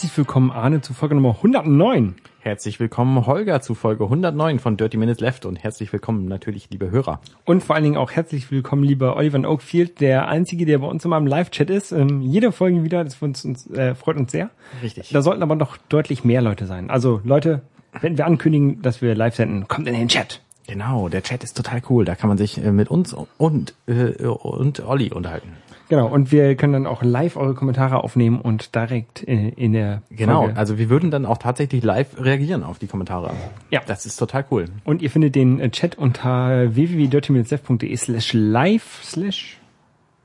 [0.00, 0.16] 30 Minutes Left.
[0.16, 2.14] Herzlich willkommen, Arne, zu Folge Nummer 109.
[2.40, 6.90] Herzlich willkommen, Holger, zu Folge 109 von Dirty Minutes Left und herzlich willkommen natürlich, liebe
[6.90, 7.20] Hörer.
[7.44, 10.86] Und vor allen Dingen auch herzlich willkommen, lieber Oliver in Oakfield, der Einzige, der bei
[10.86, 11.92] uns immer im Live-Chat ist.
[11.92, 14.48] Ähm, jede Folge wieder, das uns, uns, äh, freut uns sehr.
[14.82, 15.10] Richtig.
[15.10, 16.88] Da sollten aber noch deutlich mehr Leute sein.
[16.88, 17.60] Also Leute,
[18.00, 20.40] wenn wir ankündigen, dass wir live senden, kommt in den Chat.
[20.66, 22.06] Genau, der Chat ist total cool.
[22.06, 25.56] Da kann man sich äh, mit uns und, äh, und Olli unterhalten.
[25.90, 30.02] Genau, und wir können dann auch live eure Kommentare aufnehmen und direkt äh, in der
[30.10, 30.56] Genau, Folge.
[30.56, 33.32] also wir würden dann auch tatsächlich live reagieren auf die Kommentare.
[33.70, 33.80] Ja.
[33.86, 34.66] Das ist total cool.
[34.84, 39.58] Und ihr findet den äh, Chat unter www.dirtyminutesdev.de slash live slash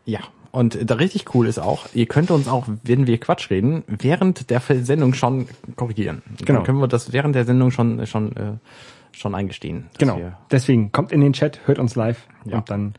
[0.05, 0.19] Ja.
[0.51, 4.49] Und da richtig cool ist auch, ihr könnt uns auch, wenn wir Quatsch reden, während
[4.49, 6.21] der Sendung schon korrigieren.
[6.45, 6.59] Genau.
[6.59, 8.53] Dann können wir das während der Sendung schon schon äh,
[9.11, 9.87] schon eingestehen.
[9.97, 10.19] Genau.
[10.51, 12.57] Deswegen kommt in den Chat, hört uns live Ja.
[12.59, 12.93] und dann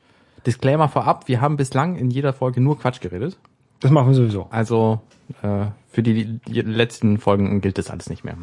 [0.47, 3.37] Disclaimer vorab, wir haben bislang in jeder Folge nur Quatsch geredet.
[3.81, 4.47] das machen wir sowieso.
[4.51, 5.01] Also
[5.43, 8.37] äh, für die, die letzten Folgen gilt das alles nicht mehr.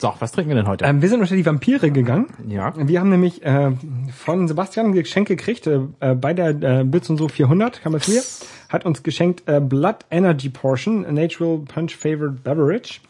[0.00, 0.86] So, was trinken wir denn heute?
[0.86, 2.28] Ähm, wir sind unter die Vampire gegangen.
[2.48, 2.72] ja.
[2.76, 3.72] Wir haben nämlich äh,
[4.16, 7.94] von Sebastian ein Geschenk gekriegt äh, äh, bei der äh, Bits und so 400, kam
[7.94, 8.22] es mir,
[8.70, 13.00] hat uns geschenkt äh, Blood Energy Portion, a Natural Punch Favored Beverage,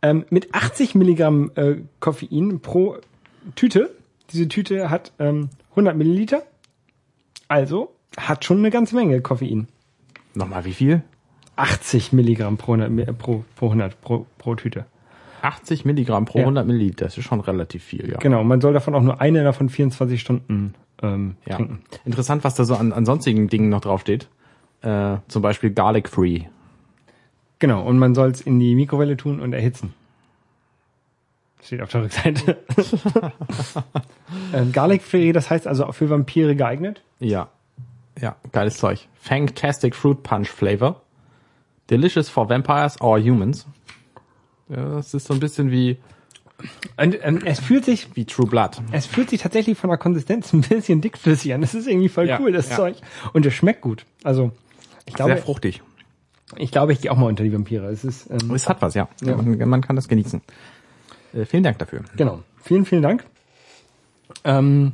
[0.00, 2.98] ähm, mit 80 Milligramm äh, Koffein pro
[3.56, 3.90] Tüte.
[4.32, 6.44] Diese Tüte hat ähm, 100 Milliliter,
[7.48, 9.68] also hat schon eine ganze Menge Koffein.
[10.34, 11.02] Nochmal wie viel?
[11.56, 14.86] 80 Milligramm pro 100, Mi- pro, pro 100 pro, pro Tüte.
[15.42, 16.44] 80 Milligramm pro Ja.
[16.44, 17.04] 100 Milliliter.
[17.06, 18.18] Das ist schon relativ viel, ja.
[18.18, 21.56] Genau, man soll davon auch nur eine davon 24 Stunden ähm, ja.
[21.56, 21.80] trinken.
[22.04, 24.28] Interessant, was da so an, an sonstigen Dingen noch draufsteht.
[24.82, 26.42] Äh, zum Beispiel Garlic Free.
[27.58, 29.92] Genau, und man soll es in die Mikrowelle tun und erhitzen.
[31.62, 32.58] Steht auf der Rückseite.
[34.54, 37.02] ähm, Garlic Free, das heißt also auch für Vampire geeignet.
[37.20, 37.48] Ja.
[38.20, 39.06] Ja, geiles Zeug.
[39.20, 41.02] Fantastic Fruit Punch Flavor.
[41.90, 43.66] Delicious for Vampires or Humans.
[44.68, 45.98] Ja, das ist so ein bisschen wie,
[46.96, 48.82] Und ähm, es fühlt sich, wie True Blood.
[48.92, 51.60] es fühlt sich tatsächlich von der Konsistenz ein bisschen dickflüssig an.
[51.60, 52.76] Das ist irgendwie voll Ja, cool, das ja.
[52.76, 52.96] Zeug.
[53.32, 54.04] Und es schmeckt gut.
[54.24, 54.52] Also
[55.06, 55.82] ich Sehr glaube, fruchtig.
[56.56, 57.86] ich glaube, ich gehe auch mal unter die Vampire.
[57.86, 59.08] Es ist ähm, Es hat was, ja.
[59.22, 59.36] Ja.
[59.36, 60.42] Man, man kann das genießen.
[61.38, 62.00] Äh, vielen Dank dafür.
[62.16, 62.42] genau.
[62.62, 63.24] Vielen, vielen Dank.
[64.44, 64.92] Ähm,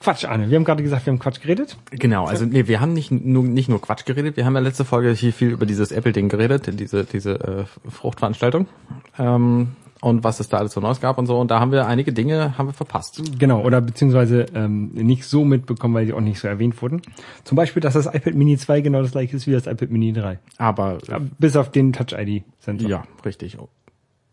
[0.00, 0.50] Quatsch, Arne.
[0.50, 1.76] Wir haben gerade gesagt, wir haben Quatsch geredet.
[1.90, 4.84] Genau, also nee, wir haben nicht nur nicht nur Quatsch geredet, wir haben ja letzte
[4.84, 8.66] Folge hier viel über dieses Apple-Ding geredet, diese diese äh, Fruchtveranstaltung
[9.18, 11.38] ähm, und was es da alles so Neues gab und so.
[11.38, 13.20] Und da haben wir einige Dinge haben wir verpasst.
[13.38, 17.02] Genau, oder beziehungsweise ähm, nicht so mitbekommen, weil sie auch nicht so erwähnt wurden.
[17.44, 20.12] Zum Beispiel, dass das iPad Mini 2 genau das gleiche ist wie das iPad Mini
[20.12, 20.38] 3.
[20.58, 22.88] Aber Ja, Bis auf den Touch-ID-Sensor.
[22.88, 23.56] ja, richtig.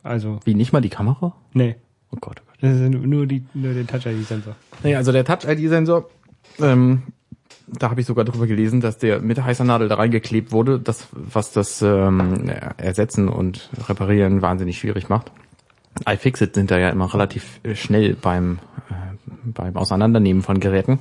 [0.03, 1.33] Also, Wie nicht mal die Kamera?
[1.53, 1.75] nee.
[2.11, 2.57] Oh Gott, oh Gott.
[2.61, 4.55] Das ist nur, die, nur der Touch-ID-Sensor.
[4.83, 6.07] Nee, also der Touch-ID-Sensor,
[6.59, 7.01] ähm,
[7.67, 11.07] da habe ich sogar drüber gelesen, dass der mit heißer Nadel da reingeklebt wurde, das,
[11.11, 15.31] was das ähm, Ersetzen und Reparieren wahnsinnig schwierig macht.
[16.07, 18.59] iFixit sind da ja immer relativ äh, schnell beim,
[18.91, 18.93] äh,
[19.45, 20.99] beim Auseinandernehmen von Geräten,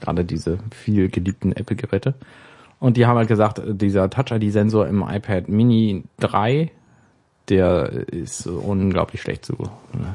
[0.00, 2.14] gerade diese viel geliebten Apple-Geräte.
[2.80, 6.70] Und die haben halt gesagt, dieser Touch-ID-Sensor im iPad Mini 3,
[7.48, 9.54] der ist unglaublich schlecht zu.
[9.54, 10.14] Ne?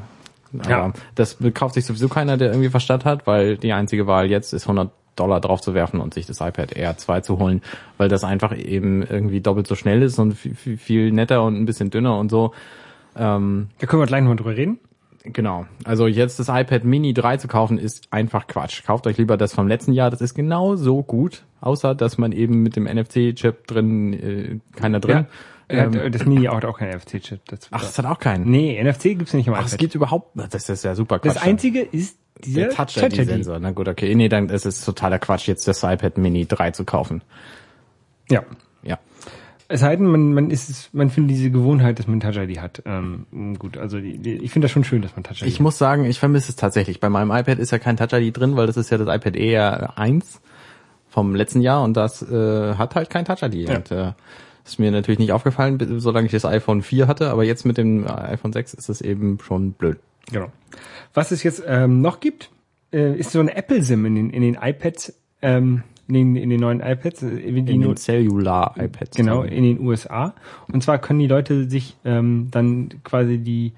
[0.60, 0.92] Aber Ja.
[1.14, 4.64] das kauft sich sowieso keiner, der irgendwie Verstand hat, weil die einzige Wahl jetzt ist
[4.64, 7.62] 100 Dollar drauf zu werfen und sich das iPad Air 2 zu holen,
[7.98, 11.56] weil das einfach eben irgendwie doppelt so schnell ist und viel, viel, viel netter und
[11.56, 12.52] ein bisschen dünner und so.
[13.16, 14.78] Ähm, Da können wir gleich nochmal drüber reden.
[15.24, 15.66] genau.
[15.84, 18.82] Also jetzt das iPad Mini 3 zu kaufen ist einfach Quatsch.
[18.84, 22.32] Kauft euch lieber das vom letzten Jahr, das ist genau so gut, außer dass man
[22.32, 25.16] eben mit dem NFC-Chip drin, äh, keiner drin.
[25.18, 25.26] Ja.
[25.70, 27.40] Ähm, Äh, das Mini hat auch keinen NFC-Chip.
[27.70, 28.50] Ach, das hat auch keinen.
[28.50, 29.78] Nee, NFC gibt's nicht im Ach, es iPad.
[29.78, 31.36] gibt überhaupt, das ist ja super Quatsch.
[31.36, 33.58] das einzige ist dieser Der Touch-ID-Sensor.
[33.60, 34.14] Na gut, okay.
[34.14, 37.22] Nee, dann ist es totaler Quatsch, jetzt das iPad Mini 3 zu kaufen.
[38.30, 38.42] Ja.
[38.82, 38.98] Ja.
[39.68, 42.82] Es sei denn, man, man ist es, man findet diese Gewohnheit, dass man Touch-ID hat.
[42.86, 45.78] Ähm, gut, also die, die, ich finde das schon schön, dass man Touch-ID Ich muss
[45.78, 46.98] sagen, ich vermisse es tatsächlich.
[46.98, 49.92] Bei meinem iPad ist ja kein Touch-ID drin, weil das ist ja das iPad Air
[49.96, 50.40] 1
[51.08, 53.68] vom letzten Jahr und das äh, hat halt kein Touch-ID.
[53.68, 53.76] Ja.
[53.76, 54.12] Und äh,
[54.70, 58.06] ist mir natürlich nicht aufgefallen, solange ich das iPhone 4 hatte, aber jetzt mit dem
[58.06, 59.98] iPhone 6 ist es eben schon blöd.
[60.30, 60.50] Genau.
[61.14, 62.50] Was es jetzt ähm, noch gibt,
[62.92, 66.60] äh, ist so eine Apple-SIM in den, in den iPads, ähm, in, den, in den
[66.60, 69.16] neuen iPads, äh, In nur, den Cellular-iPads.
[69.16, 70.34] genau, in den USA.
[70.72, 73.72] Und zwar können die Leute sich ähm, dann quasi die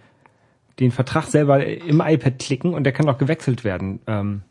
[0.80, 4.42] den Vertrag selber im iPad klicken und der kann auch gewechselt werden, ähm,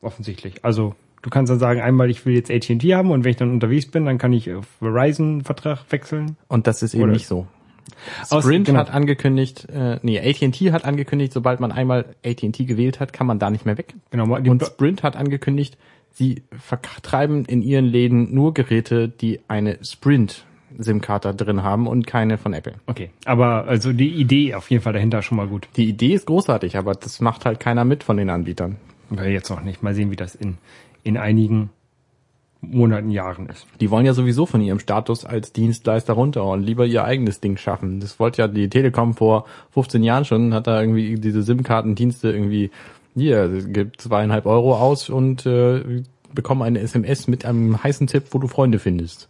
[0.00, 0.64] offensichtlich.
[0.64, 0.94] Also
[1.24, 3.86] du kannst dann sagen, einmal ich will jetzt AT&T haben und wenn ich dann unterwegs
[3.90, 6.36] bin, dann kann ich auf Verizon-Vertrag wechseln.
[6.48, 7.46] Und das ist eben Oder- nicht so.
[8.30, 8.80] Aus- Sprint genau.
[8.80, 13.38] hat angekündigt, äh, nee, AT&T hat angekündigt, sobald man einmal AT&T gewählt hat, kann man
[13.38, 13.94] da nicht mehr weg.
[14.10, 15.76] Genau, Und Sprint hat angekündigt,
[16.10, 20.44] sie vertreiben in ihren Läden nur Geräte, die eine Sprint
[20.76, 22.74] SIM-Karte drin haben und keine von Apple.
[22.86, 25.68] Okay, aber also die Idee auf jeden Fall dahinter schon mal gut.
[25.76, 28.76] Die Idee ist großartig, aber das macht halt keiner mit von den Anbietern.
[29.10, 29.82] Weil jetzt noch nicht.
[29.82, 30.56] Mal sehen, wie das in,
[31.04, 31.70] in einigen
[32.72, 33.66] Monaten, Jahren ist.
[33.80, 37.56] Die wollen ja sowieso von ihrem Status als Dienstleister runter und lieber ihr eigenes Ding
[37.56, 38.00] schaffen.
[38.00, 42.70] Das wollte ja die Telekom vor 15 Jahren schon, hat da irgendwie diese SIM-Kartendienste irgendwie,
[43.14, 46.02] hier, gibt zweieinhalb Euro aus und äh,
[46.32, 49.28] bekomm eine SMS mit einem heißen Tipp, wo du Freunde findest.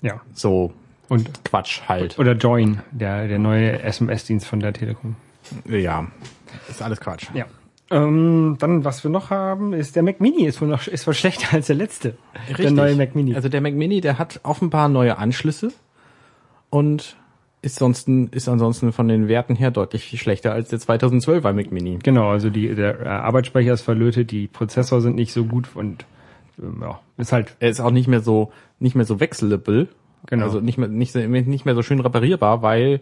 [0.00, 0.20] Ja.
[0.32, 0.72] So
[1.08, 2.18] Und Quatsch halt.
[2.18, 5.16] oder Join, der, der neue SMS-Dienst von der Telekom.
[5.66, 6.06] Ja,
[6.68, 7.26] ist alles Quatsch.
[7.34, 7.46] Ja.
[7.90, 11.14] Ähm, dann, was wir noch haben, ist der Mac Mini ist wohl noch ist wohl
[11.14, 12.14] schlechter als der letzte.
[12.56, 13.34] Der neue Mac Mini.
[13.34, 15.70] Also der Mac Mini, der hat offenbar neue Anschlüsse
[16.70, 17.16] und
[17.60, 21.98] ist sonst ist ansonsten von den Werten her deutlich schlechter als der 2012er Mac Mini.
[22.02, 26.04] genau, also die, der äh, Arbeitsspeicher ist verlötet, die Prozessor sind nicht so gut und
[26.62, 29.88] ähm, ja, ist halt Er ist auch nicht mehr so nicht mehr so wechselable,
[30.26, 30.44] Genau.
[30.44, 33.00] also nicht mehr nicht, nicht mehr so schön reparierbar, weil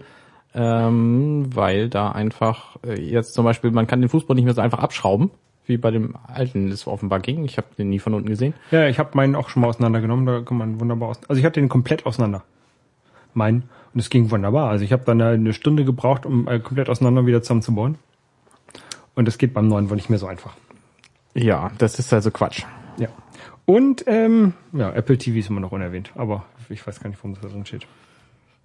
[0.54, 4.60] ähm, weil da einfach äh, jetzt zum Beispiel man kann den Fußball nicht mehr so
[4.60, 5.30] einfach abschrauben
[5.66, 7.44] wie bei dem alten das offenbar ging.
[7.44, 8.54] Ich habe den nie von unten gesehen.
[8.70, 11.20] Ja, ich habe meinen auch schon mal auseinandergenommen, da kann man wunderbar aus.
[11.28, 12.42] Also ich hatte den komplett auseinander.
[13.34, 13.68] Meinen.
[13.94, 14.70] Und es ging wunderbar.
[14.70, 17.96] Also ich habe dann eine Stunde gebraucht, um äh, komplett auseinander wieder zusammenzubauen.
[19.14, 20.54] Und das geht beim neuen wohl nicht mehr so einfach.
[21.34, 22.64] Ja, das ist also Quatsch.
[22.98, 23.08] Ja.
[23.64, 27.34] Und ähm, ja, Apple TV ist immer noch unerwähnt, aber ich weiß gar nicht, warum
[27.34, 27.86] das da drin steht.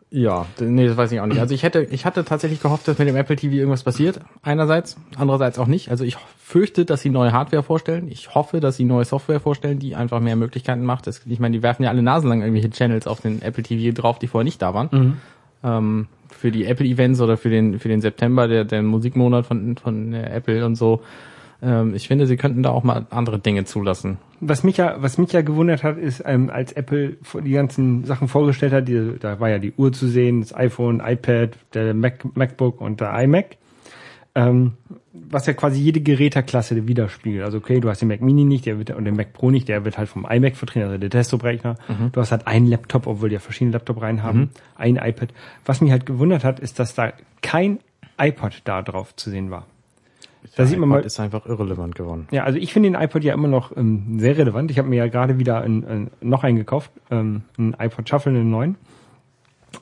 [0.10, 1.40] Ja, nee, das weiß ich auch nicht.
[1.40, 4.22] Also ich hätte, ich hatte tatsächlich gehofft, dass mit dem Apple TV irgendwas passiert.
[4.42, 5.92] Einerseits, andererseits auch nicht.
[5.92, 8.08] Also ich fürchte, dass sie neue Hardware vorstellen.
[8.10, 11.08] Ich hoffe, dass sie neue Software vorstellen, die einfach mehr Möglichkeiten macht.
[11.08, 13.94] Das, ich meine, die werfen ja alle Nasen lang irgendwelche Channels auf den Apple TV
[13.94, 14.90] drauf, die vorher nicht da waren.
[15.64, 19.76] Ähm, für die Apple Events oder für den für den September, der der Musikmonat von
[19.76, 21.02] von Apple und so.
[21.62, 24.18] Ähm, ich finde, sie könnten da auch mal andere Dinge zulassen.
[24.40, 28.28] Was mich ja, was mich ja gewundert hat, ist, ähm, als Apple die ganzen Sachen
[28.28, 32.24] vorgestellt hat, die, da war ja die Uhr zu sehen, das iPhone, iPad, der Mac,
[32.36, 33.58] MacBook und der iMac,
[34.36, 34.74] ähm,
[35.12, 37.44] was ja quasi jede Geräteklasse widerspiegelt.
[37.44, 39.68] Also okay, du hast den Mac Mini nicht, der wird und den Mac Pro nicht,
[39.68, 41.76] der wird halt vom iMac vertreten, also der Desktop-Rechner.
[42.12, 45.30] Du hast halt einen Laptop, obwohl die ja verschiedene Laptop rein haben, ein iPad.
[45.66, 47.80] Was mich halt gewundert hat, ist, dass da kein
[48.20, 49.66] iPod da drauf zu sehen war.
[50.56, 52.28] Da sieht man iPod mal, ist einfach irrelevant geworden.
[52.32, 54.72] ja, also ich finde den iPod ja immer noch ähm, sehr relevant.
[54.72, 58.32] Ich habe mir ja gerade wieder ein, ein, noch einen gekauft, ähm, einen iPod Shuffle,
[58.32, 58.76] einen neuen.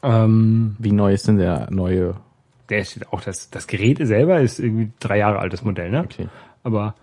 [0.02, 2.16] Ähm, Wie neu ist denn der neue?
[2.70, 6.04] der ist auch das, das Gerät selber ist irgendwie drei Jahre altes Modell, ne?
[6.04, 6.28] Okay.
[6.64, 6.96] Aber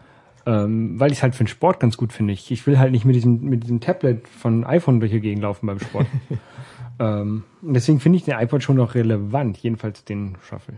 [0.45, 2.33] ähm, weil ich es halt für den Sport ganz gut finde.
[2.33, 5.43] Ich, ich will halt nicht mit diesem, mit diesem Tablet von iPhone durch die Gegend
[5.43, 6.07] laufen beim Sport.
[6.99, 10.75] ähm, deswegen finde ich den iPod schon noch relevant, jedenfalls den Shuffle.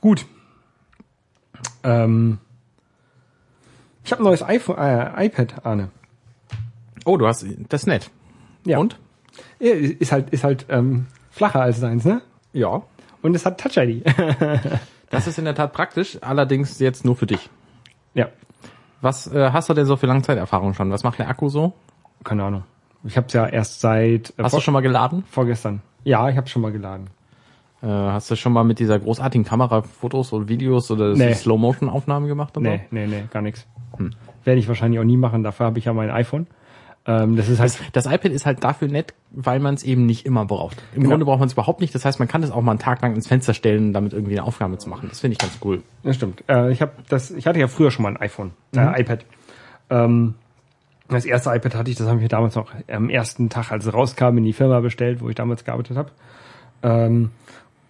[0.00, 0.26] Gut.
[1.84, 2.38] Ähm,
[4.04, 5.90] ich habe ein neues iPhone, äh, iPad, Arne.
[7.04, 8.10] Oh, du hast das ist nett.
[8.64, 8.78] Ja.
[8.78, 8.98] Und?
[9.58, 12.22] Ist halt, ist halt ähm, flacher als deins, ne?
[12.52, 12.82] Ja.
[13.22, 14.04] Und es hat Touch ID.
[15.10, 17.50] Das ist in der Tat praktisch, allerdings jetzt nur für dich.
[18.14, 18.28] ja,
[19.02, 20.90] Was äh, hast du denn so für Langzeiterfahrung schon?
[20.90, 21.74] Was macht der Akku so?
[22.24, 22.62] keine Ahnung.
[23.04, 25.22] Ich habe es ja erst seit äh, Hast du schon mal geladen?
[25.30, 25.82] vorgestern.
[26.04, 27.10] Ja, ich habe schon mal geladen.
[27.82, 31.34] Äh, hast du schon mal mit dieser großartigen Kamera Fotos oder Videos oder Nee.
[31.34, 32.56] Slow-Motion-Aufnahmen gemacht?
[32.56, 33.66] Und Nee, nee, nee, gar nichts.
[34.44, 35.42] Werde ich wahrscheinlich auch nie machen.
[35.42, 36.46] Dafür habe ich ja mein iPhone.
[37.04, 37.82] Ähm, das ist halt, So?
[37.92, 40.80] Das iPad ist halt dafür nett, weil man es eben nicht immer braucht.
[40.94, 41.10] Im Genau.
[41.10, 41.92] Grunde braucht man es überhaupt nicht.
[41.94, 44.38] Das heißt, man kann es auch mal einen Tag lang ins Fenster stellen, damit irgendwie
[44.38, 45.08] eine Aufgabe zu machen.
[45.08, 45.82] Das finde ich ganz cool.
[46.04, 46.44] das stimmt.
[46.48, 49.24] Äh, ich habe das, ich hatte ja früher schon mal ein iPhone, äh, iPad.
[49.90, 50.34] Ähm,
[51.08, 53.84] das erste iPad hatte ich, das habe ich mir damals noch am ersten Tag, als
[53.84, 56.10] es rauskam, in die Firma bestellt, wo ich damals gearbeitet habe.
[56.84, 57.30] Ähm,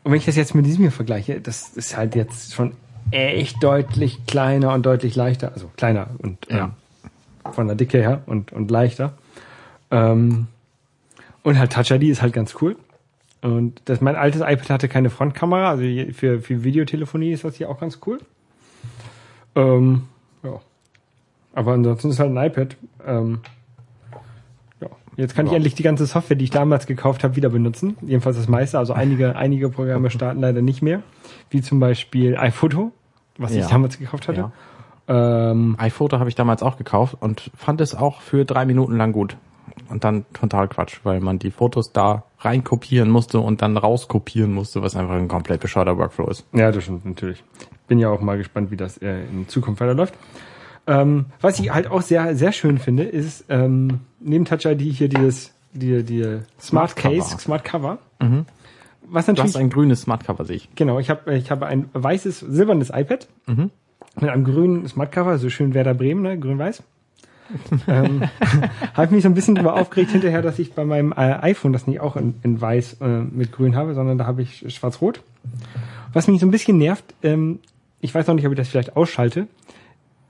[0.05, 2.73] und wenn ich das jetzt mit diesem hier vergleiche, das ist halt jetzt schon
[3.11, 7.51] echt deutlich kleiner und deutlich leichter, also kleiner und ähm, Ja.
[7.53, 9.13] von der Dicke her und, und leichter.
[9.91, 10.47] Ähm,
[11.43, 12.77] und halt Touch ID ist halt ganz cool.
[13.43, 15.83] Und das, mein altes iPad hatte keine Frontkamera, also
[16.13, 18.21] für, für Videotelefonie ist das hier auch ganz cool.
[19.57, 20.05] Ähm,
[20.45, 20.61] ja.
[21.53, 22.77] Aber ansonsten ist halt ein iPad.
[23.07, 23.41] Ähm.
[25.17, 25.57] Jetzt kann ich Ja.
[25.57, 27.97] endlich die ganze Software, die ich damals gekauft habe, wieder benutzen.
[28.03, 28.79] Jedenfalls das meiste.
[28.79, 31.03] Also einige, einige Programme starten leider nicht mehr.
[31.51, 32.93] Wie zum Beispiel iPhoto,
[33.39, 33.69] was ich Ja.
[33.69, 34.51] damals gekauft hatte.
[35.09, 35.51] Ja.
[35.51, 39.13] Ähm, iPhoto habe ich damals auch gekauft und fand es auch für drei Minuten lang
[39.13, 39.37] gut.
[39.89, 44.81] Und dann total Quatsch, weil man die Fotos da reinkopieren musste und dann rauskopieren musste,
[44.83, 46.47] was einfach ein komplett bescheuerter Workflow ist.
[46.53, 47.43] Ja, das stimmt natürlich.
[47.89, 50.15] Bin ja auch mal gespannt, wie das äh, in Zukunft weiterläuft.
[50.87, 55.09] Ähm, was ich halt auch sehr, sehr schön finde, ist ähm, neben Touch ID hier
[55.09, 56.23] dieses die, die
[56.61, 57.39] Smart, Smart Case, Cover.
[57.39, 57.99] Smart Cover.
[59.09, 60.75] Was Du natürlich hast ein grünes Smartcover, sehe ich.
[60.75, 63.29] genau, ich habe ich habe ein weißes silbernes iPad
[64.21, 66.83] mit einem grünen Smart Cover, so schön Werder Bremen, ne, grün-weiß.
[67.89, 68.23] ähm,
[68.95, 71.73] habe ich mich so ein bisschen darüber aufgeregt hinterher, dass ich bei meinem äh, iPhone
[71.73, 75.23] das nicht auch in, in weiß äh, mit grün habe, sondern da habe ich schwarz-rot.
[76.13, 77.59] Was mich so ein bisschen nervt, ähm,
[78.01, 79.49] ich weiß auch nicht, ob ich das vielleicht ausschalte,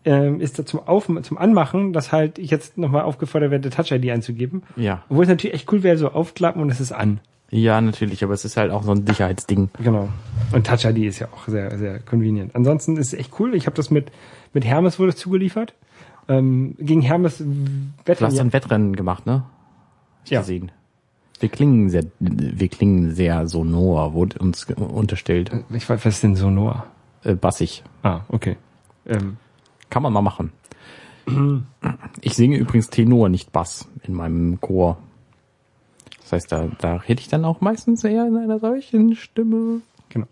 [0.05, 4.11] ähm, ist da zum, Auf zum Anmachen, dass halt ich jetzt nochmal aufgefordert werde, Touch-ID
[4.11, 4.63] einzugeben.
[4.77, 5.03] Ja.
[5.09, 7.21] Obwohl es natürlich echt cool wäre, so aufklappen und es ist an.
[7.51, 9.69] Ja, natürlich, aber es ist halt auch so ein Sicherheitsding.
[9.83, 10.09] Genau.
[10.53, 12.55] Und Touch ID ist ja auch sehr, sehr convenient.
[12.57, 13.55] Ansonsten ist es echt cool.
[13.55, 14.11] Ich habe das mit,
[14.55, 15.75] mit Hermes wurde es zugeliefert.
[16.29, 17.45] Ähm, gegen Hermes Du
[18.07, 18.25] Wetten.
[18.25, 19.45] hast ein Wettrennen gemacht, ne?
[20.25, 20.41] Ich Ja.
[20.41, 20.73] gesehen.
[21.41, 25.51] Wir klingen sehr, wir klingen sehr sonor, wurde uns unterstellt.
[25.75, 26.87] Ich weiß, was ist denn Sonor?
[27.25, 27.83] Äh, bassig.
[28.05, 28.57] Ah, okay.
[29.07, 29.37] Ähm,
[29.93, 30.53] Kann man mal machen.
[32.23, 34.97] Ich singe übrigens Tenor, nicht Bass in meinem Chor.
[36.23, 39.83] Das heißt, da, da rede ich dann auch meistens eher in einer solchen Stimme.
[40.09, 40.27] genau.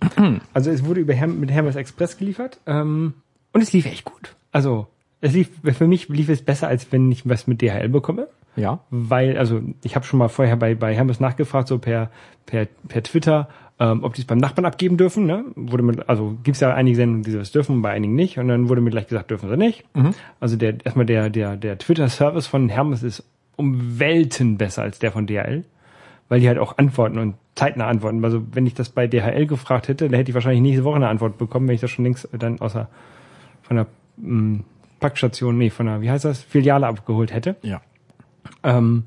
[0.55, 2.59] Also es wurde über Herm mit Hermes Express geliefert.
[2.64, 3.12] Ähm,
[3.52, 4.35] und es lief echt gut.
[4.50, 4.87] Also
[5.21, 8.29] es lief, für mich lief es besser, als wenn ich was mit DHL bekomme.
[8.57, 8.81] Ja.
[8.90, 12.11] weil, also ich habe schon mal vorher bei, bei Hermes nachgefragt, so per,
[12.47, 13.49] per, per Twitter,
[13.81, 15.25] ähm, ob die es beim Nachbarn abgeben dürfen.
[15.25, 15.47] Ne?
[15.57, 18.39] Wurde mir, also gibt's ja einige Sendungen, die das dürfen, bei einigen nicht.
[18.39, 19.85] Und dann wurde mir gleich gesagt, dürfen sie nicht.
[20.39, 23.25] Also der erstmal der, der, der Twitter-Service von Hermes ist
[23.57, 25.65] um Welten besser als der von DHL,
[26.29, 28.23] weil die halt auch antworten und zeitnah antworten.
[28.23, 31.09] Also wenn ich das bei DHL gefragt hätte, dann hätte ich wahrscheinlich nächste Woche eine
[31.09, 32.89] Antwort bekommen, wenn ich das schon längst dann außer
[33.63, 33.87] von der
[34.19, 34.61] mh,
[35.01, 37.57] Packstation, nee, von der, wie heißt das, Filiale abgeholt hätte.
[37.63, 37.81] Ja.
[38.63, 39.05] Ähm,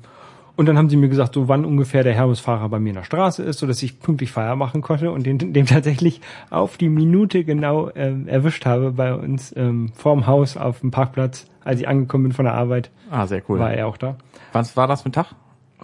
[0.56, 3.02] und dann haben sie mir gesagt, so wann ungefähr der Hermesfahrer bei mir in der
[3.04, 6.20] Straße ist, so dass ich pünktlich Feier machen konnte und den, dem tatsächlich
[6.50, 11.46] auf die Minute genau ähm, erwischt habe bei uns ähm, vorm Haus auf dem Parkplatz,
[11.64, 13.58] als ich angekommen bin von der Arbeit, Ah, sehr cool.
[13.58, 14.16] war er auch da.
[14.52, 15.34] Was war das für ein Tag?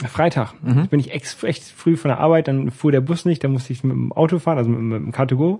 [0.09, 0.55] Freitag.
[0.63, 3.73] Bin ich ex echt früh von der Arbeit, dann fuhr der Bus nicht, dann musste
[3.75, 5.59] ich mit dem Auto fahren, also mit, mit dem Car2Go.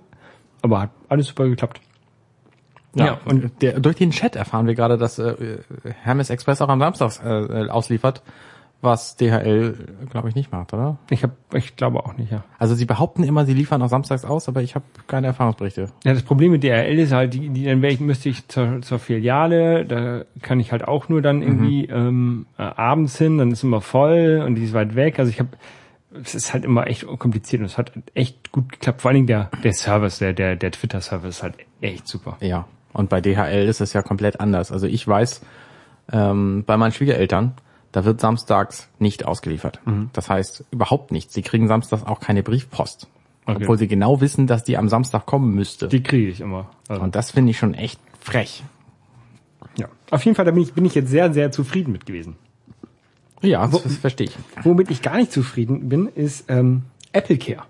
[0.63, 1.79] Aber hat alles super geklappt.
[2.95, 5.59] Ja, und- und der, durch den Chat erfahren wir gerade, dass äh,
[6.01, 8.21] Hermes Express auch am Samstag äh, ausliefert,
[8.81, 9.75] was DHL,
[10.09, 10.97] glaube ich, nicht macht, oder?
[11.09, 12.43] Ich habe, ich glaube auch nicht, ja.
[12.57, 15.89] Also sie behaupten immer, sie liefern auch samstags aus, aber ich habe keine Erfahrungsberichte.
[16.03, 18.97] Ja, das Problem mit DRL ist halt, die, die dann ich, müsste ich zur, zur
[18.97, 23.63] Filiale, da kann ich halt auch nur dann irgendwie ähm, äh, abends hin, dann ist
[23.63, 25.19] immer voll und die ist weit weg.
[25.19, 25.49] Also ich habe,
[26.19, 29.01] es ist halt immer echt kompliziert und es hat echt gut geklappt.
[29.01, 32.37] Vor allen Dingen der, der Service, der, der, der Twitter-Service ist halt echt super.
[32.41, 32.65] Ja.
[32.93, 34.71] Und bei DHL ist es ja komplett anders.
[34.71, 35.41] Also ich weiß,
[36.11, 37.53] ähm, bei meinen Schwiegereltern,
[37.91, 39.79] da wird samstags nicht ausgeliefert.
[40.13, 41.33] Das heißt überhaupt nichts.
[41.33, 43.07] Sie kriegen samstags auch keine Briefpost.
[43.45, 43.57] Okay.
[43.61, 45.87] Obwohl sie genau wissen, dass die am Samstag kommen müsste.
[45.87, 46.69] Die kriege ich immer.
[46.87, 48.63] Also, Und das finde ich schon echt frech.
[49.77, 49.87] ja.
[50.11, 52.35] Auf jeden Fall, da bin ich, bin ich jetzt sehr, sehr zufrieden mit gewesen.
[53.41, 54.37] Ja, das, verstehe ich.
[54.63, 57.63] Womit ich gar nicht zufrieden bin, ist ähm, Apple Care.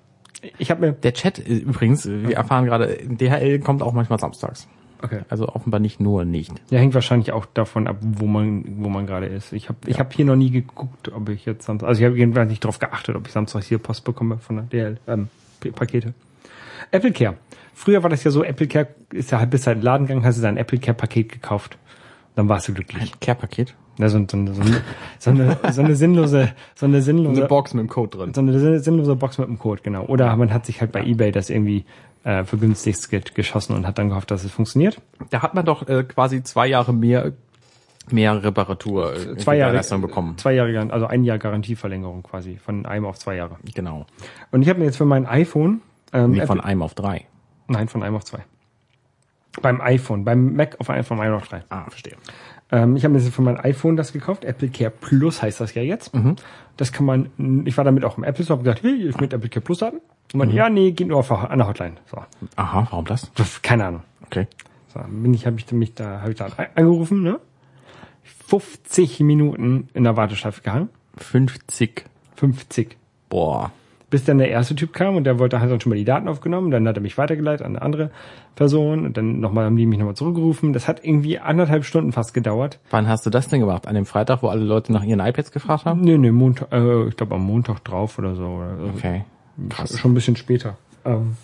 [0.58, 4.68] Ich habe mir, Der Chat äh, übrigens, wir erfahren gerade, DHL kommt auch manchmal samstags.
[5.04, 5.22] Okay.
[5.30, 6.52] Also offenbar nicht nur nicht.
[6.70, 9.54] Ja, hängt wahrscheinlich auch davon ab, wo man, wo man gerade ist.
[9.54, 12.18] Ich habe ich hab hier noch nie geguckt, ob ich jetzt Samstag, also ich habe
[12.18, 15.28] jedenfalls nicht darauf geachtet, ob ich Samstag hier Post bekomme von der DL, ähm,
[15.76, 16.14] Pakete.
[16.92, 17.36] Apple Care.
[17.74, 20.08] Früher war das ja so, Apple Care ist ja halt bis halt in den Laden
[20.08, 21.78] gegangen, hast du dein Apple Care Paket gekauft.
[22.36, 23.12] Dann warst du glücklich.
[23.20, 23.76] Care-Paket?
[23.98, 24.82] Ja, so, so, so, eine-
[25.20, 28.34] so, eine, so eine sinnlose, so eine sinnlose, Box mit dem Code drin.
[28.34, 30.06] so eine sinnlose Box mit dem Code, genau.
[30.06, 31.84] Oder man hat sich halt bei Ebay das irgendwie
[32.24, 35.02] äh, für günstigst ge- geschossen und hat dann gehofft, dass es funktioniert.
[35.30, 37.34] Da hat man doch äh, quasi zwei Jahre mehr
[38.10, 40.38] mehr Reparatur äh, Zwei Jahre Leistung bekommen.
[40.38, 43.58] Zwei Jahre, also ein Jahr Garantieverlängerung quasi von einem auf zwei Jahre.
[43.76, 44.06] Genau.
[44.52, 47.26] Und ich habe mir jetzt für mein iPhone, ähm, Nee, Apple- von einem auf drei.
[47.68, 48.40] nein, von einem auf zwei.
[49.62, 51.64] Beim iPhone, beim Mac auf ein, von einem auf drei.
[51.70, 52.16] Ah, verstehe.
[52.72, 54.46] Ähm, ich habe mir jetzt für mein iPhone das gekauft.
[54.46, 56.14] Apple Care Plus heißt das ja jetzt.
[56.16, 56.38] Mhm.
[56.78, 59.36] Das kann man, ich war damit auch im Apple Store, hab gesagt, hey, ich möchte
[59.36, 60.00] Apple Care Plus haben.
[60.34, 61.96] Und man, ja, nee, geht nur auf an der Hotline.
[62.06, 62.18] So,
[62.56, 63.32] Aha, warum das?
[63.62, 64.04] Keine Ahnung.
[64.26, 64.48] Okay.
[64.94, 67.40] So, bin ich, habe ich mich da, habe ich da angerufen, ne?
[68.48, 70.90] 50 Minuten in der Warteschleife gehangen.
[71.18, 72.06] 50.
[72.36, 72.98] 50.
[73.30, 73.72] Boah.
[74.10, 76.28] bis dann der erste Typ kam und der wollte hat dann schon mal die Daten
[76.28, 78.12] aufgenommen, dann hat er mich weitergeleitet an eine andere
[78.56, 80.74] Person und dann nochmal haben die mich nochmal zurückgerufen.
[80.74, 82.80] Das hat irgendwie anderthalb Stunden fast gedauert.
[82.90, 83.88] Wann hast du das denn gemacht?
[83.88, 86.02] An dem Freitag, wo alle Leute nach ihren iPads gefragt haben?
[86.02, 88.46] Nee, nee, Montag, äh, ich glaube am Montag drauf oder so.
[88.48, 88.84] Oder so.
[88.98, 89.24] Okay.
[89.70, 89.98] Krass.
[90.00, 90.78] Schon ein bisschen später.
[91.06, 91.38] Ähm,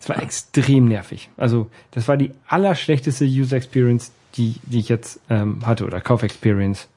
[0.00, 1.30] es war extrem nervig.
[1.36, 6.22] Also das war die allerschlechteste User Experience, die, die ich jetzt ähm, hatte oder Kauf
[6.22, 6.88] Experience.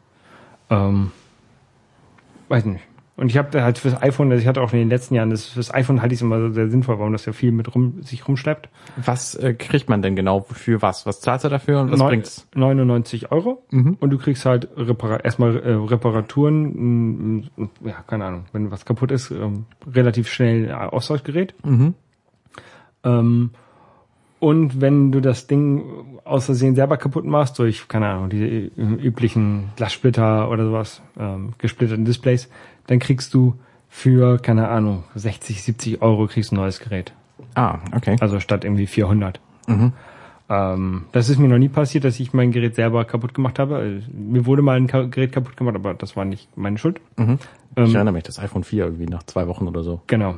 [0.70, 1.12] Ähm,
[2.48, 2.84] weiß nicht.
[3.18, 5.30] Und ich habe da halt fürs iPhone, also ich hatte auch in den letzten Jahren,
[5.30, 8.02] das fürs iPhone halte ich es immer sehr sinnvoll, warum das ja viel mit rum
[8.04, 8.68] sich rumschleppt.
[8.98, 11.06] Was äh, kriegt man denn genau für was?
[11.06, 12.46] Was zahlst du dafür und was Neun- bringt's?
[12.56, 13.96] 99 Euro Mhm.
[14.02, 19.12] und du kriegst halt Repara erstmal äh, Reparaturen, mh, ja, keine Ahnung, wenn was kaputt
[19.12, 21.54] ist, ähm, relativ schnell ein Austauschgerät.
[21.64, 21.94] Mhm.
[23.06, 23.52] Ähm,
[24.40, 29.70] Und wenn du das Ding aus Versehen selber kaputt machst, durch, keine Ahnung, diese üblichen
[29.78, 32.50] Glassplitter oder sowas, ähm, gesplitterten Displays,
[32.88, 33.56] dann kriegst du
[33.90, 37.14] für, keine Ahnung, 60, 70 Euro kriegst du ein neues Gerät.
[37.56, 38.18] Ah, okay.
[38.20, 39.40] Also statt irgendwie 400.
[39.68, 39.94] Mhm.
[40.48, 44.02] Ähm, das ist mir noch nie passiert, dass ich mein Gerät selber kaputt gemacht habe.
[44.14, 47.00] Mir wurde mal ein Gerät kaputt gemacht, aber das war nicht meine Schuld.
[47.18, 47.40] Mhm.
[47.76, 50.02] Ähm, ich erinnere mich, das iPhone 4 irgendwie nach zwei Wochen oder so.
[50.08, 50.38] Genau.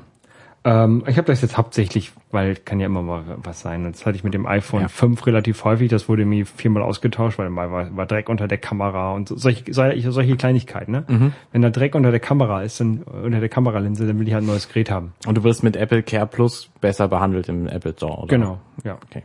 [0.68, 3.86] Ähm, ich habe das jetzt hauptsächlich, weil kann ja immer mal was sein.
[3.86, 4.88] Und das hatte ich mit dem iPhone Ja.
[4.90, 5.90] 5 relativ häufig.
[5.90, 9.38] Das wurde mir viermal ausgetauscht, weil mal war, war Dreck unter der Kamera und so,
[9.38, 10.92] solche, solche, Kleinigkeiten.
[10.92, 11.06] Ne?
[11.08, 11.34] Mhm.
[11.54, 14.44] Wenn da Dreck unter der Kamera ist, dann unter der Kameralinse, dann will ich halt
[14.44, 15.14] ein neues Gerät haben.
[15.26, 18.28] Und du wirst mit Apple Care Plus besser behandelt im Apple Store, oder?
[18.28, 18.98] Genau, ja.
[19.10, 19.24] Okay.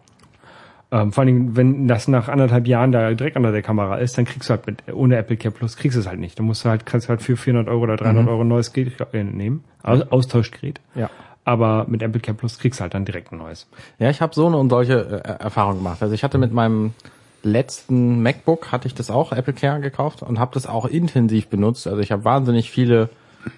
[0.92, 4.16] Ähm, vor allen Dingen, wenn das nach anderthalb Jahren da Dreck unter der Kamera ist,
[4.16, 6.38] dann kriegst du halt mit, ohne Apple Care Plus kriegst du es halt nicht.
[6.38, 9.24] Du musst halt, kannst halt für 400 Euro oder 300 Euro ein neues Gerät äh,
[9.24, 10.80] nehmen, Aus, Austauschgerät.
[10.94, 11.10] Ja.
[11.44, 13.66] Aber mit Apple Care Plus kriegst du halt dann direkt ein neues.
[13.98, 16.02] Ja, ich habe so eine und solche äh, Erfahrungen gemacht.
[16.02, 16.94] Also ich hatte mit meinem
[17.42, 21.86] letzten MacBook hatte ich das auch Apple Care gekauft und habe das auch intensiv benutzt.
[21.88, 23.08] Also ich habe wahnsinnig viele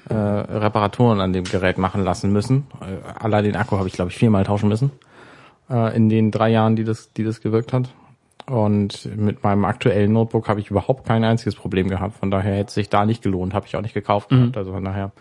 [0.08, 2.66] äh, Reparaturen an dem Gerät machen lassen müssen.
[2.80, 4.90] Äh, allein den Akku habe ich glaube ich viermal tauschen müssen
[5.70, 7.90] äh, in den drei Jahren, die das, die das gewirkt hat.
[8.46, 12.18] Und mit meinem aktuellen Notebook habe ich überhaupt kein einziges Problem gehabt.
[12.18, 14.28] Von daher hätte es sich da nicht gelohnt, habe ich auch nicht gekauft.
[14.28, 14.56] gehabt.
[14.56, 15.12] Also von daher.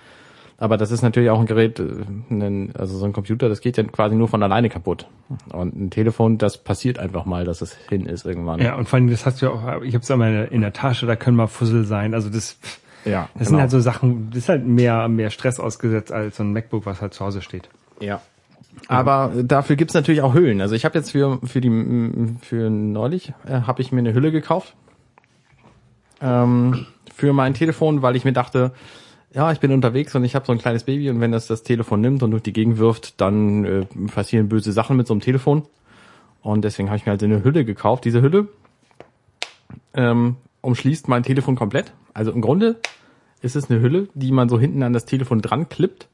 [0.57, 3.77] Aber das ist natürlich auch ein Gerät, äh, ein, also so ein Computer, das geht
[3.77, 5.07] ja quasi nur von alleine kaputt.
[5.51, 8.59] Und ein Telefon, das passiert einfach mal, dass es hin ist irgendwann.
[8.61, 10.73] Ja, und vor allem, das hast du ja auch, ich habe es immer in der,
[10.73, 12.13] Tasche, da können mal Fussel sein.
[12.13, 12.57] Also das,
[13.05, 16.43] ja das sind halt so Sachen, das ist halt mehr, mehr Stress ausgesetzt als so
[16.43, 17.69] ein MacBook, was halt zu Hause steht.
[17.99, 18.21] Ja.
[18.87, 20.61] Aber dafür gibt's natürlich auch Hüllen.
[20.61, 21.69] Also ich habe jetzt für für die
[22.41, 24.73] für neulich äh, habe ich mir eine Hülle gekauft
[26.21, 28.71] ähm, für mein Telefon, weil ich mir dachte,
[29.33, 31.63] ja, ich bin unterwegs und ich habe so ein kleines Baby und wenn das das
[31.63, 35.21] Telefon nimmt und durch die Gegend wirft, dann äh, passieren böse Sachen mit so einem
[35.21, 35.63] Telefon.
[36.41, 38.05] Und deswegen habe ich mir halt eine Hülle gekauft.
[38.05, 38.47] Diese Hülle
[39.93, 41.93] ähm, umschließt mein Telefon komplett.
[42.13, 42.79] Also im Grunde
[43.41, 46.07] ist es eine Hülle, die man so hinten an das Telefon dran klippt.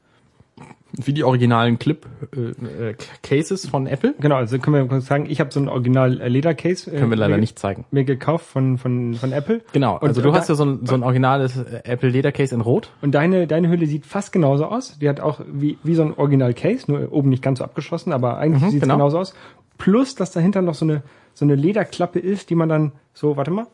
[0.92, 4.14] Wie die originalen Clip-Cases von Apple.
[4.20, 6.90] Genau, also können wir kurz sagen, ich habe so ein Original Ledercase.
[6.90, 7.84] äh, Können wir leider mir, nicht zeigen.
[7.90, 9.62] Mir gekauft von, von, von Apple.
[9.72, 12.60] Genau, Und also du hast ja so ein, so ein originales äh, Apple Ledercase in
[12.60, 12.90] Rot.
[13.02, 14.98] Und deine, deine Hülle sieht fast genauso aus.
[14.98, 18.12] Die hat auch wie, wie so ein Original Case, nur oben nicht ganz so abgeschlossen,
[18.12, 18.94] aber eigentlich Mhm, sieht es genau.
[18.96, 19.34] genauso aus.
[19.78, 21.02] Plus, dass dahinter noch so eine,
[21.34, 23.66] so eine Lederklappe ist, die man dann so, warte mal,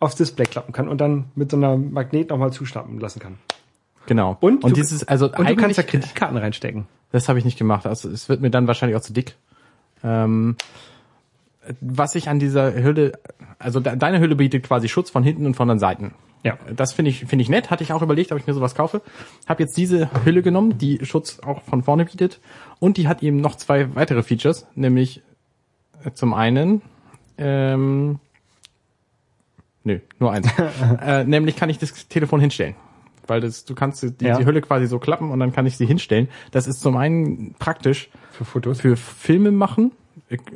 [0.00, 3.38] aufs Display klappen kann und dann mit so einer Magnet nochmal zuschnappen lassen kann.
[4.08, 4.38] Genau.
[4.40, 6.86] Und und du- dieses, also Und du kannst da Kreditkarten reinstecken.
[7.12, 7.86] das habe ich nicht gemacht.
[7.86, 9.36] Also es wird mir dann wahrscheinlich auch zu dick.
[10.02, 10.56] Ähm,
[11.82, 13.12] was ich an dieser Hülle,
[13.58, 16.14] also de deine Hülle bietet quasi Schutz von hinten und von den Seiten.
[16.42, 16.56] Ja.
[16.74, 17.70] Das finde ich finde ich nett.
[17.70, 19.02] Hatte ich auch überlegt, ob ich mir sowas kaufe.
[19.46, 22.40] Habe jetzt diese Hülle genommen, die Schutz auch von vorne bietet
[22.78, 25.20] und die hat eben noch zwei weitere Features, nämlich
[26.02, 26.80] äh, zum einen
[27.36, 28.20] ähm,
[29.84, 30.48] nö, nur eins.
[31.04, 32.74] äh, nämlich kann ich das Telefon hinstellen.
[33.28, 34.38] Weil das, du kannst die, Ja.
[34.38, 36.28] die Hülle quasi so klappen und dann kann ich sie hinstellen.
[36.50, 38.80] Das ist zum einen praktisch Für Fotos.
[38.80, 39.92] für Filme machen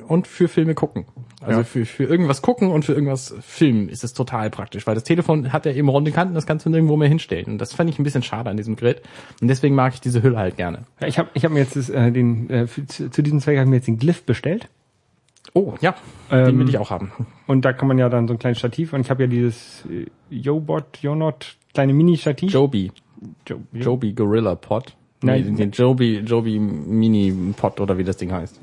[0.08, 1.06] und für Filme gucken.
[1.40, 1.64] Also Ja.
[1.64, 5.52] für, für irgendwas gucken und für irgendwas filmen ist es total praktisch, weil das Telefon
[5.52, 7.46] hat ja eben runde Kanten, das kannst du nirgendwo mehr hinstellen.
[7.46, 9.02] Und das fand ich ein bisschen schade an diesem Gerät.
[9.40, 10.82] Und deswegen mag ich diese Hülle halt gerne.
[11.00, 13.56] Ja, ich habe ich hab mir jetzt das, äh, den, äh, zu, zu diesem Zweck
[13.56, 14.68] habe ich mir jetzt den Glyph bestellt.
[15.54, 15.94] Oh, ja,
[16.30, 17.12] Ähm, den will ich auch haben.
[17.46, 19.84] Und da kann man ja dann so ein kleines Stativ und ich habe ja dieses
[19.90, 22.52] äh, Yobot, Yonot, kleine Mini-Stativ.
[22.52, 22.90] Joby,
[23.48, 24.94] Jo, Jo- Joby Gorilla Pod.
[25.22, 25.44] Nein.
[25.50, 28.58] Nee, den Joby, Joby Mini Pod oder wie das Ding heißt.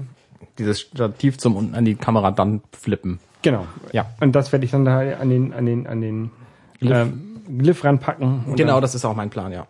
[0.57, 3.19] Dieses Stativ zum unten an die Kamera dann flippen.
[3.43, 3.65] Genau.
[3.93, 4.07] Ja.
[4.19, 6.31] Und das werde ich dann da an den, an den, an den
[6.79, 6.91] Glyph.
[6.97, 8.43] ähm, Glyph ranpacken.
[8.55, 9.65] Genau, das ist auch mein Plan, ja.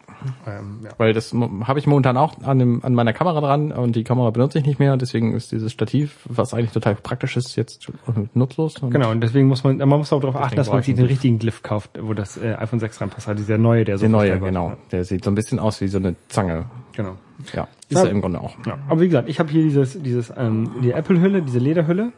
[0.45, 0.89] ähm, ja.
[0.97, 4.29] Weil das habe ich momentan auch an, dem, an meiner Kamera dran und die Kamera
[4.31, 4.97] benutze ich nicht mehr.
[4.97, 7.87] Deswegen ist dieses Stativ, was eigentlich total praktisch ist, jetzt
[8.33, 8.77] nutzlos.
[8.79, 11.05] Und Genau, und deswegen muss man, man muss auch darauf achten, dass man sich den
[11.05, 13.27] richtigen Glyph kauft, wo das äh, iPhone 6 reinpasst.
[13.29, 14.43] Also dieser neue, der so Der neue, ist.
[14.43, 14.73] genau.
[14.91, 16.65] Der sieht so ein bisschen aus wie so eine Zange.
[16.95, 17.15] Genau.
[17.53, 18.03] Ja, ist Ja.
[18.03, 18.55] er im Grunde auch.
[18.65, 22.11] Ja, aber wie gesagt, ich habe hier dieses, dieses, ähm, die Apple-Hülle, diese Lederhülle.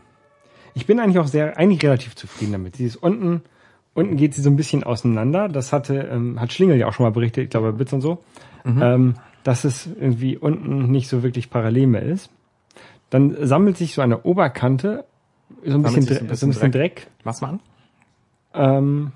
[0.73, 2.79] Ich bin eigentlich auch sehr, eigentlich relativ zufrieden damit.
[2.79, 3.41] Dieses unten,
[3.93, 5.49] unten geht sie so ein bisschen auseinander.
[5.49, 8.01] Das hatte, ähm, hat Schlingel ja auch schon mal berichtet, ich glaube bei Bits und
[8.01, 8.23] so,
[8.65, 12.29] ähm, dass es irgendwie unten nicht so wirklich parallel mehr ist.
[13.09, 15.03] Dann sammelt sich so eine Oberkante,
[15.65, 17.07] so ein bisschen, so Dre- so ein bisschen Dreck.
[17.23, 17.59] Mach's mal an.
[18.53, 19.11] Ähm,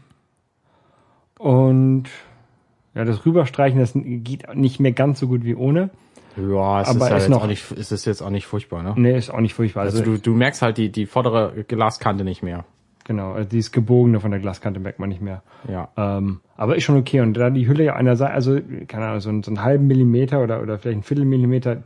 [1.38, 2.06] und
[2.94, 5.90] ja, das Rüberstreichen, das geht nicht mehr ganz so gut wie ohne.
[6.38, 8.46] Ja, es Aber ist, ja ist jetzt noch- auch nicht, es ist jetzt auch nicht
[8.46, 8.94] furchtbar, ne?
[8.98, 9.84] Nee, ist auch nicht furchtbar.
[9.84, 12.66] Also du, du merkst halt die, die vordere Glaskante nicht mehr.
[13.08, 15.44] Genau, also dieses gebogene von der Glaskante merkt man nicht mehr.
[15.70, 15.90] Ja.
[15.96, 17.22] Ähm, aber ist schon okay.
[17.22, 19.86] Und da die Hülle ja einer Seite, also, keine Ahnung, so, ein- so einen halben
[19.88, 21.84] Millimeter oder, oder vielleicht ein Viertelmillimeter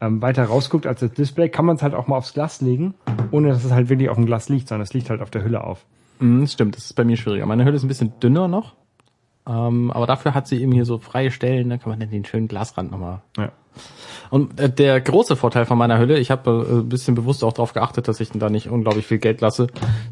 [0.00, 2.94] ähm, weiter rausguckt als das Display, kann man es halt auch mal aufs Glas legen,
[3.32, 5.44] ohne dass es halt wirklich auf dem Glas liegt, sondern es liegt halt auf der
[5.44, 5.84] Hülle auf.
[6.20, 7.46] Mhm, stimmt, das ist bei mir schwieriger.
[7.46, 8.74] Meine Hülle ist ein bisschen dünner noch.
[9.46, 12.24] Ähm, aber dafür hat sie eben hier so freie Stellen, da kann man dann den
[12.24, 13.22] schönen Glasrand nochmal.
[13.36, 13.52] Ja.
[14.30, 17.52] Und äh, der große Vorteil von meiner Hülle, ich habe äh, ein bisschen bewusst auch
[17.52, 19.66] darauf geachtet, dass ich da nicht unglaublich viel Geld lasse.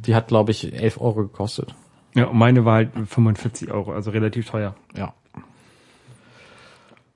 [0.07, 1.75] Die hat, glaube ich, 11 Euro gekostet.
[2.15, 4.75] Ja, und meine war halt 45 Euro, also relativ teuer.
[4.97, 5.15] Ja.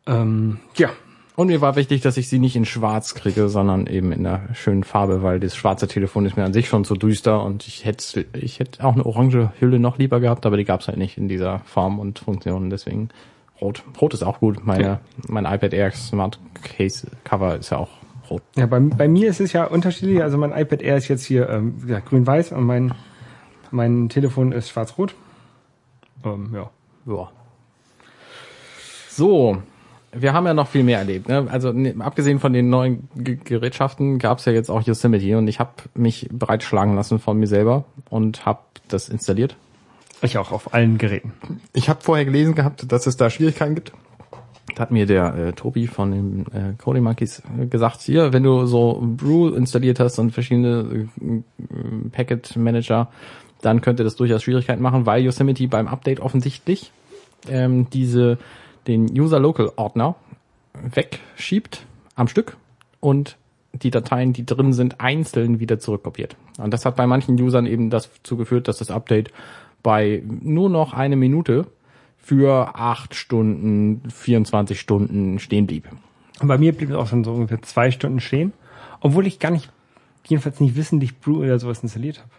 [0.07, 0.91] Ähm, ja,
[1.37, 4.55] Und mir war wichtig, dass ich sie nicht in schwarz kriege, sondern eben in einer
[4.55, 7.85] schönen Farbe, weil das schwarze Telefon ist mir an sich schon zu düster und ich
[7.85, 11.19] hätte ich hätte auch eine orange Hülle noch lieber gehabt, aber die gab's halt nicht
[11.19, 13.09] in dieser Form und Funktion, deswegen
[13.61, 13.83] rot.
[14.01, 14.65] Rot ist auch gut.
[14.65, 15.01] Meine, Ja.
[15.27, 17.91] mein iPad Air Smart Case Cover ist ja auch
[18.31, 18.43] rot.
[18.57, 20.23] Ja, bei, bei mir ist es ja unterschiedlich.
[20.23, 22.95] Also mein iPad Air ist jetzt hier ähm, gesagt, grün-weiß und mein,
[23.73, 25.17] mein Telefon ist schwarz-rot.
[26.25, 26.71] Ähm, ja.
[27.07, 27.29] Ja.
[29.09, 29.59] So,
[30.17, 31.29] wir haben ja noch viel mehr erlebt.
[31.29, 31.47] Ne?
[31.51, 35.61] Also ne, abgesehen von den neuen G Gerätschaften gab's ja jetzt auch Yosemite und ich
[35.61, 39.57] habe mich breitschlagen lassen von mir selber und habe das installiert.
[40.23, 41.33] Ich auch auf allen Geräten.
[41.73, 43.93] Ich habe vorher gelesen gehabt, dass es da Schwierigkeiten gibt.
[44.75, 48.43] Da hat mir der äh, Tobi von den äh, Coding Monkeys äh, gesagt, hier, wenn
[48.43, 53.11] du so Brew installiert hast und verschiedene äh, Packet Manager,
[53.61, 56.93] dann könnte das durchaus Schwierigkeiten machen, weil Yosemite beim Update offensichtlich
[57.49, 58.39] ähm, diese
[58.87, 60.17] den User Local Ordner
[60.75, 62.57] wegschiebt am Stück
[63.01, 63.37] und
[63.73, 66.37] die Dateien, die drin sind, einzeln wieder zurückkopiert.
[66.59, 69.33] Und das hat bei manchen Usern eben dazu geführt, dass das Update
[69.83, 71.67] bei nur noch eine Minute
[72.17, 75.89] für acht Stunden, 24 Stunden stehen blieb.
[76.41, 78.53] Und bei mir blieb es auch schon so ungefähr zwei Stunden stehen,
[79.01, 79.71] obwohl ich gar nicht,
[80.27, 82.31] jedenfalls nicht wissentlich Brew oder sowas installiert habe.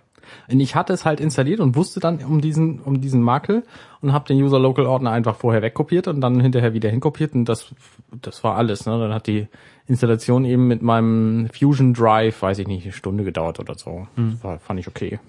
[0.52, 3.64] Und ich hatte es halt installiert und wusste dann um diesen um diesen Makel
[4.02, 7.46] und habe den User Local Ordner einfach vorher wegkopiert und dann hinterher wieder hinkopiert und
[7.46, 7.74] das
[8.22, 8.86] das war alles.
[8.86, 8.98] Ne?
[9.00, 9.48] Dann hat die
[9.88, 14.08] Installation eben mit meinem Fusion Drive, weiß ich nicht, eine Stunde gedauert oder so.
[14.16, 15.20] Das war, fand ich okay.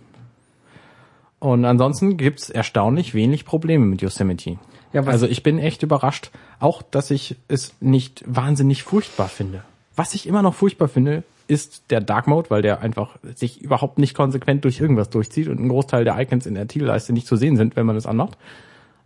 [1.38, 4.58] Und ansonsten gibt's erstaunlich wenig Probleme mit Yosemite.
[4.92, 9.62] Ja, also ich bin echt überrascht, auch dass ich es nicht wahnsinnig furchtbar finde.
[9.94, 13.98] Was ich immer noch furchtbar finde, ist der Dark Mode, weil der einfach sich überhaupt
[13.98, 17.36] nicht konsequent durch irgendwas durchzieht und ein Großteil der Icons in der Zielleiste nicht zu
[17.36, 18.36] sehen sind, wenn man es anmacht.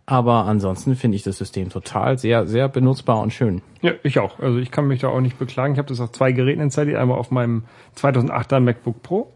[0.05, 3.61] Aber ansonsten finde ich das System total sehr, sehr benutzbar und schön.
[3.81, 4.39] Ja, ich auch.
[4.39, 5.73] Also ich kann mich da auch nicht beklagen.
[5.73, 6.97] Ich habe das auf zwei Geräten installiert.
[6.97, 7.63] Einmal auf meinem
[7.97, 9.31] 2008er MacBook Pro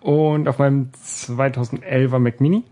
[0.00, 2.64] und auf meinem 2011er Mac Mini.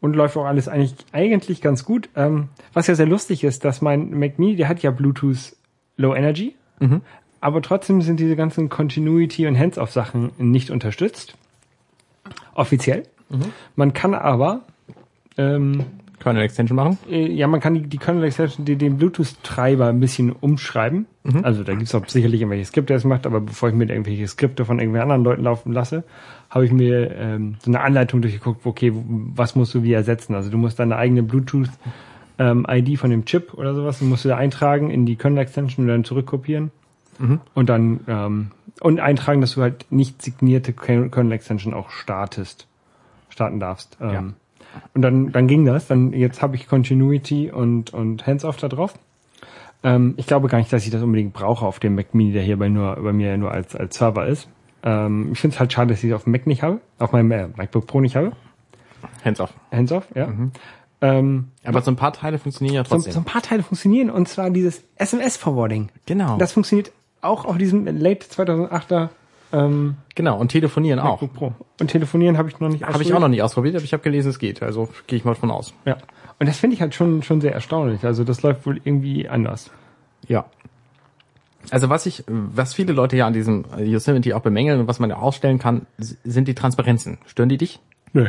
[0.00, 2.08] Und läuft auch alles eigentlich, eigentlich ganz gut.
[2.14, 5.56] Ähm, was ja sehr lustig ist, dass mein Mac Mini, der hat ja Bluetooth
[5.96, 6.54] Low Energy.
[7.44, 11.36] Aber trotzdem sind diese ganzen Continuity und Hands-off-Sachen nicht unterstützt.
[12.54, 13.02] Offiziell.
[13.76, 14.62] Man kann aber
[15.36, 15.84] ähm,
[16.20, 16.96] Kernel Extension machen?
[17.10, 21.04] äh, ja, man kann die, die Kernel Extension, die, den Bluetooth-Treiber ein bisschen umschreiben.
[21.42, 24.26] Also da gibt's auch sicherlich irgendwelche Skripte, die das macht, aber bevor ich mir irgendwelche
[24.26, 26.04] Skripte von irgendwelchen anderen Leuten laufen lasse,
[26.48, 30.34] habe ich mir ähm, so eine Anleitung durchgeguckt, okay, was musst du wie ersetzen?
[30.34, 34.38] Also du musst deine eigene Bluetooth-ID von dem Chip oder sowas, die musst du da
[34.38, 36.70] eintragen in die Kernel Extension und dann zurückkopieren.
[37.54, 38.50] Und dann ähm,
[38.80, 42.66] und eintragen, dass du halt nicht signierte Kernel Extension auch startest,
[43.28, 43.96] starten darfst.
[44.00, 44.24] Ähm, Ja.
[44.94, 45.86] und dann, dann ging das.
[45.86, 48.94] Dann jetzt habe ich Continuity und und Hands-off da drauf.
[49.82, 52.42] Ähm, ich glaube gar nicht, dass ich das unbedingt brauche auf dem Mac Mini, der
[52.42, 54.48] hier bei nur bei mir nur als als Server ist.
[54.82, 57.12] Ähm, ich finde es halt schade, dass ich es auf dem Mac nicht habe, auf
[57.12, 58.32] meinem äh, MacBook Pro nicht habe.
[59.24, 59.52] Hands off.
[59.70, 60.28] Hands-off, ja.
[61.00, 63.12] Ähm, Aber so ein paar Teile funktionieren ja so, trotzdem.
[63.12, 65.90] so ein paar Teile funktionieren und zwar dieses SMS-Forwarding.
[66.06, 66.38] genau.
[66.38, 66.92] Das funktioniert
[67.24, 69.08] auch auf diesem Late 2008er
[69.54, 70.38] ähm, genau.
[70.38, 71.20] Und telefonieren auch.
[71.32, 71.52] Pro.
[71.80, 74.02] Und telefonieren habe ich noch nicht Habe ich auch noch nicht ausprobiert, aber ich habe
[74.02, 74.62] gelesen, es geht.
[74.62, 75.74] Also gehe ich mal von aus.
[75.84, 75.96] Ja.
[76.40, 78.04] Und das finde ich halt schon, schon sehr erstaunlich.
[78.04, 79.70] Also das läuft wohl irgendwie anders.
[80.26, 80.46] Ja.
[81.70, 85.10] Also was ich, was viele Leute ja an diesem Yosemite auch bemängeln und was man
[85.10, 87.18] ja ausstellen kann, sind die Transparenzen.
[87.26, 87.80] Stören die dich?
[88.12, 88.28] Nö.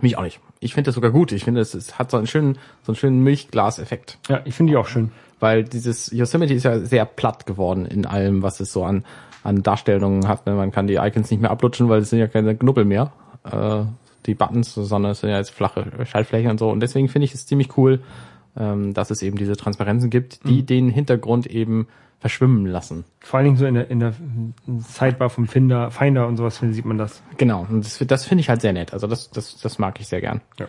[0.00, 0.40] Mich auch nicht.
[0.60, 1.32] Ich finde das sogar gut.
[1.32, 4.18] Ich finde, es, es hat so einen schönen, so einen schönen Milchglas-Effekt.
[4.28, 5.10] Ja, ich finde die auch schön.
[5.42, 9.04] Weil dieses Yosemite ist ja sehr platt geworden in allem, was es so an,
[9.42, 10.46] an Darstellungen hat.
[10.46, 10.54] Ne?
[10.54, 13.10] Man kann die Icons nicht mehr ablutschen, weil es sind ja keine Knubbel mehr,
[13.42, 13.82] äh,
[14.24, 16.70] die Buttons, sondern es sind ja jetzt flache Schaltflächen und so.
[16.70, 18.04] Und deswegen finde ich es ziemlich cool,
[18.56, 21.88] ähm, dass es eben diese Transparenzen gibt, die den Hintergrund eben
[22.20, 23.04] verschwimmen lassen.
[23.18, 24.14] Vor allen Dingen so in der, in der
[24.78, 27.20] Sidebar vom Finder, Finder und sowas sieht man das.
[27.36, 28.92] Genau, und das, das finde ich halt sehr nett.
[28.92, 30.40] Also das, das, das mag ich sehr gern.
[30.60, 30.66] Ja.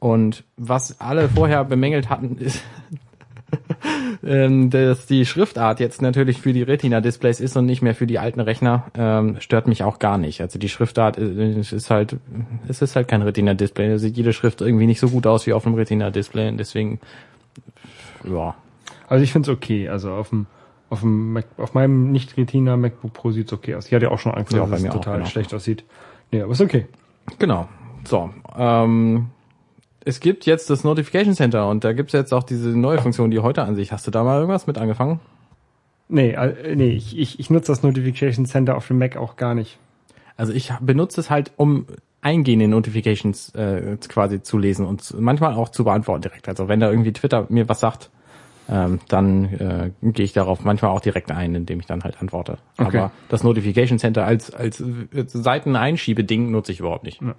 [0.00, 2.64] Und was alle vorher bemängelt hatten, ist,
[4.24, 8.18] ähm, dass die Schriftart jetzt natürlich für die Retina-Displays ist und nicht mehr für die
[8.18, 10.40] alten Rechner, ähm, stört mich auch gar nicht.
[10.40, 12.16] Also die Schriftart äh, ist halt,
[12.68, 13.88] es ist halt kein Retina-Display.
[13.90, 16.48] Da sieht jede Schrift irgendwie nicht so gut aus wie auf einem Retina-Display.
[16.48, 17.00] Und deswegen,
[18.24, 18.54] ja,
[19.08, 19.88] Also ich finde es okay.
[19.88, 20.46] Also auf dem
[20.90, 23.86] Auf, dem Mac, auf meinem nicht Retina MacBook Pro sieht's okay aus.
[23.86, 25.28] Ich hatte ja auch schon Angst, Ja, dass es mir auch, total genau.
[25.28, 25.84] schlecht aussieht.
[26.32, 26.86] Nee, aber ist okay.
[27.38, 27.68] Genau.
[28.04, 28.30] So.
[28.58, 29.26] Ähm,
[30.04, 33.40] es gibt jetzt das Notification Center und da gibt's jetzt auch diese neue Funktion, die
[33.40, 33.92] heute an sich.
[33.92, 35.20] Hast du da mal irgendwas mit angefangen?
[36.08, 39.54] Nee, äh, nee, ich, ich, ich nutze das Notification Center auf dem Mac auch gar
[39.54, 39.78] nicht.
[40.36, 41.86] Also ich benutze es halt, um
[42.22, 46.48] eingehende Notifications äh, quasi zu lesen und manchmal auch zu beantworten direkt.
[46.48, 48.10] Also wenn da irgendwie Twitter mir was sagt,
[48.68, 52.58] ähm, dann äh, gehe ich darauf manchmal auch direkt ein, indem ich dann halt antworte.
[52.78, 52.98] Okay.
[52.98, 57.20] Aber das Notification Center als als äh, Seiteneinschiebeding nutze ich überhaupt nicht.
[57.20, 57.34] Ja.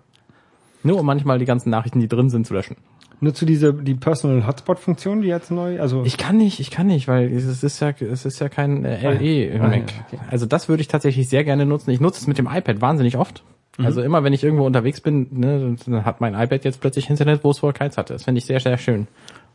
[0.84, 2.76] Nur um manchmal die ganzen Nachrichten, die drin sind, zu löschen.
[3.20, 6.72] Nutzt du diese, die Personal Hotspot Funktion, die jetzt neu, also, Ich kann nicht, ich
[6.72, 9.78] kann nicht, weil es ist ja, es ist ja kein äh, LE im Ah, ja,
[9.78, 9.94] Mac.
[10.08, 10.20] okay.
[10.32, 11.92] Also das würde ich tatsächlich sehr gerne nutzen.
[11.92, 13.44] Ich nutze es mit dem iPad wahnsinnig oft.
[13.78, 13.86] Mhm.
[13.86, 17.44] Also immer, wenn ich irgendwo unterwegs bin, ne, dann hat mein iPad jetzt plötzlich Internet,
[17.44, 18.14] wo es vorher keins hatte.
[18.14, 19.08] Das finde ich sehr, sehr schön.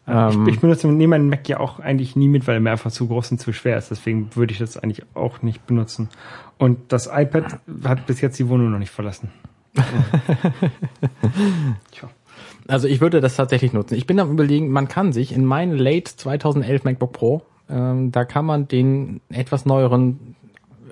[0.07, 2.71] Ähm, ich, ich benutze, nehme meinen Mac ja auch eigentlich nie mit, weil er mir
[2.71, 3.91] einfach zu groß und zu schwer ist.
[3.91, 6.09] Deswegen würde ich das eigentlich auch nicht benutzen.
[6.59, 9.31] Und das iPad hat bis jetzt die Wohnung noch nicht verlassen.
[11.93, 12.09] Tja.
[12.69, 13.95] Also ich würde das tatsächlich nutzen.
[13.95, 18.25] Ich bin am überlegen, man kann sich in meinen Late 2011 MacBook Pro, ähm, da
[18.25, 20.37] kann man den etwas neueren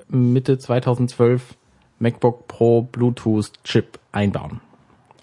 [0.08, 1.54] Mitte 2012
[1.98, 4.60] MacBook Pro Bluetooth Chip einbauen.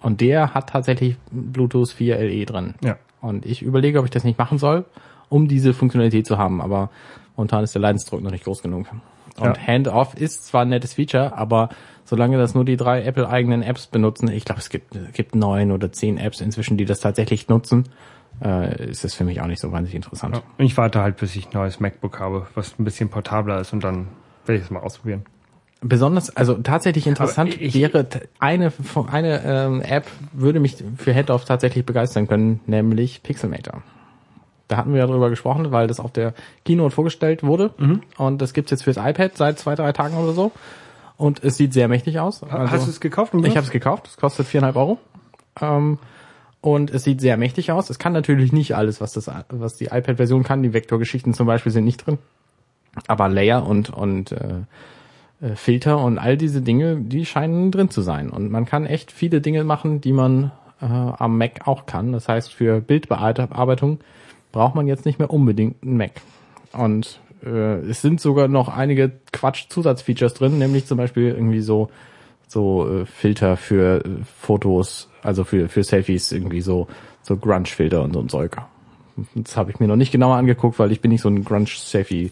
[0.02, 2.74] Und der hat tatsächlich Bluetooth 4 LE drin.
[2.84, 2.97] Ja.
[3.21, 4.86] Und ich überlege, ob ich das nicht machen soll,
[5.30, 6.62] um diese Funktionalität zu haben.
[6.62, 6.89] Aber
[7.38, 8.88] momentan ist der Leidensdruck noch nicht groß genug.
[9.38, 9.67] Und Ja.
[9.67, 11.69] Handoff ist zwar ein nettes Feature, aber
[12.12, 15.71] solange das nur die drei Apple-eigenen Apps benutzen, ich glaube, es gibt, es gibt neun
[15.71, 17.86] oder zehn Apps inzwischen, die das tatsächlich nutzen,
[18.43, 20.36] äh, ist das für mich auch nicht so wahnsinnig interessant.
[20.36, 20.41] Ja.
[20.58, 23.71] Und ich warte halt, bis ich ein neues MacBook habe, was ein bisschen portabler ist
[23.71, 24.10] und dann
[24.45, 25.24] werde ich es mal ausprobieren.
[25.80, 28.06] Besonders, also tatsächlich interessant ich- wäre
[28.39, 28.74] eine
[29.10, 33.84] eine ähm, App würde mich für Handoff tatsächlich begeistern können, nämlich Pixelmator.
[34.67, 36.34] Da hatten wir ja drüber gesprochen, weil das auf der
[36.65, 37.74] Keynote vorgestellt wurde
[38.17, 40.52] und das gibt's jetzt fürs iPad seit zwei drei Tagen oder so
[41.22, 42.44] und es sieht sehr mächtig aus.
[42.44, 43.34] Also- Hast du es gekauft?
[43.34, 44.08] Ich habe es gekauft.
[44.08, 44.98] Es kostet viereinhalb Euro.
[45.62, 45.98] Ähm,
[46.62, 47.90] und es sieht sehr mächtig aus.
[47.90, 50.62] Es kann natürlich nicht alles, was das, was die iPad-Version kann.
[50.64, 52.18] Die Vektorgeschichten zum Beispiel sind nicht drin.
[53.08, 54.62] Aber Layer und und äh,
[55.42, 58.30] äh, Filter und all diese Dinge, die scheinen drin zu sein.
[58.30, 62.12] Und man kann echt viele Dinge machen, die man äh, am Mac auch kann.
[62.12, 64.00] Das heißt, für Bildbearbeitung
[64.52, 66.12] braucht man jetzt nicht mehr unbedingt einen Mac.
[66.74, 71.90] Und äh, es sind sogar noch einige Quatsch-Zusatzfeatures drin, nämlich zum Beispiel irgendwie so
[72.48, 76.88] so äh, Filter für äh, Fotos, also für für Selfies irgendwie so
[77.22, 78.58] so Grunge-Filter und so ein Zeug.
[79.36, 82.32] Das habe ich mir noch nicht genauer angeguckt, weil ich bin nicht so ein Grunge-Selfie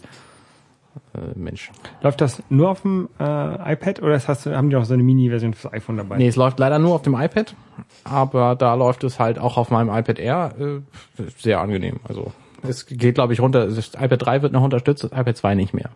[1.14, 1.70] äh, Mensch.
[2.02, 5.02] Läuft das nur auf dem äh, iPad oder hast du, haben die auch so eine
[5.02, 6.18] Mini-Version fürs iPhone dabei?
[6.18, 7.54] Nee, es läuft leider nur auf dem iPad,
[8.04, 12.00] aber da läuft es halt auch auf meinem iPad Air äh, sehr angenehm.
[12.08, 13.66] Also es geht, glaube ich, runter.
[13.66, 15.90] Das iPad 3 wird noch unterstützt, das iPad 2 nicht mehr.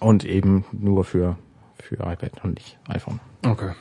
[0.00, 1.36] Und eben nur für
[1.82, 3.20] für iPad und nicht iPhone.
[3.44, 3.72] Okay.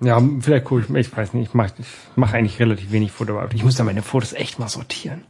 [0.00, 0.84] Ja, vielleicht cool.
[0.84, 3.56] Ich, ich weiß nicht, ich mache ich mach eigentlich relativ wenig Fotobearbeitung.
[3.56, 5.24] Ich muss da meine Fotos echt mal sortieren.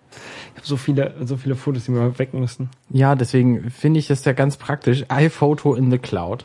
[0.53, 2.71] Ich habe so viele, so viele Fotos, die mir weg müssen.
[2.91, 5.05] Ja, deswegen finde ich es ja ganz praktisch.
[5.09, 6.45] iPhoto in the Cloud.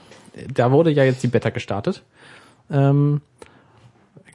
[0.54, 2.04] Da wurde ja jetzt die Beta gestartet.
[2.70, 3.22] Ähm,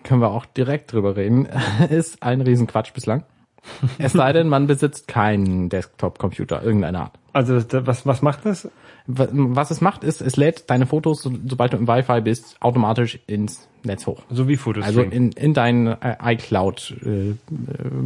[0.02, 1.46] können wir auch direkt drüber reden.
[1.90, 3.24] Ist ein Riesenquatsch bislang.
[3.98, 7.12] Es sei denn, man besitzt keinen Desktop-Computer irgendeiner Art.
[7.32, 8.68] Also was, was macht das?
[9.06, 12.56] Wa- Was es macht, ist, es lädt deine Fotos, so- sobald du im Wi-Fi bist,
[12.60, 14.22] automatisch ins Netz hoch.
[14.30, 14.84] So wie Fotos.
[14.84, 17.34] Also in, in deinen äh, iCloud äh,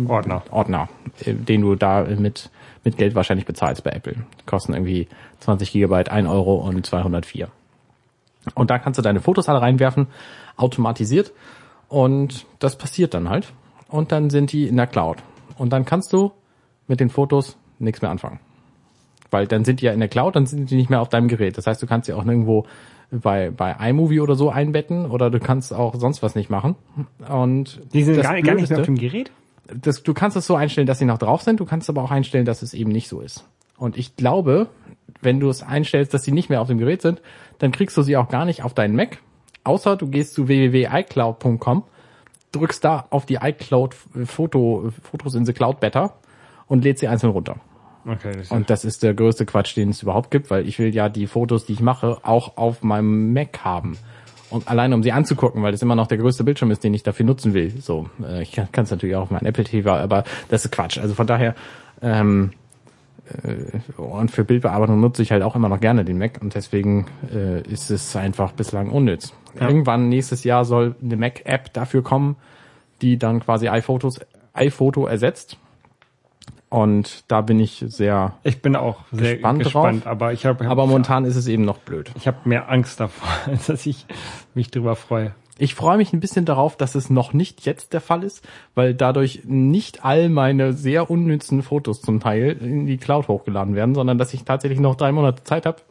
[0.09, 0.43] Ordner.
[0.51, 0.89] Ordner,
[1.25, 2.51] äh, den du da mit,
[2.85, 4.17] mit Geld wahrscheinlich bezahlst bei Apple.
[4.47, 5.09] Kosten irgendwie
[5.41, 7.49] 20 Gigabyte, 1 Euro und 204.
[8.55, 10.07] Und da kannst du deine Fotos alle reinwerfen,
[10.57, 11.33] automatisiert.
[11.89, 13.53] Und das passiert dann halt.
[13.89, 15.19] Und dann sind die in der Cloud.
[15.61, 16.33] Und dann kannst du
[16.89, 18.41] mit den Fotos nichts mehr anfangen.
[19.31, 21.29] Weil dann sind die ja in der Cloud, dann sind die nicht mehr auf deinem
[21.29, 21.57] Gerät.
[21.57, 22.67] Das heißt, du kannst sie auch nirgendwo
[23.11, 26.77] bei, bei iMovie oder so einbetten oder du kannst auch sonst was nicht machen.
[27.29, 29.31] Und Die sind gar, gar nicht mehr auf dem Gerät?
[29.75, 32.11] das, du kannst es so einstellen, dass sie noch drauf sind, du kannst aber auch
[32.11, 33.47] einstellen, dass es eben nicht so ist.
[33.77, 34.69] Und ich glaube,
[35.23, 37.21] wenn du es einstellst, dass sie nicht mehr auf dem Gerät sind,
[37.59, 39.19] dann kriegst du sie auch gar nicht auf deinen Mac,
[39.65, 41.85] außer du gehst zu www.icloud.com,
[42.53, 46.15] drückst da auf die iCloud Foto, Fotos in the Cloud Beta
[46.67, 47.57] und lädst sie einzeln runter.
[48.07, 50.95] Okay, das Und das ist der größte Quatsch, den es überhaupt gibt, weil ich will
[50.95, 53.99] ja die Fotos, die ich mache, auch auf meinem Mac haben.
[54.49, 57.03] Und alleine um sie anzugucken, weil das immer noch der größte Bildschirm ist, den ich
[57.03, 57.71] dafür nutzen will.
[57.81, 60.99] So, äh, ich kann es natürlich auch auf meinem Apple TV, aber das ist Quatsch.
[60.99, 61.55] Also von daher,
[62.03, 62.53] ähm,
[63.45, 67.07] äh, und für Bildbearbeitung nutze ich halt auch immer noch gerne den Mac und deswegen
[67.33, 69.35] äh, ist es einfach bislang unnütz.
[69.59, 69.69] Ja.
[69.69, 72.37] Irgendwann nächstes Jahr soll eine Mac-App dafür kommen,
[73.03, 74.21] die dann quasi iPhotos,
[74.53, 75.57] iPhoto ersetzt
[76.69, 80.13] Und da bin ich sehr, Ich bin auch sehr Gespannt gespannt, drauf.
[80.13, 82.13] aber ich habe aber momentan ist es eben noch blöd.
[82.15, 84.07] ich habe mehr Angst davor, als dass ich
[84.55, 85.35] mich drüber freue.
[85.59, 88.95] Ich freue mich ein bisschen darauf, dass es noch nicht jetzt der Fall ist, weil
[88.95, 94.17] dadurch nicht all meine sehr unnützen Fotos zum Teil in die Cloud hochgeladen werden, sondern
[94.17, 95.83] dass ich tatsächlich noch drei Monate Zeit habe,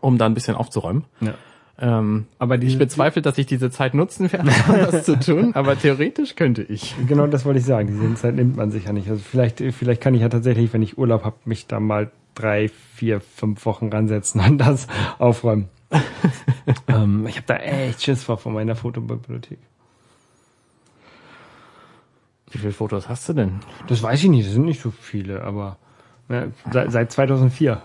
[0.00, 1.04] um da ein bisschen aufzuräumen.
[1.20, 1.34] Ja.
[1.80, 5.78] Ähm, Aber ich bezweifle, dass ich diese Zeit nutzen werde, um das zu tun, aber
[5.78, 6.96] theoretisch könnte ich.
[7.06, 7.86] genau das wollte ich sagen.
[7.88, 9.08] Diese Zeit nimmt man sich ja nicht.
[9.08, 12.68] Also vielleicht, vielleicht kann ich ja tatsächlich, wenn ich Urlaub habe, mich da mal drei,
[12.94, 14.88] vier, fünf Wochen ransetzen und das
[15.18, 15.68] aufräumen.
[16.88, 19.58] ähm, ich habe da echt Schiss vor von meiner Fotobibliothek.
[22.50, 23.60] Wie viele Fotos hast du denn?
[23.88, 24.46] Das weiß ich nicht.
[24.46, 25.76] Das sind nicht so viele, aber
[26.28, 27.82] ne, seit, seit 2004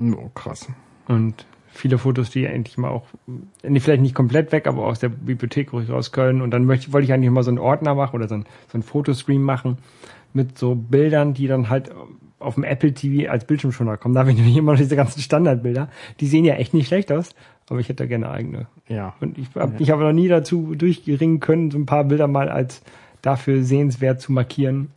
[0.00, 0.68] Oh, krass.
[1.08, 3.04] und viele Fotos, die eigentlich mal auch,
[3.62, 6.42] nee, vielleicht nicht komplett weg, aber aus der Bibliothek ruhig raus können.
[6.42, 8.74] Und dann möchte, wollte ich eigentlich mal so einen Ordner machen oder so einen, so
[8.74, 9.78] einen Fotostream machen
[10.32, 11.90] mit so Bildern, die dann halt
[12.38, 14.14] auf dem Apple TV als Bildschirmschoner kommen.
[14.14, 15.88] Da habe ich nämlich immer noch diese ganzen Standardbilder.
[16.20, 17.30] Die sehen ja echt nicht schlecht aus,
[17.68, 18.66] aber ich hätte da gerne eigene.
[18.88, 19.14] Ja.
[19.20, 22.48] Und ich habe ich hab noch nie dazu durchgeringen können, so ein paar Bilder mal
[22.48, 22.82] als
[23.22, 24.90] dafür sehenswert zu markieren.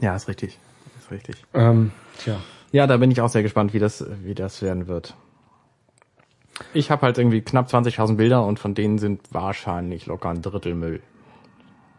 [0.00, 0.58] Ja, ist richtig.
[0.98, 1.44] Ist richtig.
[1.52, 2.38] Ähm, tja.
[2.72, 5.14] Ja, da bin ich auch sehr gespannt, wie das, wie das werden wird.
[6.72, 10.74] Ich habe halt irgendwie knapp 20.000 Bilder und von denen sind wahrscheinlich locker ein Drittel
[10.74, 11.00] Müll.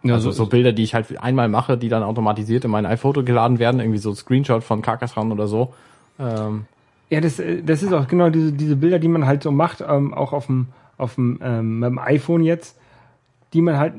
[0.04, 3.60] Also so Bilder, die ich halt einmal mache, die dann automatisiert in mein iPhoto geladen
[3.60, 5.74] werden, irgendwie so Screenshot von Carcassonne oder so.
[6.20, 6.66] Ähm,
[7.10, 9.82] Ja, das, äh, das ist auch genau diese, diese Bilder, die man halt so macht,
[9.82, 10.68] ähm, auch auf dem,
[10.98, 12.78] auf dem, ähm, iPhone jetzt,
[13.54, 13.96] die man halt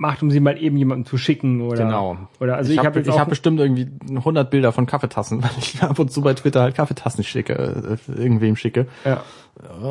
[0.00, 2.16] macht, um sie mal eben jemandem zu schicken oder Genau.
[2.40, 5.50] oder also ich habe habe ich auch hab bestimmt irgendwie 100 Bilder von Kaffeetassen, weil
[5.58, 8.86] ich ab und zu bei Twitter halt Kaffeetassen schicke, äh, irgendwem schicke.
[9.04, 9.22] ja,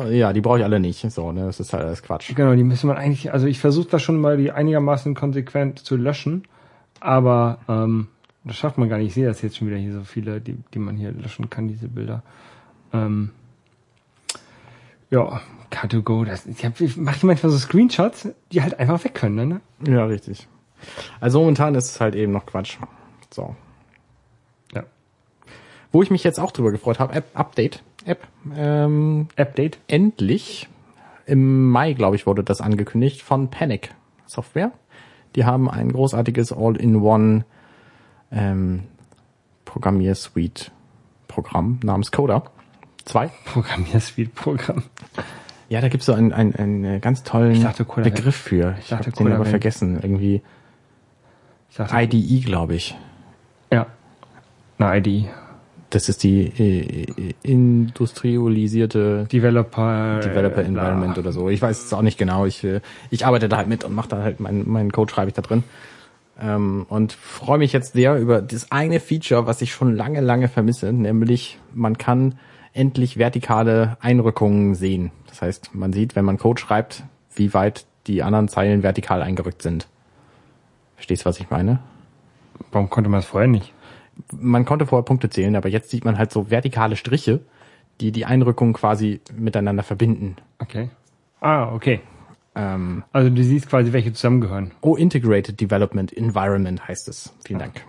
[0.04, 1.08] Äh, Ja, die brauche ich alle nicht.
[1.10, 2.34] So, ne, das ist halt alles Quatsch.
[2.34, 5.96] genau, die müsste man eigentlich, also ich versuche das schon mal die einigermaßen konsequent zu
[5.96, 6.42] löschen,
[6.98, 8.08] aber ähm,
[8.44, 9.08] das schafft man gar nicht.
[9.08, 11.68] Ich sehe das jetzt schon wieder hier so viele, die, die man hier löschen kann,
[11.68, 12.22] diese Bilder.
[12.92, 13.30] Ähm,
[15.10, 15.40] ja,
[15.70, 19.60] Car2Go, das, ich, hab, ich mache manchmal so Screenshots, die halt einfach weg können, ne?
[19.86, 20.48] Ja, richtig.
[21.20, 22.78] Also momentan ist es halt eben noch Quatsch.
[23.30, 23.54] So.
[24.74, 24.84] Ja.
[25.92, 29.78] Wo ich mich jetzt auch drüber gefreut habe, App Update, App, ähm, Update.
[29.86, 30.68] endlich
[31.26, 33.94] im Mai, glaube ich, wurde das angekündigt von Panic
[34.26, 34.72] Software.
[35.36, 37.44] Die haben ein großartiges All-in-One
[38.32, 38.84] ähm,
[39.64, 40.72] Programmiersuite
[41.28, 42.42] Programm namens Coda
[43.04, 43.30] 2.
[43.44, 44.82] Programmiersuite-Programm.
[45.70, 48.74] Ja, da gibt's so einen, einen, einen ganz tollen Ich dachte, Begriff für.
[48.80, 50.00] Ich dachte, habe den aber vergessen.
[50.02, 50.42] Irgendwie
[51.70, 52.96] Ich dachte, IDE, glaube ich.
[53.72, 53.86] ja.
[54.78, 55.28] Eine ID.
[55.90, 60.20] Das ist die äh, industrialisierte Developer.
[60.20, 61.48] Developer äh, Environment oder so.
[61.48, 62.46] Ich weiß es auch nicht genau.
[62.46, 62.80] Ich, äh,
[63.10, 65.42] ich arbeite da halt mit und mache da halt meinen meinen Code schreibe ich da
[65.42, 65.62] drin.
[66.40, 70.48] Ähm, und freue mich jetzt sehr über das eine Feature, was ich schon lange, lange
[70.48, 72.34] vermisse, nämlich man kann
[72.72, 75.10] endlich vertikale Einrückungen sehen.
[75.26, 77.04] Das heißt, man sieht, wenn man Code schreibt,
[77.34, 79.88] wie weit die anderen Zeilen vertikal eingerückt sind.
[80.96, 81.80] Verstehst du, was ich meine?
[82.72, 83.72] Warum konnte man das vorher nicht?
[84.32, 87.40] Man konnte vorher Punkte zählen, aber jetzt sieht man halt so vertikale Striche,
[88.00, 90.36] die die Einrückungen quasi miteinander verbinden.
[90.58, 90.90] Okay.
[91.40, 92.00] Ah, okay.
[92.54, 94.72] Ähm, Also du siehst quasi, welche zusammengehören.
[94.80, 97.32] Oh, Integrated Development Environment heißt es.
[97.44, 97.84] Vielen Dank.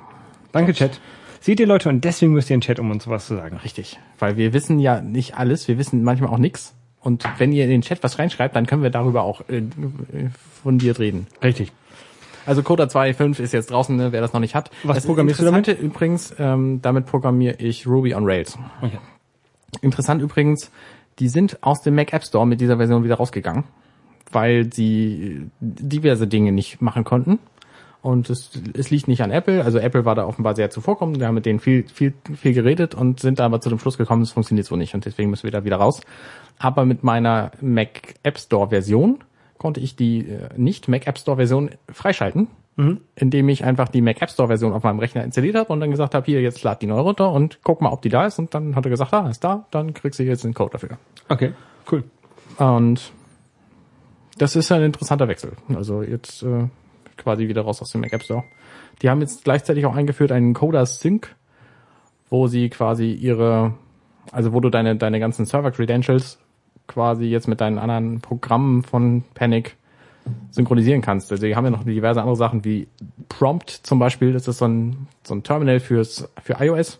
[0.51, 0.99] Danke, Chat.
[1.41, 3.57] Seht ihr Leute, und deswegen müsst ihr in den Chat, um uns was zu sagen.
[3.57, 3.99] Richtig.
[4.19, 6.75] Weil wir wissen ja nicht alles, wir wissen manchmal auch nichts.
[6.99, 9.63] Und wenn ihr in den Chat was reinschreibt, dann können wir darüber auch äh,
[10.61, 11.25] fundiert reden.
[11.43, 11.71] Richtig.
[12.45, 14.69] Also Coda 2.5 ist jetzt draußen, ne, wer das noch nicht hat.
[14.83, 15.67] Was Das programmierst du damit?
[15.67, 18.57] Übrigens, ähm, damit programmiere ich Ruby on Rails.
[18.81, 18.99] Okay.
[19.81, 20.69] Interessant übrigens,
[21.17, 23.63] die sind aus dem Mac App Store mit dieser Version wieder rausgegangen,
[24.31, 27.39] weil sie diverse Dinge nicht machen konnten.
[28.01, 29.63] Und es, es liegt nicht an Apple.
[29.63, 31.19] Also Apple war da offenbar sehr zuvorkommend.
[31.19, 33.97] Wir haben mit denen viel, viel, viel geredet und sind da aber zu dem Schluss
[33.97, 34.95] gekommen, es funktioniert so nicht.
[34.95, 36.01] Und deswegen müssen wir da wieder raus.
[36.57, 39.19] Aber mit meiner Mac App Store Version
[39.59, 42.47] konnte ich die äh, nicht Mac App Store Version freischalten,
[43.15, 45.91] indem ich einfach die Mac App Store Version auf meinem Rechner installiert habe und dann
[45.91, 48.39] gesagt habe, hier, jetzt lad die neu runter und guck mal, ob die da ist.
[48.39, 50.97] Und dann hat er gesagt, ah, ist da, dann kriegst du jetzt den Code dafür.
[51.29, 51.53] Okay,
[51.91, 52.03] cool.
[52.57, 53.11] Und
[54.37, 55.51] das ist ein interessanter Wechsel.
[55.75, 56.69] Also jetzt äh,
[57.21, 58.43] quasi wieder raus aus dem Mac App Store.
[59.01, 61.35] Die haben jetzt gleichzeitig auch eingeführt einen Coda Sync,
[62.29, 63.73] wo sie quasi ihre,
[64.31, 66.39] also wo du deine, deine ganzen Server Credentials
[66.87, 69.77] quasi jetzt mit deinen anderen Programmen von Panic
[70.51, 71.31] synchronisieren kannst.
[71.31, 72.87] Also die haben ja noch diverse andere Sachen wie
[73.29, 76.99] Prompt zum Beispiel, das ist so ein, so ein Terminal fürs, für iOS.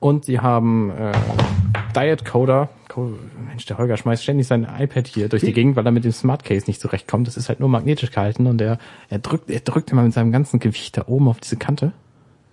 [0.00, 1.12] Und sie haben äh,
[1.94, 2.68] Diet Coder.
[3.46, 6.12] Mensch, der Holger schmeißt ständig sein iPad hier durch die Gegend, weil er mit dem
[6.12, 7.26] Smart Case nicht zurechtkommt.
[7.26, 8.78] Das ist halt nur magnetisch gehalten und er,
[9.08, 11.92] er drückt, er drückt immer mit seinem ganzen Gewicht da oben auf diese Kante.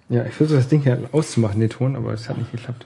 [0.09, 2.85] Ja, ich versuche das Ding hier auszumachen, den Ton, aber es hat nicht geklappt.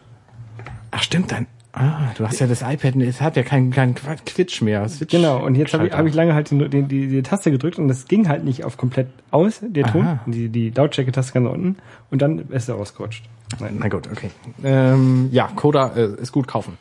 [0.92, 1.48] Ach stimmt, dann.
[1.72, 4.90] Ah, du hast ja das iPad, es hat ja keinen kein Quitsch mehr.
[4.90, 7.78] Switch Genau, und jetzt habe ich, hab ich lange halt den, die, die Taste gedrückt
[7.78, 10.06] und das ging halt nicht auf komplett aus, der Ton.
[10.06, 10.20] Aha.
[10.26, 11.76] Die, die Lautstärke-Taste ganz unten
[12.10, 13.24] und dann ist er rausgerutscht.
[13.60, 13.78] Nein.
[13.80, 14.32] Na gut, okay.
[14.64, 16.78] Ähm, ja, Coda äh, ist gut kaufen.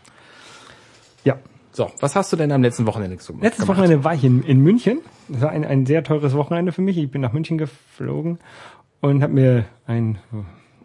[1.28, 1.38] Ja.
[1.72, 3.42] So, was hast du denn am letzten Wochenende gemacht?
[3.42, 5.00] Letztes Wochenende war ich in, in München.
[5.28, 6.96] Das war ein, ein sehr teures Wochenende für mich.
[6.96, 8.38] Ich bin nach München geflogen
[9.02, 10.18] und habe mir ein,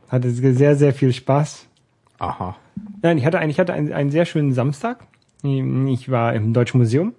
[0.09, 1.67] hatte sehr, sehr viel Spaß.
[2.19, 2.57] Aha.
[3.01, 5.07] Nein, ich hatte eigentlich hatte einen, einen sehr schönen Samstag.
[5.43, 7.13] Ich war im Deutschen Museum.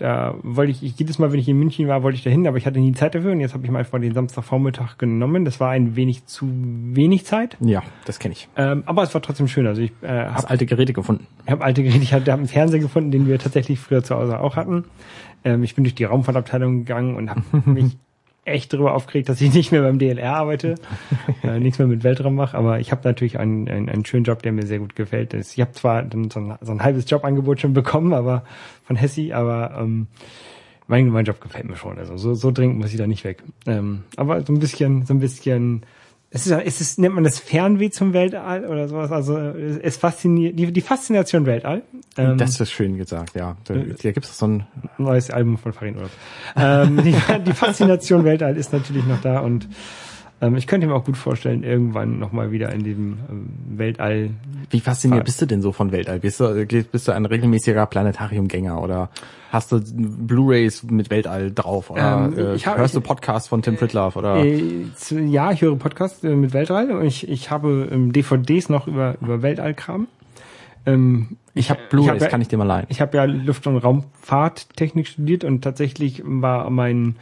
[0.00, 2.56] Da wollte ich, ich, jedes Mal, wenn ich in München war, wollte ich dahin, aber
[2.56, 5.44] ich hatte nie Zeit dafür und jetzt habe ich mal einfach den Samstagvormittag genommen.
[5.44, 8.48] Das war ein wenig zu wenig Zeit, Ja, das kenne ich.
[8.56, 9.66] ähm, aber es war trotzdem schön.
[9.66, 11.26] Also ich äh, habe alte Geräte gefunden.
[11.46, 14.40] hab alte Geräte, ich habe hab einen Fernseher gefunden, den wir tatsächlich früher zu Hause
[14.40, 14.84] auch hatten.
[15.44, 17.98] Ähm, ich bin durch die Raumfahrtabteilung gegangen und habe mich
[18.44, 20.74] echt darüber aufgeregt, dass ich nicht mehr beim DLR arbeite,
[21.42, 24.42] äh, nichts mehr mit Weltraum mache, aber ich habe natürlich einen, einen, einen schönen Job,
[24.42, 25.34] der mir sehr gut gefällt.
[25.34, 28.44] Ich habe zwar dann so ein, so ein halbes Jobangebot schon bekommen, aber
[28.84, 30.06] von Hessi, aber ähm,
[30.86, 31.98] mein, mein Job gefällt mir schon.
[31.98, 33.42] Also so, so dringend muss ich da nicht weg.
[33.66, 35.84] Ähm, aber so ein bisschen, so ein bisschen,
[36.32, 39.10] es ist, es ist, nennt man das Fernweh zum Weltall oder sowas.
[39.10, 41.82] Also es es fasziniert, die, die Faszination Weltall.
[42.16, 43.56] Ähm, das ist schön gesagt, ja.
[43.64, 44.66] Da, da gibt's doch so ein
[44.96, 46.10] neues Album von Farin Urlaub.
[46.54, 47.16] ähm, die,
[47.46, 49.68] die Faszination Weltall ist natürlich noch da und
[50.40, 54.30] ähm, ich könnte mir auch gut vorstellen, irgendwann nochmal wieder in diesem ähm, Weltall.
[54.70, 56.20] Wie fasziniert bist du denn so von Weltall?
[56.20, 59.10] Bist du, bist du ein regelmäßiger Planetariumgänger oder
[59.50, 63.62] hast du Blu-rays mit Weltall drauf oder Ähm, äh, ich hab- hörst du Podcasts von
[63.62, 64.84] Tim Pritlove oder Äh,
[65.26, 69.16] ja, ich höre Podcasts äh, mit Weltall und ich, ich habe ähm, DVDs noch über,
[69.20, 70.06] über Weltallkram.
[70.86, 72.86] Ähm, ich habe ich Blu-rays, hab ja- kann ich dir mal leihen.
[72.88, 77.16] Ich habe ja Luft- und Raumfahrttechnik studiert und tatsächlich war mein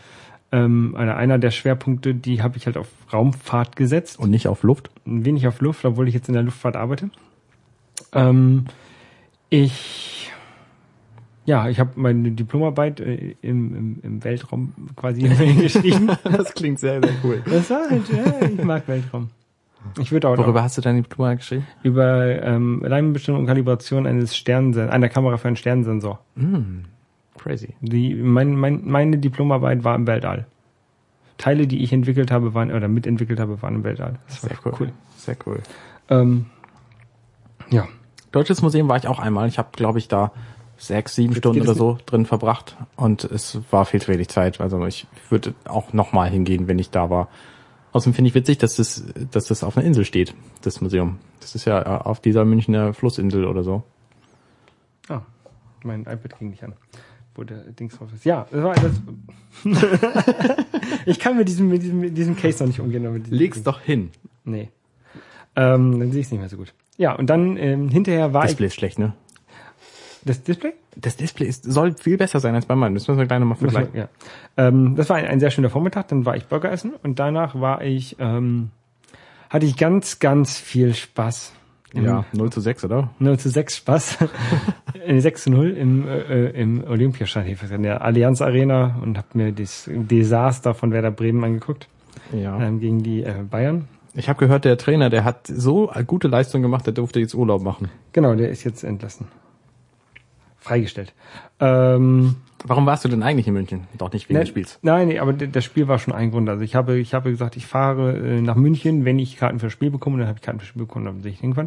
[0.50, 4.18] ähm, einer, einer der Schwerpunkte, die habe ich halt auf Raumfahrt gesetzt.
[4.18, 4.90] Und nicht auf Luft?
[5.06, 7.10] ein wenig auf Luft, obwohl ich jetzt in der Luftfahrt arbeite.
[8.12, 8.66] Ähm,
[9.50, 10.30] ich
[11.48, 15.22] ja, ich habe meine Diplomarbeit äh, im, im, im Weltraum quasi
[15.62, 16.10] geschrieben.
[16.24, 17.42] Das klingt sehr, sehr cool.
[17.48, 19.30] Das war halt, ja, ich mag Weltraum.
[19.98, 21.66] Ich würde auch noch Worüber hast du deine Diplomarbeit geschrieben?
[21.82, 26.20] über ähm, Leinenbestimmung und Kalibration eines Sternensensors, einer Kamera für einen Sternensensor.
[27.38, 27.74] Crazy.
[27.80, 30.46] Die, mein, mein, meine Diplomarbeit war im Weltall.
[31.38, 34.18] Teile, die ich entwickelt habe, waren oder mitentwickelt habe, waren im Weltall.
[34.26, 34.92] Das war Sehr cool.
[35.16, 35.62] Sehr cool.
[36.10, 36.46] Ähm,
[37.70, 37.86] ja.
[38.32, 39.48] Deutsches Museum war ich auch einmal.
[39.48, 40.32] Ich habe, glaube ich, da
[40.76, 44.60] sechs, sieben Stunden geht oder so drin verbracht und es war viel zu wenig Zeit.
[44.60, 47.28] Also ich würde auch nochmal hingehen, wenn ich da war.
[47.92, 51.18] Außerdem finde ich witzig, dass das, dass das auf einer Insel steht, das Museum.
[51.40, 53.82] Das ist ja äh, auf dieser Münchner Flussinsel oder so.
[55.08, 55.22] Ah,
[55.82, 56.74] mein iPad ging nicht an.
[57.38, 58.24] Wo der Dings drauf ist.
[58.24, 59.00] Ja, das war das.
[61.06, 63.24] ich kann mit diesem, mit diesem, mit diesem Case noch nicht umgehen.
[63.30, 63.64] Leg's Ding.
[63.64, 64.10] doch hin.
[64.44, 64.70] Nee.
[65.54, 66.74] Ähm, dann sehe ich es nicht mehr so gut.
[66.96, 69.12] Ja, und dann ähm, hinterher war Display ist schlecht, ne?
[69.14, 70.24] ich.
[70.24, 70.72] Das Display?
[70.96, 72.94] Das Display ist, soll viel besser sein als bei meinem.
[72.94, 73.94] Das müssen wir gleich nochmal vergleichen.
[73.94, 74.08] ja.
[74.56, 76.08] ähm, das war ein, ein sehr schöner Vormittag.
[76.08, 78.70] Dann war ich Burger essen und danach war ich, ähm,
[79.48, 81.52] hatte ich ganz, ganz viel Spaß.
[81.94, 83.10] Im Ja, 0 zu 6, oder?
[83.18, 84.18] 0 zu 6 Spaß.
[85.06, 89.52] Äh, 6 zu 0 im, äh, im Olympiastadion, in der Allianz Arena und habe mir
[89.52, 91.88] das Desaster von Werder Bremen angeguckt
[92.32, 92.60] Ja.
[92.60, 93.88] ähm, gegen die äh, Bayern.
[94.14, 97.62] Ich habe gehört, der Trainer, der hat so gute Leistung gemacht, der durfte jetzt Urlaub
[97.62, 97.88] machen.
[98.12, 99.28] Genau, der ist jetzt entlassen.
[100.58, 101.14] Freigestellt.
[101.60, 103.86] Ähm, Warum warst du denn eigentlich in München?
[103.96, 104.78] Doch nicht wegen ne- des Spiels.
[104.82, 106.48] Nein, nee, aber das Spiel war schon ein Grund.
[106.48, 109.66] Also ich habe, ich habe gesagt, ich fahre äh, nach München, wenn ich Karten für
[109.66, 111.66] das Spiel bekomme, dann habe ich Karten für das Spiel bekommen, dann sehe ich irgendwann.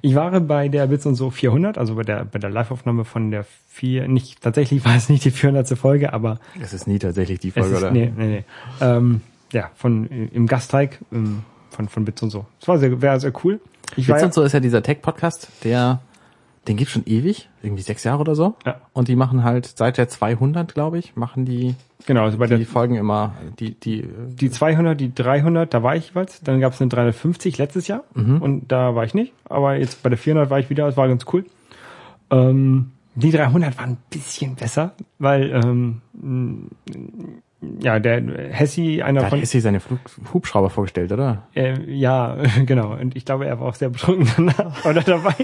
[0.00, 3.30] Ich war bei der Bits und so 400, also bei der bei der Live-Aufnahme von
[3.30, 5.68] der vier, nicht tatsächlich war es nicht die 400.
[5.78, 7.90] Folge, aber Es ist nie tatsächlich die Es Folge, ist, oder?
[7.92, 8.44] nee, nee, nee.
[8.80, 9.20] Ähm,
[9.52, 12.46] ja, von äh, im Gasteig ähm, von von Bits und so.
[12.58, 13.60] Das war sehr, wäre sehr cool.
[13.96, 16.00] Ich Witz und so ist ja dieser Tech-Podcast, der,
[16.68, 18.54] den gibt's schon ewig, irgendwie sechs Jahre oder so.
[18.64, 18.80] Ja.
[18.92, 21.74] Und die machen halt seit der 200, glaube ich, machen die
[22.06, 25.96] genau, also bei die der Folgen immer, die, die, die 200, die 300, da war
[25.96, 26.40] ich jeweils.
[26.40, 29.32] Dann gab es eine 350 letztes Jahr und da war ich nicht.
[29.44, 30.86] Aber jetzt bei der 400 war ich wieder.
[30.86, 31.44] Das war ganz cool.
[32.30, 36.68] Ähm, die 300 waren ein bisschen besser, weil ähm,
[37.80, 40.00] ja der Hessi einer da hat von Hessi seine Flug
[40.34, 41.46] Hubschrauber vorgestellt, oder?
[41.54, 42.36] Äh, ja,
[42.66, 42.92] genau.
[42.94, 45.34] Und ich glaube, er war auch sehr betrunken danach oder dabei.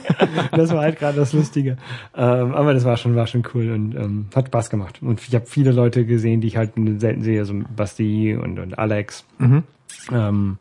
[0.53, 1.77] das war halt gerade das Lustige.
[2.17, 5.01] Ähm, aber das war schon, war schon cool und ähm, hat Spaß gemacht.
[5.03, 8.79] Und ich habe viele Leute gesehen, die ich halt selten sehe, so Basti und, und
[8.79, 9.25] Alex.
[10.13, 10.59] Ähm,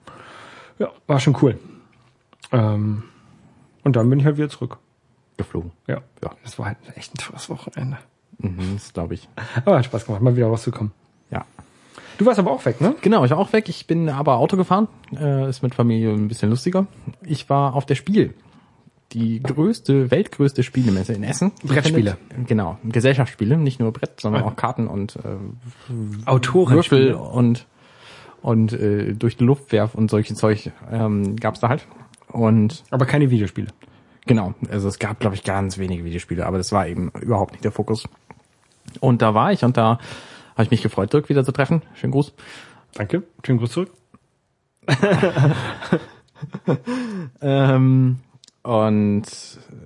[0.80, 1.58] ja, war schon cool.
[2.52, 3.04] Ähm,
[3.84, 4.78] und dann bin ich halt wieder zurück.
[5.38, 5.72] Geflogen.
[5.88, 6.32] Ja, Ja.
[6.44, 7.98] das war halt echt ein teures Wochenende.
[8.40, 9.28] Mhm, das glaube ich.
[9.66, 10.92] Aber hat Spaß gemacht, mal wieder rauszukommen.
[11.32, 11.46] Ja.
[12.18, 12.96] Du warst aber auch weg, ne?
[13.02, 13.70] Genau, ich war auch weg.
[13.70, 14.88] Ich bin aber Auto gefahren.
[15.16, 16.88] Äh, ist mit Familie ein bisschen lustiger.
[17.22, 18.34] Ich war auf der Spiel.
[19.14, 21.54] Die größte, weltgrößte Spielemesse in Essen.
[21.64, 22.18] Brettspiele.
[22.46, 27.14] Genau, Gesellschaftsspiele, nicht nur Brett, sondern auch Karten und äh, Autorenspiele.
[27.14, 27.68] Würfel und
[28.42, 31.88] und äh, durch die Luft werf und solche Zeug ähm, gab's da halt.
[32.32, 33.68] Und Aber keine Videospiele.
[34.26, 37.64] Genau, also es gab, glaube ich, ganz wenige Videospiele, aber das war eben überhaupt nicht
[37.64, 38.08] der Fokus.
[39.00, 40.00] Und da war ich und da
[40.58, 41.84] habe ich mich gefreut, Dirk wieder zu treffen.
[41.94, 42.34] Schönen Gruß.
[42.96, 43.24] Danke.
[43.46, 43.92] Schönen Gruß zurück.
[47.42, 48.20] Ähm,
[48.64, 49.24] und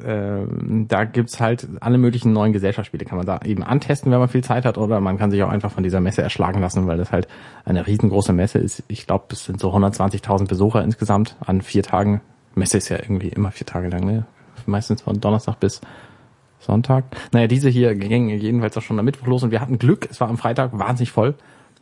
[0.04, 4.28] ähm, da gibt's halt alle möglichen neuen Gesellschaftsspiele, kann man da eben antesten, wenn man
[4.28, 6.98] viel Zeit hat, oder man kann sich auch einfach von dieser Messe erschlagen lassen, weil
[6.98, 7.28] das halt
[7.64, 8.84] eine riesengroße Messe ist.
[8.88, 12.22] Ich glaube, es sind so 120.000 Besucher insgesamt an vier Tagen.
[12.56, 14.26] Messe ist ja irgendwie immer vier Tage lang, ne?
[14.66, 15.82] Meistens von Donnerstag bis
[16.62, 17.06] Sonntag.
[17.32, 20.08] Naja, diese hier ging jedenfalls auch schon am Mittwoch los und wir hatten Glück.
[20.10, 21.36] Es war am Freitag wahnsinnig voll,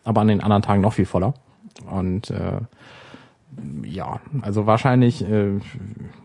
[0.03, 1.33] aber an den anderen Tagen noch viel voller.
[1.89, 2.59] Und äh,
[3.83, 5.59] ja, also wahrscheinlich, äh,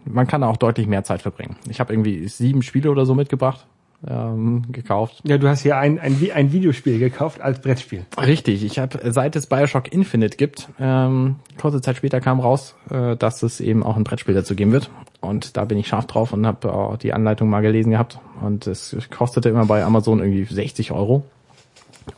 [0.04, 1.56] man kann auch deutlich mehr Zeit verbringen.
[1.68, 3.66] Ich habe irgendwie sieben Spiele oder so mitgebracht,
[4.08, 5.20] ähm, gekauft.
[5.24, 8.04] Ja, du hast hier ein, ein, ein Videospiel gekauft als Brettspiel.
[8.18, 13.16] Richtig, ich habe seit es Bioshock Infinite gibt, ähm, kurze Zeit später kam raus, äh,
[13.16, 14.90] dass es eben auch ein Brettspiel dazu geben wird.
[15.20, 18.18] Und da bin ich scharf drauf und habe auch die Anleitung mal gelesen gehabt.
[18.42, 21.24] Und es kostete immer bei Amazon irgendwie 60 Euro.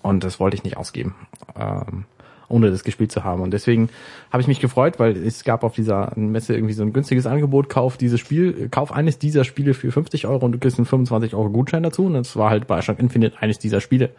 [0.03, 1.14] Und das wollte ich nicht ausgeben,
[1.59, 2.05] ähm,
[2.49, 3.43] ohne das gespielt zu haben.
[3.43, 3.89] Und deswegen
[4.31, 7.69] habe ich mich gefreut, weil es gab auf dieser Messe irgendwie so ein günstiges Angebot,
[7.69, 11.35] kauf dieses Spiel, kauf eines dieser Spiele für 50 Euro und du kriegst einen 25
[11.35, 12.07] Euro Gutschein dazu.
[12.07, 14.11] Und das war halt Bioshock Infinite eines dieser Spiele.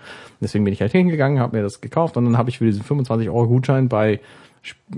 [0.42, 2.84] Deswegen bin ich halt hingegangen, habe mir das gekauft und dann habe ich für diesen
[2.84, 4.20] 25 Euro Gutschein bei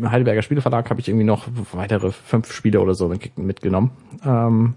[0.04, 3.92] Heidelberger Spieleverlag habe ich irgendwie noch weitere fünf Spiele oder so mit, mitgenommen.
[4.26, 4.76] Ähm,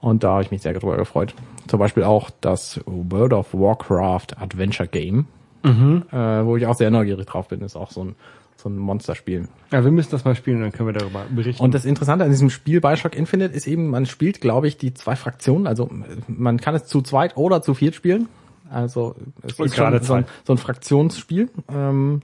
[0.00, 1.34] und da habe ich mich sehr darüber gefreut.
[1.66, 5.26] Zum Beispiel auch das World of Warcraft Adventure Game,
[5.66, 7.60] äh, wo ich auch sehr neugierig drauf bin.
[7.60, 8.14] Ist auch so ein,
[8.56, 9.48] so ein Monsterspiel.
[9.72, 11.62] Ja, wir müssen das mal spielen, dann können wir darüber berichten.
[11.62, 14.94] Und das Interessante an diesem Spiel Bioshock Infinite ist eben, man spielt, glaube ich, die
[14.94, 15.66] zwei Fraktionen.
[15.66, 15.90] Also
[16.28, 18.28] man kann es zu zweit oder zu viert spielen.
[18.70, 21.48] Also es Und ist schon gerade so ein, so ein Fraktionsspiel.
[21.68, 22.22] Ähm,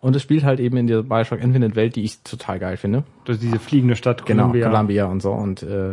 [0.00, 3.04] und es spielt halt eben in der Bioshock Infinite Welt, die ich total geil finde.
[3.26, 4.68] das ist diese fliegende Stadt Genau, Columbia.
[4.70, 5.30] Columbia, und so.
[5.32, 5.92] Und äh,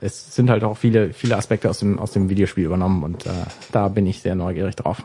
[0.00, 3.30] es sind halt auch viele, viele Aspekte aus dem, aus dem Videospiel übernommen und äh,
[3.72, 5.02] da bin ich sehr neugierig drauf.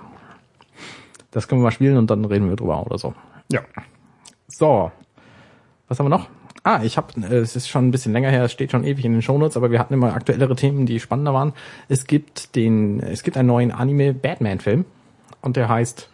[1.31, 3.13] Das können wir mal spielen und dann reden wir drüber oder so.
[3.51, 3.61] Ja.
[4.47, 4.91] So,
[5.87, 6.27] was haben wir noch?
[6.63, 9.03] Ah, ich habe, äh, es ist schon ein bisschen länger her, es steht schon ewig
[9.03, 11.53] in den Shownotes, aber wir hatten immer aktuellere Themen, die spannender waren.
[11.87, 14.85] Es gibt den, es gibt einen neuen Anime Batman-Film
[15.41, 16.09] und der heißt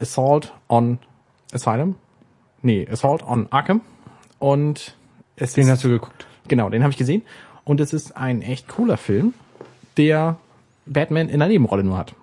[0.00, 0.98] Assault on
[1.52, 1.96] Asylum.
[2.62, 3.80] Nee, Assault on Arkham.
[4.38, 4.96] Und
[5.36, 6.26] es Den ist, hast du geguckt.
[6.48, 7.22] Genau, den habe ich gesehen.
[7.64, 9.34] Und es ist ein echt cooler Film,
[9.96, 10.36] der
[10.86, 12.14] Batman in einer Nebenrolle nur hat.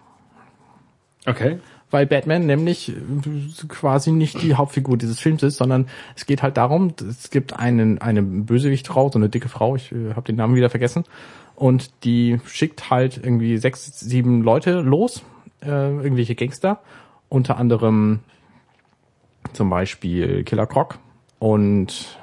[1.25, 1.59] Okay.
[1.89, 2.93] Weil Batman nämlich äh,
[3.69, 7.99] quasi nicht die Hauptfigur dieses Films ist, sondern es geht halt darum, es gibt einen,
[7.99, 11.05] eine Bösewichtfrau, so eine dicke Frau, ich äh, habe den Namen wieder vergessen,
[11.55, 15.23] und die schickt halt irgendwie sechs, sieben Leute los,
[15.61, 16.81] äh, irgendwelche Gangster,
[17.29, 18.19] unter anderem
[19.53, 20.99] zum Beispiel Killer Croc
[21.39, 22.17] und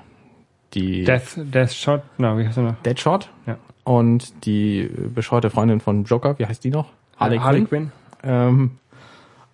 [0.75, 2.83] die Death, Death Shot, na, wie heißt er noch?
[2.83, 3.57] Deadshot Ja.
[3.85, 6.89] und die äh, bescheuerte Freundin von Joker, wie heißt die noch?
[7.17, 7.93] Harley, Harley Quinn.
[8.23, 8.73] Ähm,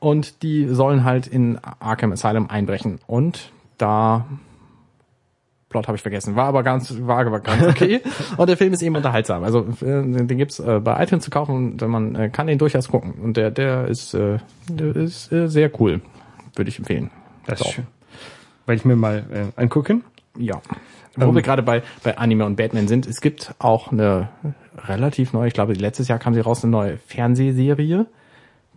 [0.01, 2.99] und die sollen halt in Arkham Asylum einbrechen.
[3.07, 4.27] Und da
[5.69, 8.01] Plot habe ich vergessen, war aber ganz, war aber ganz okay.
[8.37, 9.45] und der Film ist eben unterhaltsam.
[9.45, 12.89] Also äh, den gibt's äh, bei iTunes zu kaufen und man äh, kann den durchaus
[12.89, 13.13] gucken.
[13.13, 14.39] Und der, der ist, äh,
[14.69, 16.01] der ist äh, sehr cool,
[16.57, 17.11] würde ich empfehlen.
[17.47, 17.67] Das So.
[17.67, 17.87] ist schön.
[18.67, 19.25] Werde ich mir mal
[19.57, 20.03] äh, angucken.
[20.37, 20.61] Ja.
[21.15, 24.29] Wo Ähm, wir gerade bei, bei Anime und Batman sind, es gibt auch eine
[24.77, 28.07] relativ neue, ich glaube, letztes Jahr kam sie raus, eine neue Fernsehserie,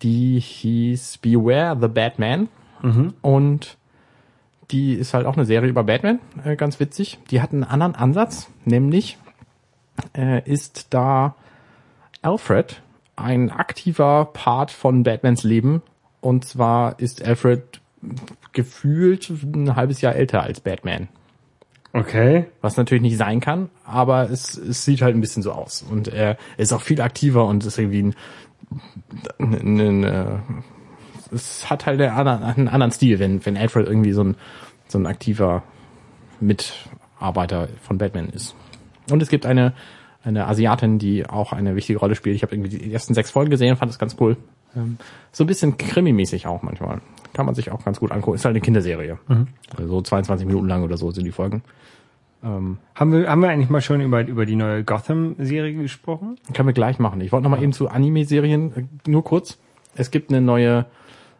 [0.03, 2.49] die hieß Beware the Batman.
[3.21, 3.77] Und
[4.71, 7.19] die ist halt auch eine Serie über Batman, äh, ganz witzig.
[7.31, 9.17] Die hat einen anderen Ansatz, nämlich
[10.17, 11.35] äh, ist da
[12.21, 12.81] Alfred
[13.15, 15.81] ein aktiver Part von Batmans Leben.
[16.21, 17.81] Und zwar ist Alfred
[18.53, 21.07] gefühlt ein halbes Jahr älter als Batman.
[21.93, 22.47] Okay.
[22.61, 25.83] Was natürlich nicht sein kann, aber es, es sieht halt ein bisschen so aus.
[25.87, 28.15] Und er ist auch viel aktiver und ist irgendwie ein,
[31.32, 34.36] es hat halt einen anderen, Stil, wenn, wenn Alfred irgendwie so ein,
[34.88, 35.64] so ein aktiver
[36.39, 38.55] Mitarbeiter von Batman ist.
[39.11, 39.74] Und es gibt eine,
[40.24, 42.36] eine Asiatin, die auch eine wichtige Rolle spielt.
[42.36, 44.38] Ich habe irgendwie die ersten sechs Folgen gesehen, fand das ganz cool.
[44.76, 44.97] Ähm,
[45.32, 47.01] so ein bisschen krimimäßig auch manchmal.
[47.34, 48.36] Kann man sich auch ganz gut angucken.
[48.36, 49.18] Ist halt eine Kinderserie.
[49.76, 51.64] Also so 22 Minuten lang oder so sind die Folgen.
[52.43, 52.79] Haben
[53.13, 56.37] wir, haben wir eigentlich mal schon über, über die neue Gotham-Serie gesprochen?
[56.53, 57.21] Können wir gleich machen.
[57.21, 58.73] Ich wollte noch mal eben zu Anime-Serien,
[59.05, 59.57] äh, nur kurz.
[59.95, 60.85] Es gibt eine neue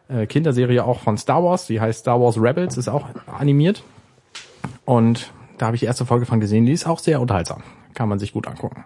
[0.08, 3.06] äh, Kinderserie auch von Star Wars, die heißt Star Wars Rebels, ist auch
[3.38, 3.84] animiert.
[4.86, 7.62] Und da habe ich die erste Folge von gesehen, die ist auch sehr unterhaltsam.
[7.92, 8.84] Kann man sich gut angucken.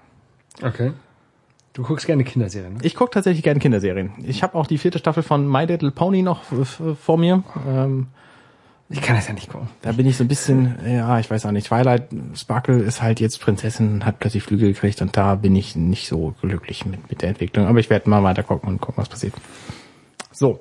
[0.63, 0.93] Okay.
[1.73, 2.79] Du guckst gerne Kinderserien, ne?
[2.83, 4.11] Ich gucke tatsächlich gerne Kinderserien.
[4.25, 7.45] Ich habe auch die vierte Staffel von My Little Pony noch f- vor mir.
[7.69, 8.09] Ähm,
[8.91, 9.69] Ich kann das ja nicht gucken.
[9.83, 11.67] da bin ich so ein bisschen, ja, ich weiß auch nicht.
[11.67, 15.77] Twilight Sparkle ist halt jetzt Prinzessin, und hat plötzlich Flügel gekriegt und da bin ich
[15.77, 17.67] nicht so glücklich mit, mit der Entwicklung.
[17.67, 19.35] Aber ich werde mal weiter gucken und gucken, was passiert.
[20.33, 20.61] So,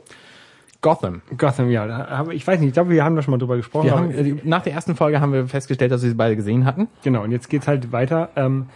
[0.81, 1.21] Gotham.
[1.37, 2.25] Gotham, ja.
[2.31, 3.91] Ich weiß nicht, ich glaube, wir haben da schon mal drüber gesprochen.
[3.91, 6.87] Haben, äh, nach der ersten Folge haben wir festgestellt, dass wir sie beide gesehen hatten.
[7.03, 8.29] genau, und jetzt geht's halt weiter.
[8.35, 8.67] Ähm,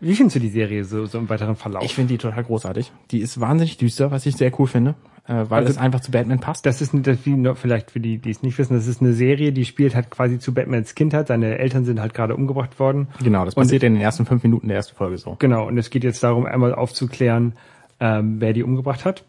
[0.00, 1.84] wie findest du die Serie so, so im weiteren Verlauf?
[1.84, 2.92] Ich finde die total großartig.
[3.10, 4.94] Die ist wahnsinnig düster, was ich sehr cool finde,
[5.26, 6.66] äh, weil Also- es einfach zu Batman passt.
[6.66, 9.12] das ist, eine- das noch vielleicht für die, die es nicht wissen, das ist eine
[9.12, 11.28] Serie, die spielt halt quasi zu Batmans Kindheit.
[11.28, 13.08] Seine Eltern sind halt gerade umgebracht worden.
[13.22, 15.36] Genau, das Und- passiert in den ersten fünf Minuten der ersten Folge so.
[15.38, 17.52] Genau, und es geht jetzt darum, einmal aufzuklären,
[18.00, 19.24] ähm, wer die umgebracht hat.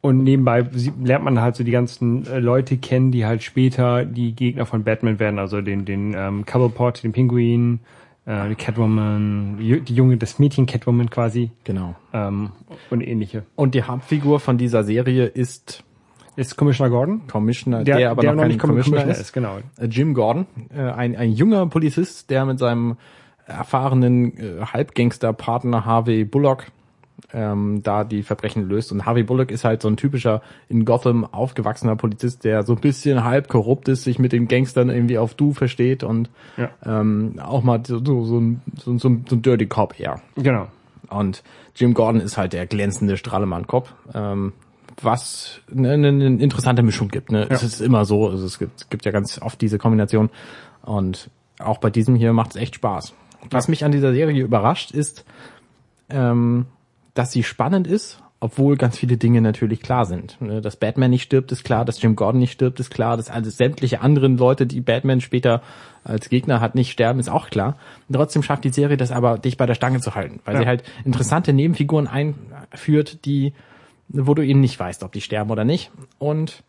[0.00, 0.64] Und nebenbei
[1.02, 4.84] lernt man halt so die ganzen äh, Leute kennen, die halt später die Gegner von
[4.84, 7.80] Batman werden, also den, den ähm, Cobblepot, den Pinguin,
[8.28, 11.96] äh, die Catwoman, die Junge, das Mädchen Catwoman quasi Genau.
[12.12, 12.50] ähm,
[12.90, 13.44] und ähnliche.
[13.56, 15.82] Und die Hauptfigur von dieser Serie ist
[16.36, 19.20] Ist Commissioner Gordon, Commissioner, der, aber noch kein nicht Commissioner, Commissioner ist.
[19.20, 19.58] ist, genau.
[19.78, 22.96] Äh, Jim Gordon, äh, ein, ein junger Polizist, der mit seinem
[23.46, 26.66] erfahrenen äh, Halbgangster-Partner Harvey Bullock
[27.32, 28.92] ähm, da die Verbrechen löst.
[28.92, 32.80] Und Harvey Bullock ist halt so ein typischer in Gotham aufgewachsener Polizist, der so ein
[32.80, 36.70] bisschen halb korrupt ist, sich mit den Gangstern irgendwie auf Du versteht und Ja.
[36.86, 40.20] ähm, auch mal so, so, so, ein, so, so, ein- so ein Dirty Cop eher.
[40.36, 40.68] Genau.
[41.10, 41.42] Und
[41.74, 44.52] Jim Gordon ist halt der glänzende Strahlemann-Cop, ähm,
[45.00, 47.30] was eine, eine, eine interessante Mischung gibt.
[47.32, 47.46] Ne?
[47.50, 50.28] Es ist immer so, also es gibt, es gibt ja ganz oft diese Kombination.
[50.82, 53.14] Und auch bei diesem hier macht es echt Spaß.
[53.50, 55.24] Was mich an dieser Serie überrascht, ist,
[56.10, 56.66] ähm,
[57.18, 60.40] dass sie spannend ist, obwohl ganz viele Dinge natürlich klar sind.
[60.40, 63.28] Ne, Dass Batman nicht stirbt, ist klar, dass Jim Gordon nicht stirbt, ist klar, dass
[63.30, 65.60] also sämtliche anderen Leute, die Batman später
[66.04, 67.76] als Gegner hat, nicht sterben, ist auch klar.
[68.08, 70.60] Und trotzdem schafft die Serie das aber, dich bei der Stange zu halten, weil Ja.
[70.60, 73.52] sie halt interessante Nebenfiguren einführt, die,
[74.08, 75.90] wo du eben nicht weißt, ob die sterben oder nicht.
[76.18, 76.62] Und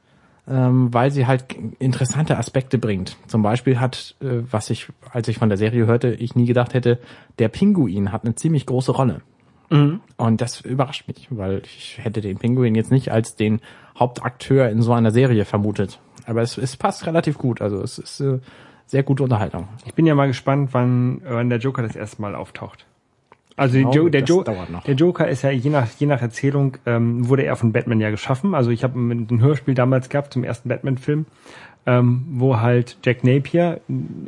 [0.50, 1.46] ähm, weil sie halt
[1.78, 3.18] interessante Aspekte bringt.
[3.28, 6.74] Zum Beispiel hat, äh, was ich, als ich von der Serie hörte, ich nie gedacht
[6.74, 6.98] hätte,
[7.38, 9.22] der Pinguin hat eine ziemlich große Rolle.
[10.18, 13.62] Und das überrascht mich, weil ich hätte den Pinguin jetzt nicht als den
[13.98, 16.00] Hauptakteur in so einer Serie vermutet.
[16.26, 17.62] Aber es, es passt relativ gut.
[17.62, 18.40] Also es ist äh,
[18.86, 19.68] sehr gute Unterhaltung.
[19.86, 22.86] Ich bin ja mal gespannt, wann, wann der Joker das erste Mal auftaucht.
[23.60, 27.28] Also glaube, jo der, jo der Joker ist ja je nach, je nach Erzählung, ähm,
[27.28, 28.56] wurde er von Batman ja geschaffen.
[28.56, 31.26] Also ich habe ein Hörspiel damals gehabt zum ersten Batman-Film,
[31.86, 33.82] ähm, wo halt Jack Napier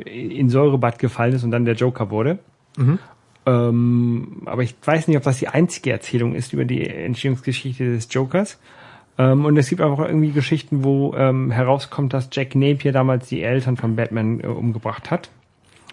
[0.04, 2.40] in Säurebad gefallen ist und dann der Joker wurde.
[2.76, 2.98] Mhm.
[3.44, 8.08] Ähm, aber ich weiß nicht, ob das die einzige Erzählung ist über die Entstehungsgeschichte des
[8.10, 8.58] Jokers.
[9.18, 13.42] Ähm, und es gibt auch irgendwie Geschichten, wo ähm, herauskommt, dass Jack Napier damals die
[13.42, 15.30] Eltern von Batman äh, umgebracht hat.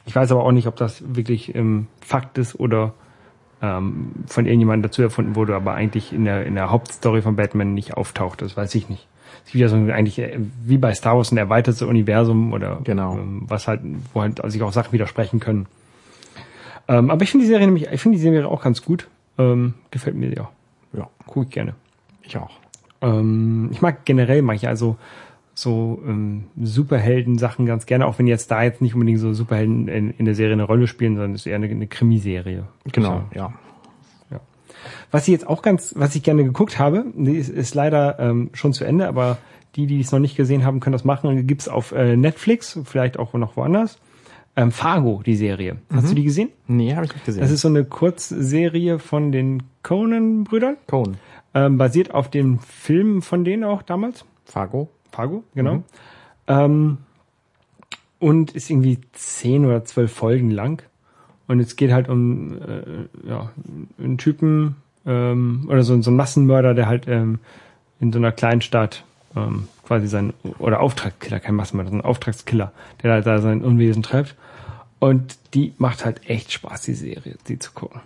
[0.05, 2.93] Ich weiß aber auch nicht, ob das wirklich ähm, Fakt ist oder
[3.61, 7.73] ähm, von irgendjemandem dazu erfunden wurde, aber eigentlich in der, in der Hauptstory von Batman
[7.73, 8.41] nicht auftaucht.
[8.41, 9.07] Das weiß ich nicht.
[9.43, 12.79] Es ist wieder so ein, eigentlich äh, wie bei Star Wars ein erweitertes Universum oder
[12.83, 13.17] Genau.
[13.17, 13.81] ähm, was halt,
[14.13, 15.67] wo halt sich auch Sachen widersprechen können.
[16.89, 19.07] Ähm, aber ich finde die Serie nämlich, ich finde die Serie auch ganz gut.
[19.37, 20.49] Ähm, gefällt mir ja.
[20.91, 21.75] Ja, Guck ich gerne.
[22.23, 22.51] ich auch.
[23.01, 24.97] Ähm, ich mag generell mag ich also
[25.53, 30.11] so ähm, Superhelden-Sachen ganz gerne, auch wenn jetzt da jetzt nicht unbedingt so Superhelden in,
[30.11, 32.63] in der Serie eine Rolle spielen, sondern es ist eher eine, eine Krimiserie.
[32.91, 33.39] Genau, So.
[33.39, 33.53] ja.
[35.11, 38.73] Was ich jetzt auch ganz, was ich gerne geguckt habe, ist, ist leider ähm, schon
[38.73, 39.37] zu Ende, aber
[39.75, 41.47] die, die es noch nicht gesehen haben, können das machen.
[41.47, 43.99] Gibt's auf äh, Netflix, vielleicht auch noch woanders.
[44.55, 45.77] Ähm, Fargo, die Serie.
[45.93, 46.49] Hast du die gesehen?
[46.67, 47.41] Nee, habe ich nicht gesehen.
[47.41, 51.17] Das ist so eine Kurzserie von den Conan-Brüdern, Cohen.
[51.53, 54.25] ähm, basiert auf den Filmen von denen auch damals.
[54.45, 54.89] Fargo.
[55.11, 55.83] Fargo, genau.
[56.47, 56.97] Ähm,
[58.19, 60.83] und ist irgendwie zehn oder zwölf Folgen lang.
[61.47, 63.51] Und es geht halt um äh, ja,
[63.97, 64.75] einen Typen
[65.05, 67.39] ähm, oder so, so einen Massenmörder, der halt ähm,
[67.99, 69.03] in so einer Kleinstadt
[69.35, 72.71] ähm, quasi sein, oder Auftragskiller, kein Massenmörder, sondern Auftragskiller,
[73.01, 74.35] der da sein Unwesen treibt.
[74.99, 78.01] Und die macht halt echt Spaß, die Serie, die zu gucken.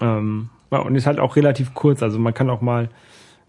[0.00, 2.88] Ähm, ja, und ist halt auch relativ kurz, also man kann auch mal,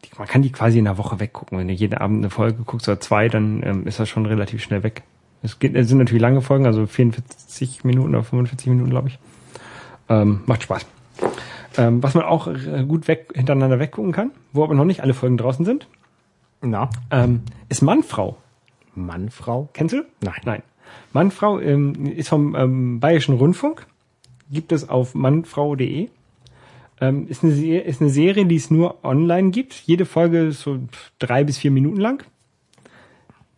[0.03, 1.57] die, man kann die quasi in einer Woche weggucken.
[1.57, 4.61] Wenn du jeden Abend eine Folge guckst oder zwei, dann ähm, ist das schon relativ
[4.61, 5.03] schnell weg.
[5.41, 9.19] Es, geht, es sind natürlich lange Folgen, also 44 Minuten oder 45 Minuten, glaube ich.
[10.09, 10.85] Ähm, macht Spaß.
[11.77, 15.13] Ähm, was man auch äh, gut weg, hintereinander weggucken kann, wo aber noch nicht alle
[15.13, 15.87] Folgen draußen sind,
[16.62, 18.38] Na, ähm, ist Mann-Frau.
[18.95, 19.70] Mann, Frau.
[19.74, 20.05] Kennst du?
[20.22, 20.41] Nein.
[20.43, 20.64] Nein.
[21.14, 23.86] Mannfrau ähm, ist vom ähm, Bayerischen Rundfunk.
[24.51, 26.10] Gibt es auf mannfrau.de.
[27.01, 29.74] Ähm, ist, eine, Se- ist eine Serie, die es nur online gibt.
[29.74, 30.80] Jede Folge ist so
[31.20, 32.24] drei bis vier Minuten lang.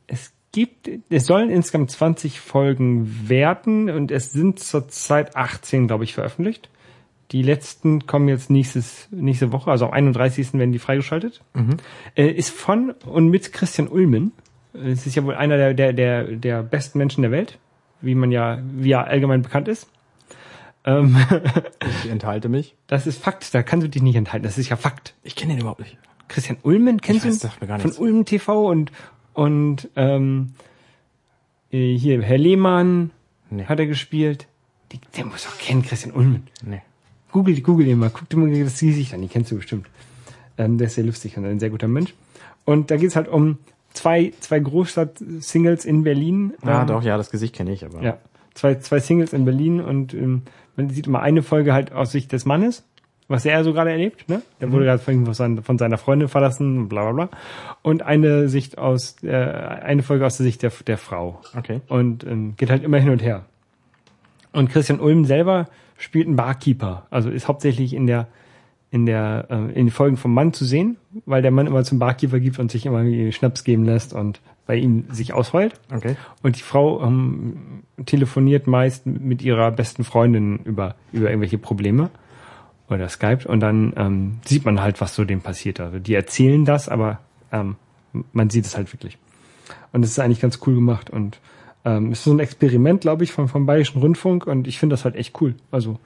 [0.08, 6.14] Es gibt, es sollen insgesamt 20 Folgen werden und es sind zurzeit 18, glaube ich,
[6.14, 6.70] veröffentlicht.
[7.32, 10.54] Die letzten kommen jetzt nächstes, nächste Woche, also am 31.
[10.54, 11.42] werden die freigeschaltet.
[12.16, 14.34] Äh, ist von und mit Christian Ulmen.
[14.74, 17.58] Es ist ja wohl einer der, der, der, der besten Menschen der Welt,
[18.02, 19.88] wie man ja, wie er allgemein bekannt ist.
[20.84, 21.16] Ähm,
[22.04, 22.76] Ich enthalte mich.
[22.88, 24.44] das ist Fakt, da kannst du dich nicht enthalten.
[24.44, 25.14] Das ist ja Fakt.
[25.24, 25.98] Ich kenne den überhaupt nicht.
[26.28, 27.68] Christian Ulmen kennst Ich weiß, du?
[27.68, 27.92] gar Von.
[27.94, 28.92] Ulmen TV und
[29.34, 30.54] und ähm,
[31.72, 33.12] äh, hier Herr Lehmann
[33.50, 33.66] Nee.
[33.66, 34.48] hat er gespielt.
[34.92, 36.48] Die, der muss auch kennen, Christian Ulmen.
[36.64, 36.82] Nee.
[37.32, 39.88] Google, Google ihn mal, guck dir mal das Gesicht an, die kennst du bestimmt.
[40.58, 42.14] Ähm, der ist sehr lustig und ein sehr guter Mensch.
[42.66, 43.58] Und da geht's halt um
[43.94, 46.54] zwei, zwei Großstadt-Singles in Berlin.
[46.64, 48.02] Ah, Ähm, doch, ja, das Gesicht kenne ich, aber.
[48.02, 48.18] Ja,
[48.54, 50.44] zwei, zwei Singles in Berlin und ähm,
[50.76, 52.84] man sieht immer eine Folge halt aus Sicht des Mannes,
[53.28, 54.42] was er so gerade erlebt, ne?
[54.60, 54.74] Der Mhm.
[54.74, 57.38] wurde gerade von, von seiner Freundin verlassen, bla bla bla.
[57.82, 61.42] Und eine Sicht aus, äh, eine Folge aus der Sicht der, der Frau.
[61.58, 61.82] Okay.
[61.88, 63.46] Und ähm, geht halt immer hin und her.
[64.54, 65.70] Und Christian Ulm selber
[66.02, 68.28] spielt einen Barkeeper, also ist hauptsächlich in der
[68.90, 72.00] in der äh, in den Folgen vom Mann zu sehen, weil der Mann immer zum
[72.00, 75.74] Barkeeper gibt und sich immer Schnaps geben lässt und bei ihm sich ausheult.
[75.94, 76.16] Okay.
[76.44, 82.10] Und die Frau ähm, telefoniert meist mit ihrer besten Freundin über, über irgendwelche Probleme
[82.90, 85.80] oder Skype und dann ähm, sieht man halt, was so dem passiert.
[85.80, 87.20] Also die erzählen das, aber
[87.52, 87.76] ähm,
[88.34, 89.18] man sieht es halt wirklich.
[89.94, 91.40] Und es ist eigentlich ganz cool gemacht und
[91.86, 94.94] ähm, es ist so ein Experiment, glaube ich, vom, vom Bayerischen Rundfunk und ich finde
[94.94, 95.56] das halt echt cool.
[95.72, 96.00] Also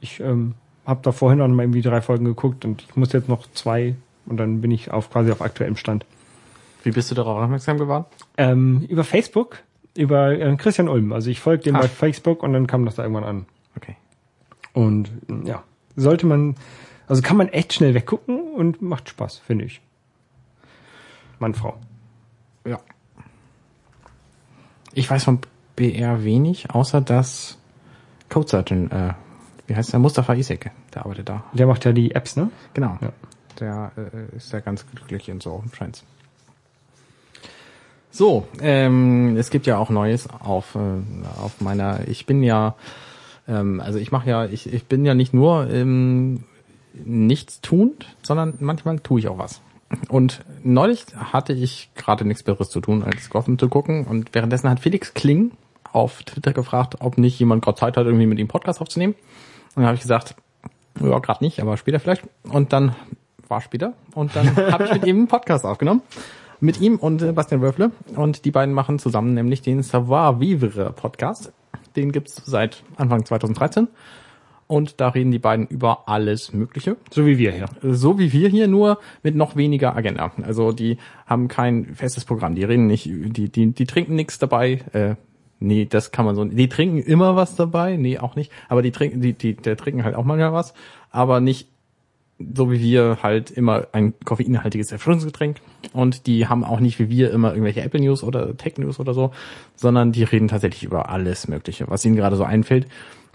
[0.00, 0.54] ich ähm,
[0.86, 3.94] habe da vorhin noch mal irgendwie drei Folgen geguckt und ich muss jetzt noch zwei
[4.26, 6.04] und dann bin ich auf quasi auf aktuellem Stand.
[6.82, 8.04] Wie bist du darauf aufmerksam geworden?
[8.36, 9.62] Ähm, über Facebook,
[9.96, 11.12] über äh, Christian Ulm.
[11.12, 11.82] Also ich folge dem Ach.
[11.82, 13.46] bei Facebook und dann kam das da irgendwann an.
[13.76, 13.96] Okay.
[14.72, 15.62] Und äh, ja,
[15.96, 16.56] sollte man,
[17.06, 19.80] also kann man echt schnell weggucken und macht Spaß, finde ich.
[21.38, 21.76] Mann, Frau.
[22.66, 22.80] Ja.
[24.94, 25.40] Ich weiß von
[25.76, 27.58] BR wenig, außer dass
[28.28, 29.14] Code Surgeon, äh,
[29.66, 30.00] wie heißt der?
[30.00, 31.44] Mustafa Iseke, der arbeitet da.
[31.52, 32.50] Der macht ja die Apps, ne?
[32.74, 32.98] Genau.
[33.00, 33.12] Ja.
[33.58, 36.04] Der äh, ist ja ganz glücklich und so, scheint's.
[38.10, 42.74] So, ähm, es gibt ja auch Neues auf, äh, auf meiner, ich bin ja,
[43.48, 46.44] ähm, also ich mache ja, ich, ich bin ja nicht nur ähm,
[46.92, 49.62] nichts tuend, sondern manchmal tue ich auch was.
[50.08, 54.06] Und neulich hatte ich gerade nichts Besseres zu tun, als Gotham zu gucken.
[54.06, 55.52] Und währenddessen hat Felix Kling
[55.92, 59.14] auf Twitter gefragt, ob nicht jemand gerade Zeit hat, irgendwie mit ihm Podcast aufzunehmen.
[59.74, 60.34] Und dann habe ich gesagt,
[61.00, 62.22] ja, gerade nicht, aber später vielleicht.
[62.44, 62.94] Und dann
[63.48, 63.94] war später.
[64.14, 66.02] Und dann habe ich mit ihm einen Podcast aufgenommen.
[66.60, 67.90] Mit ihm und äh, Bastian Wölfle.
[68.14, 71.52] Und die beiden machen zusammen nämlich den Savoir Vivre Podcast.
[71.96, 73.88] Den gibt's seit Anfang 2013.
[74.72, 76.96] Und da reden die beiden über alles Mögliche.
[77.10, 77.66] So wie wir hier.
[77.82, 80.32] So wie wir hier, nur mit noch weniger Agenda.
[80.44, 80.96] Also die
[81.26, 82.54] haben kein festes Programm.
[82.54, 84.80] Die reden nicht, die, die, die trinken nichts dabei.
[84.94, 85.16] Äh,
[85.60, 86.46] nee, das kann man so.
[86.46, 87.98] Die trinken immer was dabei.
[87.98, 88.50] Nee, auch nicht.
[88.70, 90.72] Aber die trinken, die, die, der trinken halt auch manchmal was.
[91.10, 91.68] Aber nicht
[92.54, 95.58] so wie wir halt immer ein koffeinhaltiges Erfrischungsgetränk.
[95.92, 99.12] Und die haben auch nicht wie wir immer irgendwelche Apple News oder Tech News oder
[99.12, 99.32] so,
[99.76, 102.86] sondern die reden tatsächlich über alles Mögliche, was ihnen gerade so einfällt.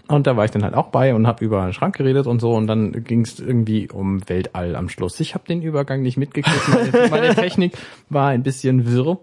[0.08, 2.40] Und da war ich dann halt auch bei und habe über einen Schrank geredet und
[2.40, 5.20] so und dann ging es irgendwie um Weltall am Schluss.
[5.20, 6.68] Ich habe den Übergang nicht mitgekriegt.
[6.68, 7.76] Meine, meine Technik
[8.08, 9.18] war ein bisschen wirr.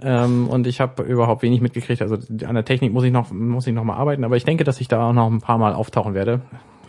[0.00, 2.02] Ähm, und ich habe überhaupt wenig mitgekriegt.
[2.02, 2.16] Also
[2.46, 4.80] an der Technik muss ich noch muss ich noch mal arbeiten, aber ich denke, dass
[4.80, 6.40] ich da auch noch ein paar Mal auftauchen werde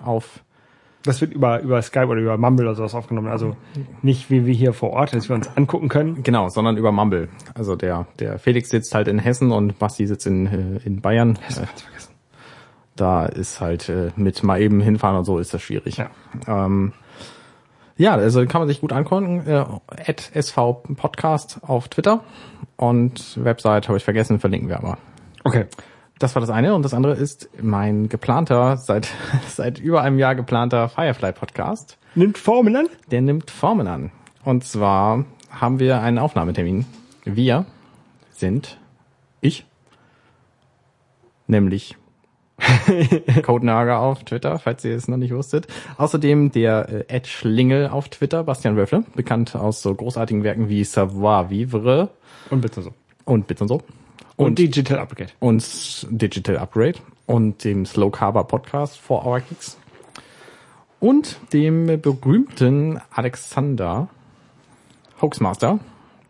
[0.04, 0.44] auf
[1.04, 3.30] Das wird über, über Skype oder über Mumble oder sowas aufgenommen.
[3.30, 3.56] Also
[4.04, 6.22] nicht wie wir hier vor Ort, dass wir uns angucken können.
[6.22, 7.30] Genau, sondern über Mumble.
[7.56, 11.38] Also der, der Felix sitzt halt in Hessen und Basti sitzt in, äh, in Bayern.
[11.38, 11.68] Vergessen.
[13.00, 15.98] Da ist halt äh, mit mal eben hinfahren und so ist das schwierig.
[15.98, 16.10] Ja.
[16.48, 16.94] Ähm,
[17.98, 19.46] ja, also kann man sich gut angucken.
[19.46, 19.66] Äh,
[20.08, 22.22] at SV Podcast auf Twitter
[22.78, 24.98] und Website habe ich vergessen, verlinken wir aber.
[25.44, 25.66] Okay.
[26.18, 29.08] Das war das eine und das andere ist mein geplanter, seit,
[29.48, 31.98] seit über einem Jahr geplanter Firefly Podcast.
[32.16, 32.88] Nimmt Formen an?
[33.10, 34.12] Der nimmt Formen an.
[34.44, 36.86] Und zwar haben wir einen Aufnahmetermin.
[37.24, 37.66] Wir
[38.32, 38.78] sind
[39.42, 39.66] ich,
[41.48, 41.98] nämlich
[43.44, 45.68] Codenager auf Twitter, falls ihr es noch nicht wusstet.
[45.98, 50.84] Außerdem der äh, Ed Schlingel auf Twitter, Bastian Wölfle, bekannt aus so großartigen Werken wie
[50.84, 52.10] Savoir Vivre
[52.50, 52.92] Und bitte so.
[53.26, 53.82] und Bits und so.
[54.36, 55.32] Und, Digital Upgrade.
[55.40, 59.78] und Digital Upgrade und dem Slow Carver Podcast for Our Kicks
[61.02, 64.08] und dem berühmten Alexander
[65.22, 65.80] Hoaxmaster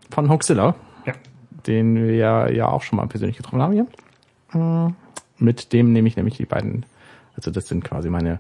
[0.10, 0.74] von Hoaxilla,
[1.06, 1.14] Ja.
[1.68, 3.86] den wir ja, ja auch schon mal persönlich getroffen haben hier.
[5.40, 6.86] Mit dem nehme ich nämlich die beiden,
[7.36, 8.40] also das sind quasi meine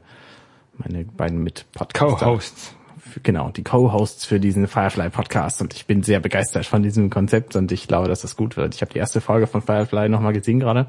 [0.79, 2.25] meine beiden mit Podcaster.
[2.25, 2.75] Co-Hosts.
[3.23, 7.55] Genau, die Co-Hosts für diesen Firefly Podcast und ich bin sehr begeistert von diesem Konzept
[7.55, 8.75] und ich glaube, dass das gut wird.
[8.75, 10.87] Ich habe die erste Folge von Firefly nochmal gesehen gerade.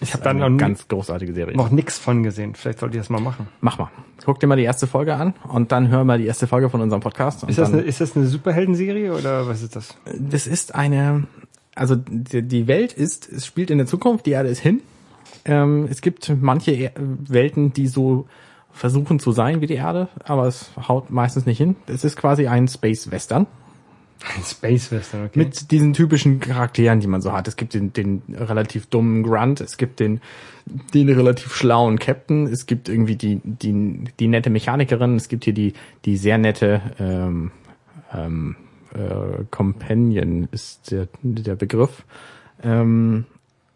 [0.00, 1.56] Ich habe dann Eine noch, ganz großartige Serie.
[1.56, 2.54] noch nix von gesehen.
[2.54, 3.48] Vielleicht sollte ich das mal machen.
[3.60, 3.90] Mach mal.
[4.24, 6.80] Guck dir mal die erste Folge an und dann hör mal die erste Folge von
[6.80, 7.44] unserem Podcast.
[7.44, 9.94] Ist das, eine, ist das eine Superheldenserie oder was ist das?
[10.18, 11.24] das ist eine,
[11.74, 14.80] also die, die Welt ist, es spielt in der Zukunft, die Erde ist hin.
[15.46, 18.26] Ähm, es gibt manche Er- Welten, die so
[18.72, 21.76] versuchen zu sein wie die Erde, aber es haut meistens nicht hin.
[21.86, 23.46] Es ist quasi ein Space Western
[24.36, 25.38] Ein Space Western, okay.
[25.38, 27.48] mit diesen typischen Charakteren, die man so hat.
[27.48, 30.20] Es gibt den, den relativ dummen Grunt, es gibt den,
[30.92, 35.54] den relativ schlauen Captain, es gibt irgendwie die, die, die nette Mechanikerin, es gibt hier
[35.54, 35.72] die,
[36.04, 37.52] die sehr nette ähm,
[38.12, 38.56] ähm,
[38.94, 42.04] äh, Companion ist der, der Begriff.
[42.62, 43.26] Ähm,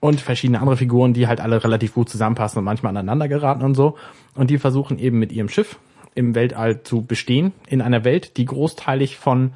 [0.01, 3.75] und verschiedene andere Figuren, die halt alle relativ gut zusammenpassen und manchmal aneinander geraten und
[3.75, 3.97] so.
[4.35, 5.79] Und die versuchen eben mit ihrem Schiff
[6.15, 9.53] im Weltall zu bestehen, in einer Welt, die großteilig von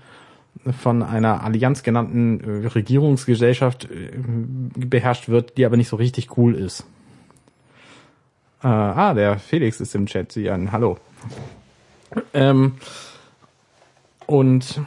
[0.80, 4.12] von einer Allianz genannten äh, Regierungsgesellschaft äh,
[4.76, 6.86] beherrscht wird, die aber nicht so richtig cool ist.
[8.62, 10.96] Äh, ah, der Felix ist im Chat, sieh an, hallo.
[12.32, 12.76] Ähm,
[14.26, 14.80] und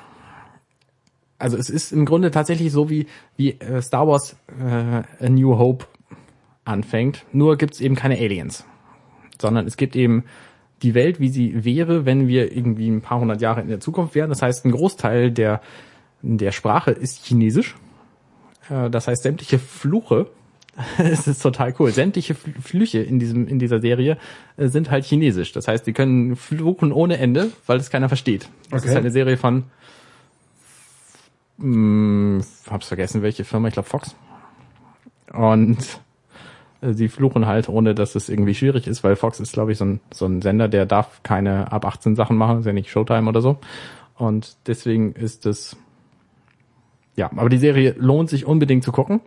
[1.39, 5.57] also es ist im Grunde tatsächlich so wie, wie äh, Star Wars äh, A New
[5.57, 5.85] Hope
[6.65, 8.65] anfängt, nur gibt's eben keine Aliens,
[9.41, 10.23] sondern es gibt eben
[10.83, 14.13] die Welt, wie sie wäre, wenn wir irgendwie ein paar hundert Jahre in der Zukunft
[14.15, 14.29] wären.
[14.29, 15.61] Das heißt, ein Großteil der,
[16.21, 17.75] der Sprache ist Chinesisch.
[18.69, 20.27] Äh, Das heißt, sämtliche Fluche,
[20.99, 24.17] es ist total cool, sämtliche Fl- Flüche in diesem, in dieser Serie
[24.57, 25.51] äh, sind halt Chinesisch.
[25.51, 28.49] Das heißt, wir können fluchen ohne Ende, weil es keiner versteht.
[28.69, 28.91] Das Okay.
[28.91, 29.63] ist eine Serie von,
[31.58, 34.16] mh, hab's vergessen, welche Firma, ich glaube Fox.
[35.34, 35.78] Und
[36.82, 39.78] äh, sie fluchen halt, ohne dass es irgendwie schwierig ist, weil Fox ist, glaube ich,
[39.78, 42.89] so ein, so ein Sender, der darf keine ab 18 Sachen machen, ist ja nicht
[42.89, 43.58] Showtime oder so.
[44.16, 45.78] Und deswegen ist es,
[47.16, 49.22] ja, aber die Serie lohnt sich unbedingt zu gucken.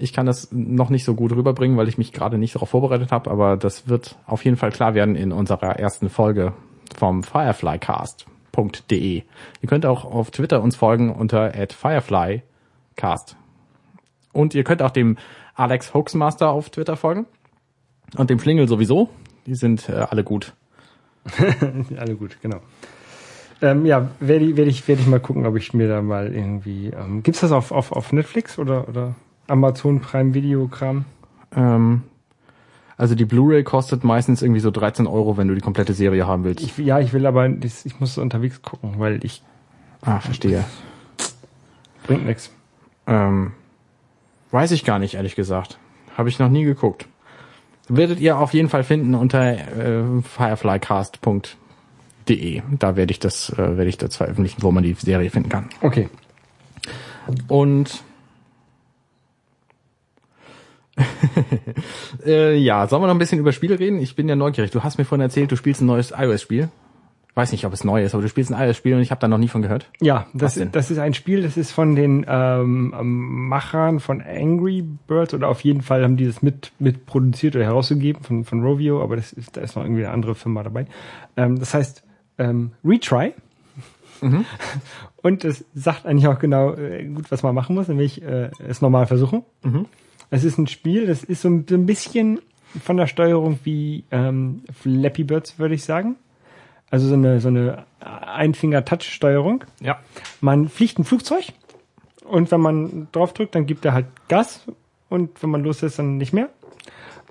[0.00, 3.10] Ich kann das noch nicht so gut rüberbringen, weil ich mich gerade nicht darauf vorbereitet
[3.10, 6.52] habe, aber das wird auf jeden Fall klar werden in unserer ersten Folge
[6.96, 7.24] vom
[8.58, 9.22] fireflycast.de.
[9.62, 13.36] Ihr könnt auch auf Twitter uns folgen unter @fireflycast.
[14.32, 15.16] Und ihr könnt auch dem
[15.54, 17.26] Alex Hoaxmaster auf Twitter folgen.
[18.16, 19.10] Und dem Schlingel sowieso.
[19.46, 20.54] Die sind äh, alle gut.
[21.98, 22.60] Alle gut, genau.
[23.60, 26.32] Ähm, ja, werde ich, werde ich, werde ich mal gucken, ob ich mir da mal
[26.32, 26.86] irgendwie.
[26.88, 29.14] Ähm, gibt's das auf, auf, auf Netflix oder, oder
[29.46, 31.04] Amazon Prime Video Kram?
[31.54, 32.04] Ähm,
[32.98, 36.42] also die Blu-ray kostet meistens irgendwie so 13 Euro, wenn du die komplette Serie haben
[36.42, 36.64] willst.
[36.64, 39.40] Ich, ja, ich will aber, ich muss unterwegs gucken, weil ich
[40.02, 40.64] ah, verstehe.
[42.08, 42.50] bringt nix.
[43.06, 43.52] Ähm,
[44.50, 45.78] weiß ich gar nicht, ehrlich gesagt.
[46.16, 47.06] Habe ich noch nie geguckt.
[47.88, 52.62] Werdet ihr auf jeden Fall finden unter äh, fireflycast.de.
[52.78, 55.68] Da werde ich das, äh, werde ich das veröffentlichen, wo man die Serie finden kann.
[55.82, 56.08] Okay.
[57.46, 58.02] Und
[62.26, 64.00] äh, ja, sollen wir noch ein bisschen über Spiele reden?
[64.00, 64.70] Ich bin ja neugierig.
[64.70, 66.68] Du hast mir vorhin erzählt, du spielst ein neues iOS-Spiel.
[67.34, 69.28] Weiß nicht, ob es neu ist, aber du spielst ein iOS-Spiel und ich habe da
[69.28, 69.88] noch nie von gehört.
[70.00, 74.82] Ja, das, das ist ein Spiel, das ist von den ähm, ähm, Machern von Angry
[74.82, 78.62] Birds oder auf jeden Fall haben die das mit, mit produziert oder herausgegeben von, von
[78.62, 80.86] Rovio, aber das ist, da ist noch irgendwie eine andere Firma dabei.
[81.36, 82.02] Ähm, das heißt
[82.38, 83.34] ähm, Retry.
[85.22, 88.80] Und es sagt eigentlich auch genau äh, gut, was man machen muss, nämlich äh, es
[88.80, 89.44] normal versuchen.
[90.30, 92.40] Es ist ein Spiel, das ist so ein, bisschen
[92.84, 96.16] von der Steuerung wie ähm, Flappy Birds, würde ich sagen.
[96.90, 99.64] Also so eine, so eine Einfinger-Touch-Steuerung.
[99.80, 99.98] Ja.
[100.40, 101.44] Man fliegt ein Flugzeug
[102.24, 104.66] und wenn man drauf drückt, dann gibt er halt Gas
[105.08, 106.48] und wenn man los ist, dann nicht mehr.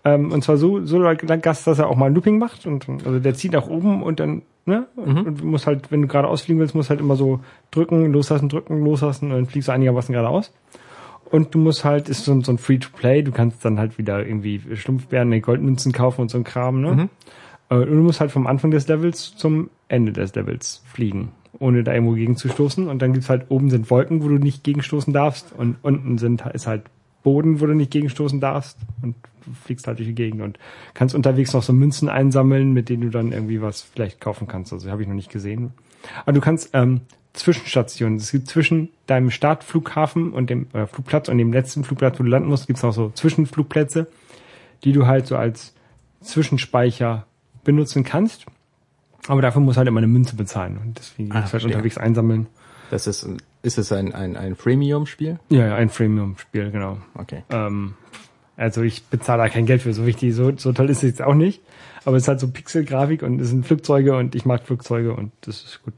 [0.04, 2.88] Ähm, und zwar so, so lang Gas, dass er auch mal ein Looping macht und
[3.06, 4.88] also der zieht nach oben und dann, ne?
[4.96, 7.40] Und du musst halt, wenn du gerade ausfliegen willst, musst halt immer so
[7.72, 10.52] drücken, loslassen, drücken, loslassen und dann fliegst du einigermaßen geradeaus.
[11.30, 14.62] Und du musst halt, ist so, so ein Free-to-Play, du kannst dann halt wieder irgendwie
[14.76, 17.10] Schlumpfbären, nee, Goldmünzen kaufen und so ein Kram, ne?
[17.70, 21.84] Äh, Und du musst halt vom Anfang des Levels zum Ende des Levels fliegen, ohne
[21.84, 22.88] da irgendwo gegenzustoßen.
[22.88, 26.46] Und dann gibt's halt, oben sind Wolken, wo du nicht gegenstoßen darfst und unten sind,
[26.54, 26.84] ist halt
[27.24, 29.16] Boden, wo du nicht gegenstoßen darfst und
[29.46, 30.58] du fliegst halt durch die Gegend und
[30.94, 34.72] kannst unterwegs noch so Münzen einsammeln, mit denen du dann irgendwie was vielleicht kaufen kannst.
[34.72, 35.72] Also habe ich noch nicht gesehen.
[36.24, 37.02] Aber du kannst ähm,
[37.38, 42.24] Zwischenstationen, es gibt zwischen deinem Startflughafen und dem äh, Flugplatz und dem letzten Flugplatz, wo
[42.24, 44.08] du landen musst, gibt's noch so Zwischenflugplätze,
[44.84, 45.74] die du halt so als
[46.22, 47.26] Zwischenspeicher
[47.64, 48.46] benutzen kannst.
[49.28, 51.66] Aber dafür musst du halt immer eine Münze bezahlen und deswegen Ah, musst du halt
[51.66, 52.48] unterwegs einsammeln.
[52.90, 53.28] Das ist,
[53.64, 55.40] ist es ein, ein, ein Freemium-Spiel?
[55.50, 56.98] Ja, ja, ein Freemium-Spiel, genau.
[57.16, 57.44] Okay.
[57.50, 57.96] Ähm,
[58.56, 61.22] also ich bezahle da kein Geld für, so wichtig, so, so toll ist es jetzt
[61.22, 61.62] auch nicht.
[62.06, 65.32] aber es ist halt so Pixel-Grafik und es sind Flugzeuge und ich mag Flugzeuge und
[65.42, 65.94] das ist gut.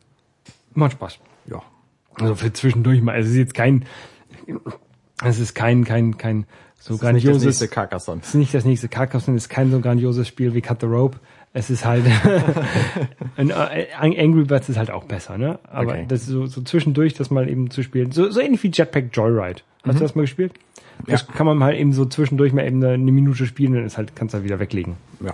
[0.73, 1.19] Macht Spaß.
[1.47, 1.61] Ja.
[2.19, 3.17] Also für zwischendurch mal.
[3.19, 3.85] Es ist jetzt kein,
[5.23, 6.45] es ist kein, kein, kein
[6.79, 7.45] so Das ist nicht das grandioses.
[7.45, 8.21] nächste Carcassonne.
[8.21, 10.87] Es ist nicht das nächste Carcassonne, es ist kein so grandioses Spiel wie Cut the
[10.87, 11.17] Rope.
[11.51, 12.05] Es ist halt
[13.37, 15.59] ein, Angry Birds ist halt auch besser, ne?
[15.63, 16.05] Aber Okay.
[16.07, 18.11] das ist so, so zwischendurch, das mal eben zu spielen.
[18.11, 19.61] So, so ähnlich wie Jetpack Joyride.
[19.83, 20.53] Hast du das mal gespielt?
[21.07, 23.97] Das kann man mal eben so zwischendurch mal eben eine, eine Minute spielen, dann ist
[23.97, 24.95] halt, kannst du halt wieder weglegen.
[25.25, 25.33] Ja.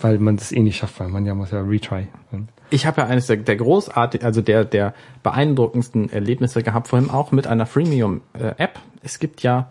[0.00, 2.06] Weil man das eh nicht schafft, weil man ja muss ja retry.
[2.32, 7.10] Und Ich habe ja eines der, der großartig, also der, der beeindruckendsten Erlebnisse gehabt, vorhin
[7.10, 8.78] auch mit einer Freemium-App.
[9.02, 9.70] Es gibt ja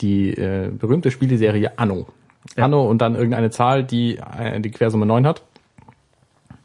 [0.00, 2.06] die äh, berühmte Spieleserie Anno.
[2.56, 2.64] Ja.
[2.64, 5.42] Anno und dann irgendeine Zahl, die äh, die Quersumme 9 hat.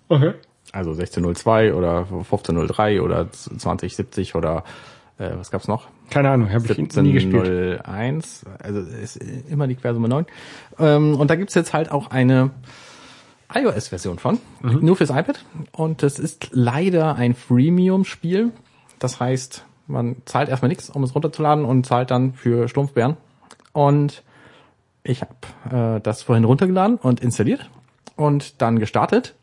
[0.07, 0.33] Okay.
[0.71, 4.63] Also 1602 oder 1503 oder 2070 oder
[5.17, 5.87] äh, was gab's noch?
[6.09, 7.85] Keine Ahnung, habe ich nie gespielt.
[7.85, 9.17] 1701, also ist
[9.49, 10.25] immer die Quersumme 9.
[10.79, 12.51] Ähm, und da gibt's jetzt halt auch eine
[13.53, 14.79] iOS-Version von, Mhm.
[14.81, 15.43] nur fürs iPad.
[15.71, 18.51] Und das ist leider ein Freemium-Spiel.
[18.99, 23.17] Das heißt, man zahlt erstmal nichts, um es runterzuladen und zahlt dann für Stumpfbären.
[23.73, 24.23] Und
[25.03, 27.69] ich habe äh, das vorhin runtergeladen und installiert
[28.15, 29.35] und dann gestartet.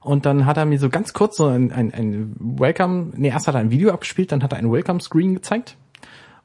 [0.00, 3.48] Und dann hat er mir so ganz kurz so ein, ein, ein Welcome, nee, erst
[3.48, 5.76] hat er ein Video abgespielt, dann hat er ein Welcome-Screen gezeigt.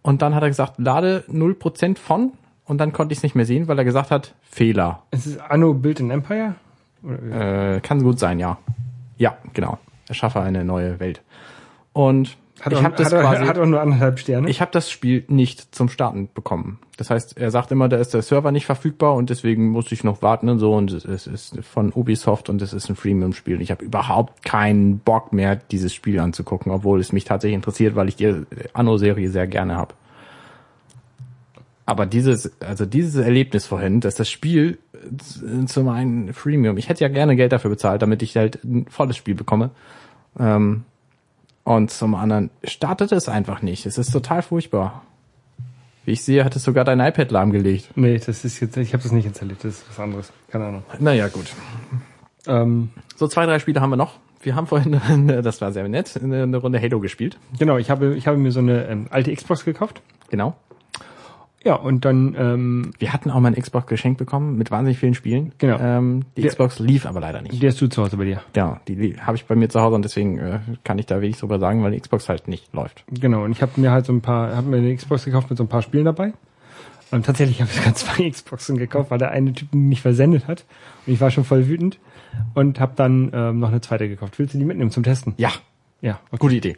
[0.02, 2.34] Und dann hat er gesagt, lade 0% von.
[2.66, 5.04] Und dann konnte ich es nicht mehr sehen, weil er gesagt hat, Fehler.
[5.12, 6.56] Es ist Anno Built in Empire?
[7.06, 8.58] Äh, kann gut sein, ja.
[9.18, 9.78] Ja, genau.
[10.08, 11.22] Erschaffe eine neue Welt.
[11.94, 14.50] Und hat, ich habe das hat, quasi, hat auch nur anderthalb Sterne.
[14.50, 16.80] ich habe das Spiel nicht zum Starten bekommen.
[16.98, 20.06] Das heißt, er sagt immer, da ist der Server nicht verfügbar und deswegen musste ich
[20.06, 23.62] noch warten und so und es es ist von Ubisoft und es ist ein Freemium-Spiel.
[23.62, 28.08] Ich habe überhaupt keinen Bock mehr, dieses Spiel anzugucken, obwohl es mich tatsächlich interessiert, weil
[28.08, 29.94] ich die Anno-Serie sehr gerne habe.
[31.86, 37.04] Aber dieses, also dieses Erlebnis vorhin, dass das Spiel äh, zum einen Freemium, ich hätte
[37.04, 39.70] ja gerne Geld dafür bezahlt, damit ich halt ein volles Spiel bekomme.
[40.40, 40.84] Ähm,
[41.64, 43.86] und zum anderen startet es einfach nicht.
[43.86, 45.04] Es ist total furchtbar.
[46.06, 47.90] Wie ich sehe, hat es sogar dein iPad lahmgelegt.
[47.96, 50.32] nee, das ist jetzt, ich habe das nicht installiert, das ist was anderes.
[50.50, 50.84] Keine Ahnung.
[51.00, 51.48] Naja, gut.
[52.48, 54.20] Ähm, So zwei, drei Spiele haben wir noch.
[54.42, 55.00] Wir haben vorhin,
[55.44, 57.40] das war sehr nett, eine eine Runde Halo gespielt.
[57.58, 60.02] genau, ich habe, ich habe mir so eine ähm, alte Xbox gekauft.
[60.30, 60.56] Genau.
[61.66, 65.16] Ja, und dann, ähm, Wir hatten auch mal ein Xbox geschenkt bekommen mit wahnsinnig vielen
[65.16, 65.52] Spielen.
[65.58, 65.80] Genau.
[65.80, 67.62] Ähm, die Der- Xbox lief aber leider nicht.
[67.62, 68.42] der ist du zu Hause bei dir.
[68.56, 71.40] Ja, die habe ich bei mir zu Hause und deswegen äh, kann ich da wenig
[71.40, 73.04] drüber sagen, weil die Xbox halt nicht läuft.
[73.12, 75.58] Genau, und ich habe mir halt so ein paar, habe mir eine Xbox gekauft mit
[75.58, 76.34] so ein paar Spielen dabei.
[77.12, 80.48] Und tatsächlich habe ich sogar zwei Xboxen gekauft, weil der eine Typ die nicht versendet
[80.48, 80.66] hat.
[81.08, 81.98] Und ich war schon voll wütend
[82.54, 84.38] und habe dann ähm, noch eine zweite gekauft.
[84.38, 85.34] Willst du die mitnehmen zum Testen?
[85.38, 85.50] Ja,
[86.02, 86.38] Ja, okay.
[86.38, 86.78] gute Idee.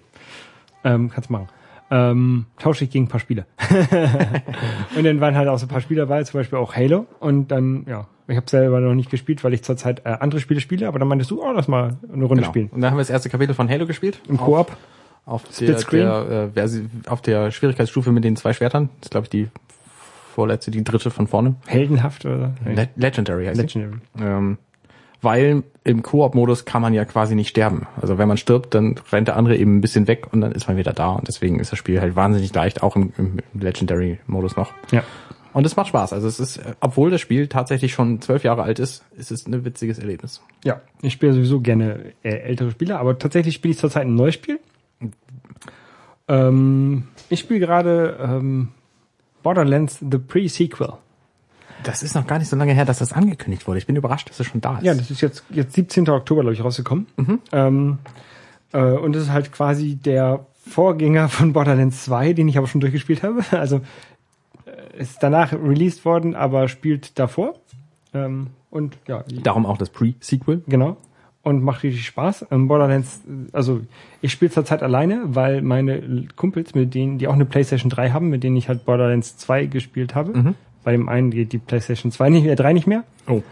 [0.86, 1.50] Ähm, kannst machen.
[1.90, 3.46] Ähm, tausche ich gegen ein paar Spiele.
[4.98, 7.06] und dann waren halt auch so ein paar Spiele dabei, zum Beispiel auch Halo.
[7.20, 10.60] Und dann, ja, ich habe selber noch nicht gespielt, weil ich zurzeit äh, andere Spiele
[10.60, 10.88] spiele.
[10.88, 12.48] Aber dann meintest du, oh, lass mal eine Runde Genau.
[12.52, 12.68] spielen.
[12.70, 14.20] Und dann haben wir das erste Kapitel von Halo gespielt.
[14.28, 14.78] Im Auf- Koop.
[15.26, 16.06] Auf der, Splitscreen?
[16.56, 18.90] der, äh, auf der Schwierigkeitsstufe mit den zwei Schwertern.
[19.02, 19.48] Das ist, glaube ich, die
[20.34, 21.56] vorletzte, die dritte von vorne.
[21.66, 22.54] Heldenhaft oder?
[22.66, 24.00] Le Legendary heißt Legendary.
[24.22, 24.58] Ähm,
[25.22, 27.88] weil im Koop-Modus kann man ja quasi nicht sterben.
[28.00, 30.68] Also wenn man stirbt, dann rennt der andere eben ein bisschen weg und dann ist
[30.68, 31.12] man wieder da.
[31.12, 34.74] Und deswegen ist das Spiel halt wahnsinnig leicht, auch im, im Legendary-Modus noch.
[34.92, 35.04] Ja.
[35.54, 36.14] Und es macht Spaß.
[36.14, 39.66] Also es ist, obwohl das Spiel tatsächlich schon zwölf Jahre alt ist, ist es ein
[39.66, 40.42] witziges Erlebnis.
[40.64, 44.36] Ja, ich spiele sowieso gerne äh, ältere Spiele, aber tatsächlich spiele ich zurzeit ein neues
[44.36, 44.60] Spiel.
[46.28, 48.70] Ähm, ich spiele gerade ähm,
[49.42, 50.94] Borderlands The Pre-Sequel.
[51.84, 53.78] Das ist noch gar nicht so lange her, dass das angekündigt wurde.
[53.78, 54.84] Ich bin überrascht, dass es schon da ist.
[54.84, 56.10] Ja, das ist jetzt, jetzt 17.
[56.10, 57.08] Oktober, glaube ich, rausgekommen.
[57.52, 58.00] Ähm,
[58.74, 62.82] äh, und das ist halt quasi der Vorgänger von Borderlands 2, den ich aber schon
[62.82, 63.42] durchgespielt habe.
[63.52, 63.82] Also
[64.66, 67.56] äh, ist danach released worden, aber spielt davor.
[68.14, 70.64] Ähm, und ja, Darum auch das Pre-Sequel.
[70.68, 70.98] Genau.
[71.42, 72.48] Und macht richtig Spaß.
[72.52, 73.22] Ähm, Borderlands,
[73.54, 73.82] also
[74.22, 78.28] ich spiele zurzeit alleine, weil meine Kumpels, mit denen, die auch eine PlayStation 3 haben,
[78.30, 80.56] mit denen ich halt Borderlands 2 gespielt habe,
[80.88, 83.44] bei dem einen geht die PlayStation 2 nicht mehr, 3 nicht mehr Oh.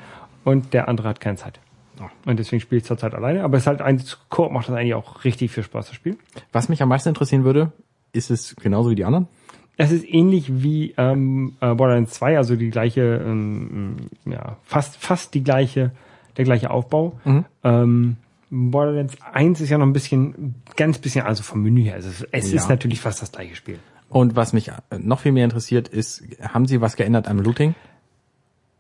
[0.46, 1.60] und der andere hat keine Zeit.
[2.00, 2.08] Ah.
[2.26, 3.44] Und deswegen spiele ich zurzeit alleine.
[3.44, 6.16] Aber es ist halt ein Koop macht das eigentlich auch richtig viel Spaß, das Spiel.
[6.54, 7.74] Was mich am meisten interessieren würde,
[8.14, 9.28] ist es genauso wie die anderen?
[9.76, 15.34] Es ist ähnlich wie ähm, äh, Borderlands 2, also die gleiche, ähm, ja, fast, fast
[15.34, 15.92] die gleiche,
[16.38, 17.20] der gleiche Aufbau.
[17.66, 18.16] Ähm,
[18.50, 21.96] Borderlands 1 ist ja noch ein bisschen, ganz bisschen, also vom Menü her.
[21.96, 22.56] Also es, es Ja.
[22.60, 23.80] ist natürlich fast das gleiche Spiel.
[24.10, 27.76] Und was mich äh, noch viel mehr interessiert, ist, haben sie was geändert am Looting?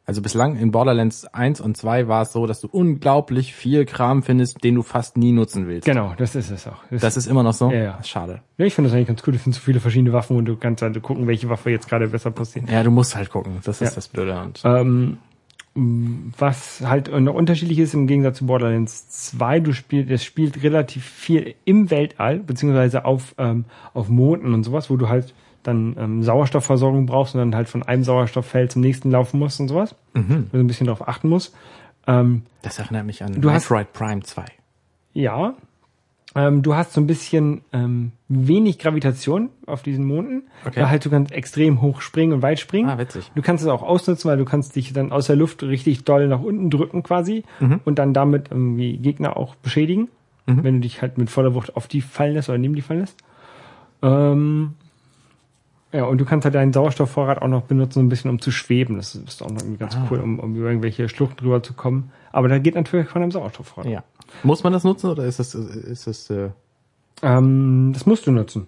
[0.07, 4.21] Also bislang in Borderlands 1 und 2 war es so, dass du unglaublich viel Kram
[4.21, 5.85] findest, den du fast nie nutzen willst.
[5.87, 6.77] Genau, das ist es auch.
[6.91, 7.71] Das, Das ist immer noch so?
[7.71, 8.03] Ja, ja.
[8.03, 8.41] Schade.
[8.59, 9.33] ja, ich finde das eigentlich ganz cool.
[9.33, 12.07] Ich finde so viele verschiedene Waffen und du kannst halt gucken, welche Waffe jetzt gerade
[12.07, 12.69] besser passiert.
[12.69, 13.57] Ja, du musst halt gucken.
[13.63, 13.95] Das ist Ja.
[13.95, 14.39] das Blöde.
[14.39, 15.17] Und Ähm,
[15.75, 21.03] was halt noch unterschiedlich ist im Gegensatz zu Borderlands 2, du spielst, es spielt relativ
[21.05, 26.23] viel im Weltall, beziehungsweise auf, ähm, auf Monden und sowas, wo du halt dann ähm,
[26.23, 29.95] Sauerstoffversorgung brauchst und dann halt von einem Sauerstofffeld zum nächsten laufen musst und sowas.
[30.13, 30.47] Mhm.
[30.51, 31.53] Wo du ein bisschen darauf achten musst.
[32.07, 34.45] Ähm, Das erinnert mich an Du hast- Metroid Prime 2.
[35.13, 35.55] ja.
[36.37, 40.43] Ähm, du hast so ein bisschen ähm, wenig Gravitation auf diesen Monden.
[40.65, 40.81] Okay.
[40.81, 42.89] Da halt du kannst extrem hoch springen und weit springen.
[42.89, 43.31] Ah, witzig.
[43.35, 46.27] Du kannst es auch ausnutzen, weil du kannst dich dann aus der Luft richtig doll
[46.27, 47.79] nach unten drücken quasi Mhm.
[47.85, 50.09] und dann damit irgendwie Gegner auch beschädigen,
[50.47, 52.99] wenn du dich halt mit voller Wucht auf die fallen lässt oder neben die fallen
[52.99, 53.17] lässt.
[54.03, 54.73] Ähm,
[55.91, 58.51] ja, und du kannst halt deinen Sauerstoffvorrat auch noch benutzen, so ein bisschen um zu
[58.51, 58.97] schweben.
[58.97, 60.05] Das ist auch noch irgendwie ganz Ah.
[60.11, 62.11] cool, um, um über irgendwelche Schluchten drüber zu kommen.
[62.33, 63.89] Aber da geht natürlich von deinem Sauerstoffvorrat.
[63.89, 64.03] Ja.
[64.43, 66.49] Muss man das nutzen oder ist das, ist das, äh,
[67.21, 68.67] Ähm, das musst du nutzen.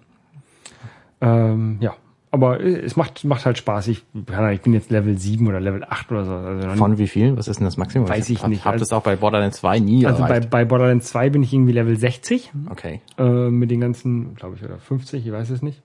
[1.20, 1.94] Ähm, ja.
[2.30, 3.88] Aber äh, es macht, macht halt Spaß.
[3.88, 6.32] Ich, keine ich bin jetzt Level 7 oder Level 8 oder so.
[6.32, 7.36] Also von wie viel?
[7.36, 8.08] Was ist denn das Maximum?
[8.08, 8.64] Weiß ich hab, nicht.
[8.64, 10.50] Hab Also- das auch bei Borderlands 2 nie Also bei, erreicht.
[10.50, 13.00] bei Borderlands 2 bin ich irgendwie Level 60 okay.
[13.18, 15.82] äh, mit den ganzen, glaube ich, oder 50, ich weiß es nicht.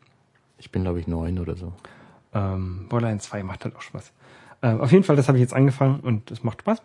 [0.58, 1.72] Ich bin, glaube ich, neun oder so.
[2.34, 4.12] Ähm, Borderlands 2 macht halt auch Spaß.
[4.64, 6.82] Ähm, auf jeden Fall, das habe ich jetzt angefangen und das macht Spaß.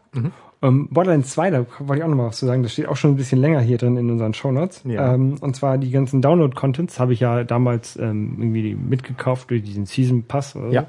[0.63, 2.97] Ähm, Borderlands 2, da wollte ich auch noch mal was zu sagen, das steht auch
[2.97, 4.83] schon ein bisschen länger hier drin in unseren Shownotes.
[4.85, 5.15] Ja.
[5.15, 9.87] Ähm, und zwar die ganzen Download-Contents habe ich ja damals ähm, irgendwie mitgekauft durch diesen
[9.87, 10.83] Season Pass oder Ja.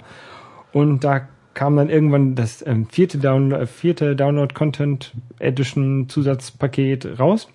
[0.73, 0.79] so.
[0.79, 7.49] Und da kam dann irgendwann das ähm, vierte, Down äh, vierte Download-Content Edition Zusatzpaket raus.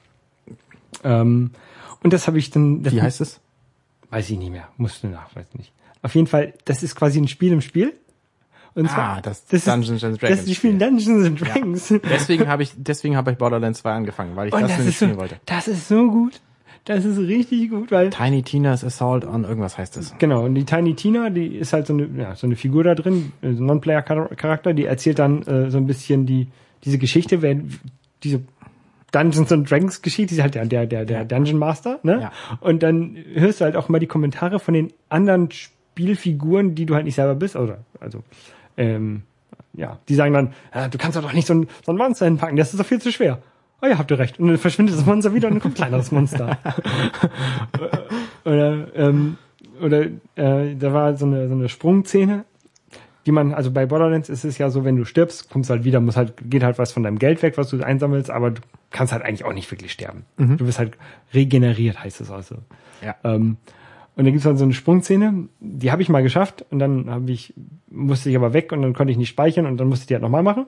[1.03, 1.51] Ähm,
[2.03, 2.85] und das habe ich dann.
[2.91, 3.41] Wie heißt es?
[4.11, 4.69] Weiß ich nicht mehr.
[4.77, 5.73] Musste nach, weiß nicht.
[6.03, 7.95] Auf jeden Fall, das ist quasi ein Spiel im Spiel.
[8.75, 11.95] Und Ah, das ist- Dungeons and Das Dragons ist die spielen Dungeons and Dragons.
[12.11, 14.99] Deswegen habe ich, deswegen habe ich Borderlands 2 angefangen, weil ich Und das, das, nämlich
[14.99, 15.37] so, spielen wollte.
[15.47, 16.41] das ist so gut.
[16.87, 20.15] Das ist richtig gut, weil Tiny Tina's Assault on irgendwas heißt es.
[20.19, 22.95] genau und die Tiny Tina, die ist halt so eine, ja, so eine Figur da
[22.95, 26.49] drin, äh, so ein Non-Player-Charakter, die erzählt dann äh, so ein bisschen die
[26.85, 27.57] diese Geschichte, wer
[28.23, 28.43] diese
[29.13, 32.21] Dungeons and Dragons Geschichte, die ist halt der der der, der Dungeon Master, ne?
[32.23, 32.33] Ja.
[32.61, 36.95] Und dann hörst du halt auch mal die Kommentare von den anderen Spielfiguren, die du
[36.95, 38.23] halt nicht selber bist, oder also
[38.77, 39.23] ähm,
[39.73, 42.57] ja, die sagen dann, ja, du kannst doch nicht so ein, so ein Monster hinpacken,
[42.57, 43.41] das ist doch viel zu schwer.
[43.83, 44.39] Oh ja, habt ihr recht.
[44.39, 46.59] Und dann verschwindet das Monster wieder und dann kommt ein kleineres Monster.
[48.45, 49.37] oder ähm,
[49.81, 50.07] oder
[50.37, 52.45] äh, da war so eine, so eine Sprungszene,
[53.27, 56.01] die man, also bei Borderlands ist es ja so, wenn du stirbst, kommst halt wieder,
[56.01, 59.13] muss halt, geht halt was von deinem Geld weg, was du einsammelst, aber du kannst
[59.13, 60.25] halt eigentlich auch nicht wirklich sterben.
[60.37, 60.97] Du bist halt
[61.33, 62.57] regeneriert, heißt es also.
[63.03, 63.17] Ja.
[63.25, 63.57] Ähm,
[64.17, 67.33] und dann gibt's dann so eine Sprungszene, die habe ich mal geschafft und dann habe
[67.33, 67.53] ich,
[67.91, 70.15] musste ich aber weg und dann konnte ich nicht speichern und dann musste ich die
[70.15, 70.67] halt nochmal machen.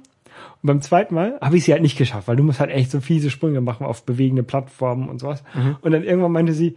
[0.63, 2.91] Und beim zweiten Mal habe ich sie halt nicht geschafft, weil du musst halt echt
[2.91, 5.45] so fiese Sprünge machen auf bewegende Plattformen und sowas.
[5.81, 6.77] Und dann irgendwann meinte sie,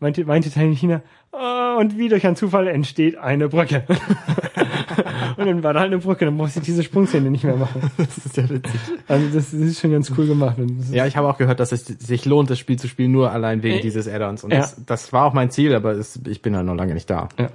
[0.00, 3.84] meinte, meinte Tiny Tina, "Ah, und wie durch einen Zufall entsteht eine Brücke.
[5.36, 7.90] und dann war da halt eine Brücke, dann musste ich diese Sprungszene nicht mehr machen.
[7.96, 8.80] Das ist ja witzig.
[9.06, 10.56] Also das, das ist schon ganz cool gemacht.
[10.58, 13.30] Das Ja, ich habe auch gehört, dass es sich lohnt, das Spiel zu spielen, nur
[13.32, 14.44] allein wegen Äh, dieses Add-ons.
[14.44, 14.58] Und ja.
[14.60, 17.28] das, das war auch mein Ziel, aber es, ich bin halt noch lange nicht da.
[17.38, 17.48] Ja.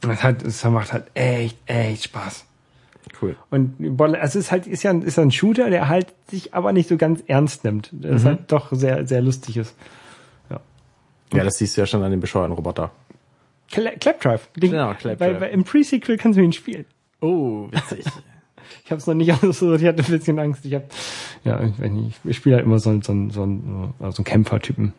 [0.00, 2.44] Das, hat, das macht halt echt, echt Spaß.
[3.22, 3.36] Cool.
[3.50, 6.52] Und also es ist halt, ist ja, ein- ist ja ein Shooter, der halt sich
[6.54, 7.90] aber nicht so ganz ernst nimmt.
[7.92, 9.74] Der ist halt doch sehr, sehr lustig ist.
[11.32, 12.90] Ja, das siehst du ja schon an dem bescheuerten Roboter.
[13.72, 14.48] Cla- Clapdrive.
[14.56, 15.20] Den, Genau, Clapdrive.
[15.20, 16.84] Weil, weil im Pre-Sequel kannst du ihn spielen.
[17.20, 18.04] Oh, witzig.
[18.86, 20.64] Ich habe es noch nicht ausgesucht, ich hatte ein bisschen Angst.
[20.64, 20.84] Ich habe,
[21.44, 24.04] ja, ich, weiß nicht, ich spiele halt immer so, einen- so, einen- so, einen- so
[24.06, 24.92] einen Kämpfertypen.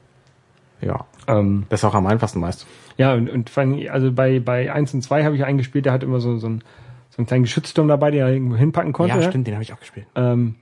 [0.82, 1.06] ja.
[1.28, 2.68] Ähm, Das ist auch am einfachsten meist.
[2.98, 5.86] ja, und, und vor allem, also bei, bei 1 und 2 habe ich einen gespielt,
[5.86, 6.62] der hat immer so, so, einen,
[7.10, 9.16] so einen kleinen Geschützturm dabei, den er irgendwo hinpacken konnte.
[9.16, 10.06] Ja, stimmt, den habe ich auch gespielt.
[10.16, 10.56] ähm,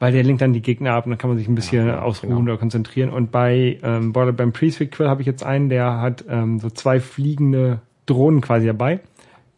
[0.00, 2.02] weil der lenkt dann die Gegner ab und dann kann man sich ein bisschen Ja,
[2.02, 2.42] ausruhen genau.
[2.52, 3.10] oder konzentrieren.
[3.10, 7.00] Und bei ähm, Border beim Pre-Sequel habe ich jetzt einen, der hat ähm, so zwei
[7.00, 9.00] fliegende Drohnen quasi dabei.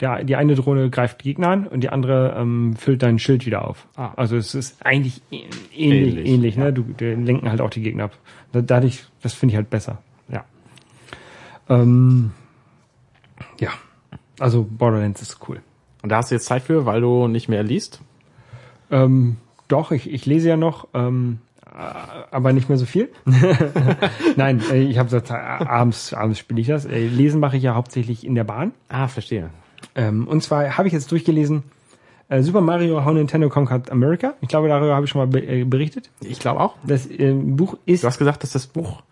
[0.01, 3.45] Der, die eine Drohne greift die Gegner an und die andere ähm, füllt dein Schild
[3.45, 3.87] wieder auf.
[3.97, 4.13] Ah.
[4.17, 6.65] Also es ist eigentlich ähnlich, Ähnlich, ähnlich, ja.
[6.65, 6.73] ne?
[6.73, 8.17] Du, die lenken halt auch die Gegner ab.
[8.53, 9.99] Da- Dadurch, das finde ich halt besser.
[10.33, 10.45] Ja.
[11.69, 12.31] Ähm,
[13.61, 13.71] ja,
[14.39, 15.61] also Borderlands ist cool.
[16.03, 18.01] Und da hast du jetzt Zeit für, weil du nicht mehr liest?
[18.91, 19.37] Ähm,
[19.71, 21.71] doch, ich, ich lese ja noch, ähm, äh,
[22.31, 23.11] aber nicht mehr so viel.
[24.37, 26.87] Nein, äh, ich habe so äh, abends, abends spiele ich das.
[26.87, 28.73] Lesen mache ich ja hauptsächlich in der Bahn.
[28.89, 29.51] Ah, verstehe.
[29.95, 31.63] Ähm, und zwar habe ich jetzt durchgelesen
[32.31, 34.35] äh, Super Mario How Nintendo Conquered America.
[34.41, 36.11] Ich glaube, darüber habe ich schon mal be äh, berichtet.
[36.21, 36.77] Ich glaube auch.
[36.85, 39.03] Das äh, Buch ist Du hast gesagt, dass das Buch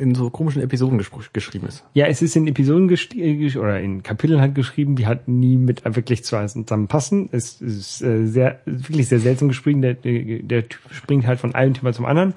[0.00, 0.98] in so komischen Episoden
[1.32, 1.84] geschrieben ist.
[1.94, 5.56] Ja, es ist in Episoden gest- äh, oder in Kapiteln halt geschrieben, die halt nie
[5.56, 7.28] mit wirklich zusammenpassen.
[7.32, 9.82] Es ist äh, sehr, wirklich sehr seltsam geschrieben.
[9.82, 12.34] Der, der, Typ springt halt von einem Thema zum anderen.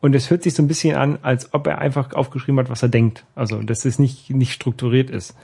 [0.00, 2.82] Und es hört sich so ein bisschen an, als ob er einfach aufgeschrieben hat, was
[2.82, 3.24] er denkt.
[3.34, 5.34] Also, dass es nicht, nicht strukturiert ist.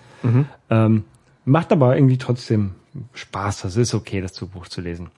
[0.71, 1.05] Ähm,
[1.45, 2.73] macht aber irgendwie trotzdem
[3.15, 3.63] Spaß.
[3.63, 5.09] Das ist okay, das Buch zu lesen.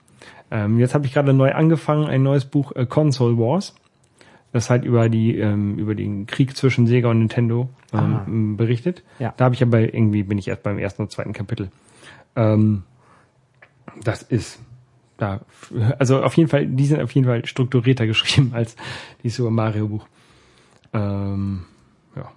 [0.51, 3.75] Ähm, jetzt habe ich gerade neu angefangen, ein neues Buch äh, Console Wars.
[4.55, 9.03] Das halt über die ähm, über den Krieg zwischen Sega und Nintendo ähm, berichtet.
[9.19, 9.35] Ja.
[9.37, 11.73] Da habe ich aber irgendwie bin ich erst beim ersten und zweiten Kapitel.
[12.37, 12.85] Ähm,
[14.05, 14.61] das ist
[15.17, 15.41] da
[15.99, 18.77] also auf jeden Fall die sind auf jeden Fall strukturierter geschrieben als
[19.25, 20.07] die Super Mario Buch.
[20.93, 21.65] Ähm,
[22.15, 22.31] ja,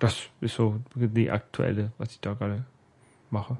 [0.00, 2.64] das ist so die aktuelle, was ich da gerade
[3.30, 3.56] mache.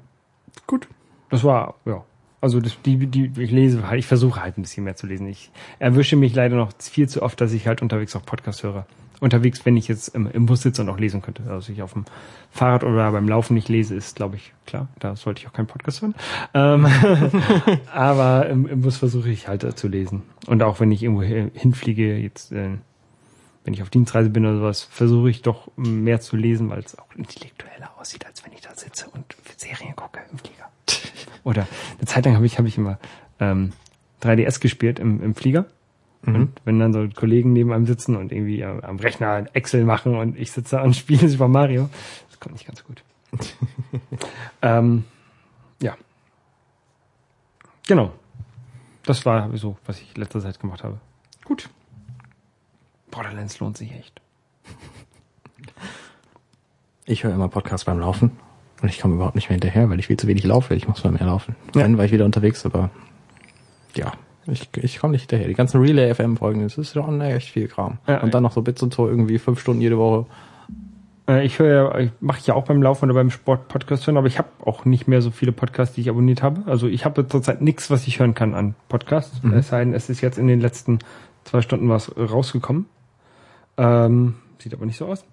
[0.67, 0.89] Gut.
[1.29, 2.03] Das war, ja.
[2.45, 5.27] Also das, die, die, ich lese halt, ich versuche halt ein bisschen mehr zu lesen.
[5.27, 5.49] Ich
[5.79, 8.85] erwische mich leider noch viel zu oft, dass ich halt unterwegs auch Podcast höre.
[9.19, 11.41] Unterwegs, wenn ich jetzt im, im Bus sitze und auch lesen könnte.
[11.49, 12.05] Also ich auf dem
[12.51, 14.89] Fahrrad oder beim Laufen nicht lese, ist, glaube ich, klar.
[14.99, 16.13] Da sollte ich auch keinen Podcast hören.
[16.53, 16.85] Ähm,
[17.91, 20.21] aber im, im Bus versuche ich halt äh, zu lesen.
[20.45, 22.77] Und auch wenn ich irgendwo hin- hinfliege, jetzt, äh,
[23.63, 26.95] wenn ich auf Dienstreise bin oder sowas, versuche ich doch mehr zu lesen, weil es
[26.99, 29.25] auch intellektueller aussieht, als wenn ich da sitze und
[29.57, 30.69] Serien gucke im Flieger.
[31.43, 31.67] Oder
[31.97, 32.97] eine Zeit lang habe ich, habe ich immer
[33.39, 33.73] ähm,
[34.21, 35.65] 3DS gespielt im, im Flieger.
[36.25, 40.15] Und wenn dann so Kollegen neben einem sitzen und irgendwie äh, am Rechner Excel machen
[40.15, 41.89] und ich sitze da und spiele Super Mario,
[42.29, 43.03] das kommt nicht ganz gut.
[44.63, 45.03] ähm,
[45.81, 45.95] ja.
[47.87, 48.11] Genau.
[49.03, 50.99] Das war so, was ich letzter Zeit gemacht habe.
[51.43, 51.69] Gut.
[53.11, 54.19] Borderlands lohnt sich echt.
[57.05, 58.31] Ich höre immer Podcasts beim Laufen
[58.81, 60.75] und ich komme überhaupt nicht mehr hinterher, weil ich viel zu wenig laufe.
[60.75, 61.55] Ich muss mal mehr laufen.
[61.73, 61.81] Ja.
[61.83, 62.89] Dann war ich wieder unterwegs, aber
[63.95, 64.11] ja,
[64.47, 65.47] ich, ich komme nicht hinterher.
[65.47, 67.97] Die ganzen Relay FM Folgen, das ist schon echt viel Kram.
[68.07, 70.25] Ja, und dann noch so Bits und so irgendwie fünf Stunden jede Woche.
[71.27, 74.17] Äh, ich höre, ja- ich mache ja auch beim Laufen oder beim Sport Podcast hören,
[74.17, 76.69] aber ich habe auch nicht mehr so viele Podcasts, die ich abonniert habe.
[76.69, 79.41] Also ich habe zurzeit nichts, was ich hören kann an Podcasts.
[79.55, 80.99] Es sei denn, es ist jetzt in den letzten
[81.45, 82.85] zwei Stunden was rausgekommen.
[83.77, 85.25] Ähm, sieht aber nicht so aus.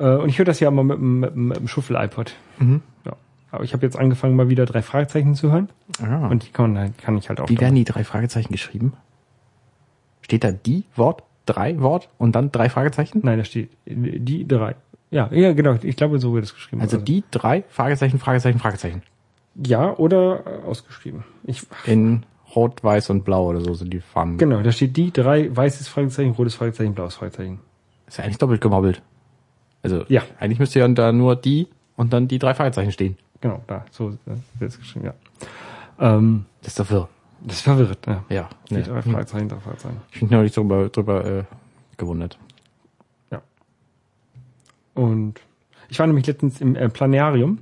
[0.00, 2.34] Äh, und ich höre das ja immer mit, dem- mit, mit dem Schuffel-iPod.
[2.60, 3.12] Ja.
[3.52, 5.68] Aber ich habe jetzt angefangen, mal wieder drei Fragezeichen zu hören.
[6.02, 6.26] Ah.
[6.28, 7.48] Und die kann, man kann ich halt auch.
[7.48, 8.94] Wie werden die drei Fragezeichen geschrieben?
[10.22, 13.20] Steht da die Wort, drei Wort und dann drei Fragezeichen?
[13.24, 14.76] Nein, da steht die drei.
[15.10, 15.76] Ja, ja, genau.
[15.82, 16.80] Ich glaube, so wird es geschrieben.
[16.82, 19.02] Also die drei Fragezeichen, Fragezeichen, Fragezeichen.
[19.66, 21.24] Ja, oder äh, ausgeschrieben.
[21.42, 22.24] Ich, In
[22.54, 24.38] Rot, Weiß und Blau oder so sind die Farben.
[24.38, 27.58] genau, da steht die drei, weißes Fragezeichen, rotes Fragezeichen, blaues Fragezeichen.
[28.06, 29.02] Ist ja eigentlich doppelt gemobbelt.
[29.82, 30.22] Also Ja.
[30.38, 33.16] eigentlich müsste ja da nur die und dann die drei Fragezeichen stehen.
[33.40, 34.14] Genau, da, so äh,
[34.58, 35.14] wird es geschrieben, ja.
[35.98, 37.08] Ähm, Das ist doch wirr.
[37.42, 38.24] das ist verwirrt, ja.
[38.28, 38.48] Ja.
[38.68, 38.82] Die Ne.
[38.82, 39.96] drei Fragezeichen, drei Fragezeichen.
[40.12, 41.44] Ich bin neulich drüber, drüber äh,
[41.96, 42.38] gewundert.
[43.30, 43.40] Ja.
[44.94, 45.40] Und
[45.88, 47.58] ich war nämlich letztens im äh, Planarium.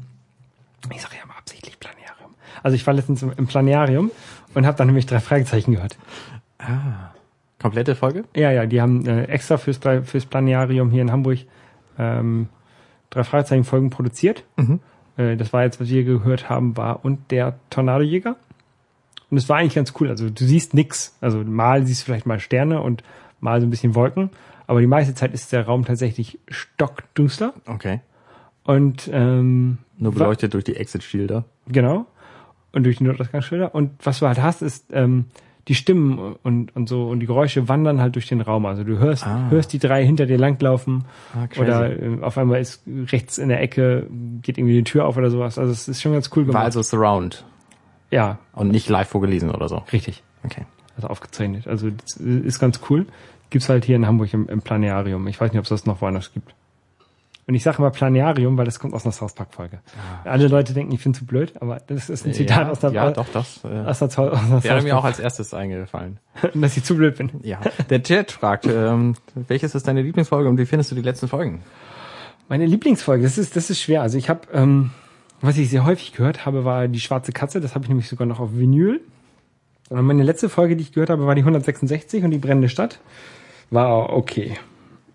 [0.93, 2.35] Ich sage ja mal absichtlich Planarium.
[2.63, 4.11] Also ich war letztens im, im Planarium
[4.55, 5.97] und habe dann nämlich drei Fragezeichen gehört.
[7.61, 8.25] Komplette Folge?
[8.37, 11.39] Ja, ja, die haben äh, extra fürs, fürs Planarium hier in Hamburg
[11.99, 12.49] ähm,
[13.11, 14.45] drei Fragezeichen Folgen produziert.
[15.17, 18.37] Äh, das war jetzt, was wir gehört haben, war und der Tornadojäger.
[19.31, 20.09] Und es war eigentlich ganz cool.
[20.09, 21.17] Also du siehst nix.
[21.21, 23.03] Also mal siehst du vielleicht mal Sterne und
[23.41, 24.31] mal so ein bisschen Wolken.
[24.67, 27.55] Aber die meiste Zeit ist der Raum tatsächlich stockduster.
[27.67, 28.01] Okay.
[28.65, 31.45] Und ähm, Nur beleuchtet durch die Exit-Schilder.
[31.69, 32.07] Genau.
[32.73, 33.75] Und durch die Notausgangsschilder.
[33.75, 35.27] Und was du halt hast, ist ähm,
[35.69, 38.65] die Stimmen und, und so und die Geräusche wandern halt durch den Raum.
[38.67, 39.49] Also du hörst, Ah.
[39.51, 41.05] hörst die drei hinter dir langlaufen
[41.35, 41.61] Ah, crazy.
[41.61, 42.83] oder äh, auf einmal ist
[43.13, 44.07] rechts in der Ecke,
[44.43, 45.59] geht irgendwie die Tür auf oder sowas.
[45.59, 46.55] Also es ist schon ganz cool gemacht.
[46.59, 47.45] War also Surround
[48.11, 49.83] ja, und nicht live vorgelesen oder so.
[49.93, 50.23] richtig.
[50.45, 50.65] Okay.
[50.97, 51.67] Also aufgezeichnet.
[51.69, 53.07] Also das ist ganz cool.
[53.51, 55.27] Gibt's halt hier in Hamburg im, im Planetarium.
[55.29, 56.55] Ich weiß nicht, ob es das noch woanders gibt.
[57.49, 59.81] Und ich sage immer Planetarium, weil das kommt aus einer South Park Folge.
[60.25, 62.63] Alle Leute denken, ich finde zu blöd, aber das ist ein Zitat Ah.
[62.65, 65.19] ja, aus der, ja, doch, das äh, aus der, aus der wäre mir auch als
[65.19, 66.21] erstes eingefallen.
[66.55, 67.31] dass ich zu blöd bin.
[67.43, 67.59] Ja.
[67.89, 71.63] Der Chat fragt, ähm, welches ist deine Lieblingsfolge und wie findest du die letzten Folgen?
[72.51, 74.03] Meine Lieblingsfolge, das ist, das ist schwer.
[74.03, 74.91] Also ich habe, ähm,
[75.41, 77.63] was ich sehr häufig gehört habe, war die schwarze Katze.
[77.63, 79.01] Das habe ich nämlich sogar noch auf Vinyl.
[79.89, 83.01] Und meine letzte Folge, die ich gehört habe, war die 166 und die brennende Stadt.
[83.71, 84.59] War okay.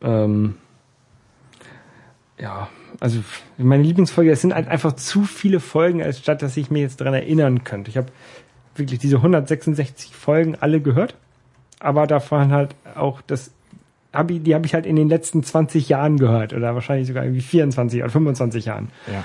[0.02, 0.56] Ähm,
[2.44, 2.68] ja,
[3.00, 3.24] also
[3.58, 7.00] meine Lieblingsfolge, es sind halt einfach zu viele Folgen, als statt dass ich mir jetzt
[7.00, 7.90] dran erinnern könnte.
[7.90, 8.08] Ich habe
[8.76, 11.16] wirklich diese 166 Folgen alle gehört,
[11.80, 13.52] aber davon halt auch das
[14.12, 17.24] hab ich, die habe ich halt in den letzten 20 Jahren gehört oder wahrscheinlich sogar
[17.24, 18.90] irgendwie 24 oder 25 Jahren.
[19.08, 19.24] Ja.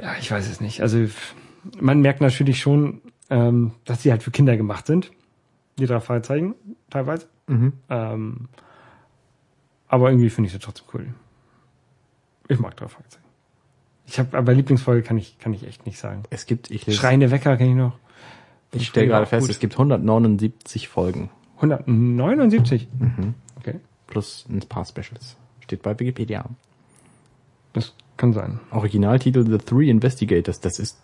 [0.00, 0.80] Ja, ich weiß es nicht.
[0.80, 1.06] Also
[1.80, 5.10] man merkt natürlich schon, ähm, dass sie halt für Kinder gemacht sind.
[5.78, 6.54] Die drei Fragezeichen
[6.90, 7.26] teilweise.
[7.90, 8.48] Ähm,
[9.88, 11.08] aber irgendwie finde ich sie trotzdem cool.
[12.48, 13.24] Ich mag drei Fragezeichen.
[14.06, 16.22] Ich habe aber Lieblingsfolge kann ich kann ich echt nicht sagen.
[16.30, 17.92] Es gibt, ich, lese- Schreiende Wecker kenne ich noch.
[18.72, 19.50] ich stelle gerade fest, gut.
[19.50, 22.88] es gibt 179 Folgen 179.
[23.58, 25.36] Okay, plus ein paar Specials.
[25.60, 26.46] Steht bei Wikipedia.
[27.74, 28.60] das kann sein.
[28.70, 30.60] Originaltitel The Three Investigators.
[30.60, 30.98] Das ist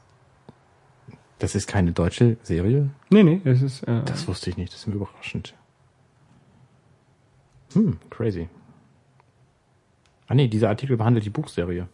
[1.40, 2.88] Das ist keine deutsche Serie?
[3.10, 5.52] Nee, nee, das ist, äh, Das wusste ich nicht, das ist mir überraschend.
[7.74, 8.48] Hm, crazy.
[10.28, 11.86] Ah nee, dieser Artikel behandelt die Buchserie.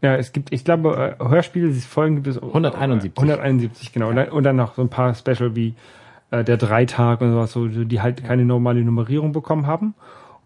[0.00, 3.12] ja, es gibt, ich glaube, äh, Hörspiele, die Folgen gibt es 171.
[3.16, 4.08] 171, genau.
[4.08, 5.74] Und dann, und dann noch so ein paar Special wie
[6.30, 9.94] äh, der Dreitag und sowas, so, die halt keine normale Nummerierung bekommen haben.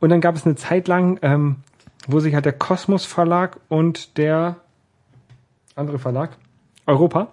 [0.01, 1.57] Und dann gab es eine Zeit lang, ähm,
[2.07, 4.57] wo sich halt der Kosmos Verlag und der
[5.75, 6.37] andere Verlag,
[6.87, 7.29] Europa,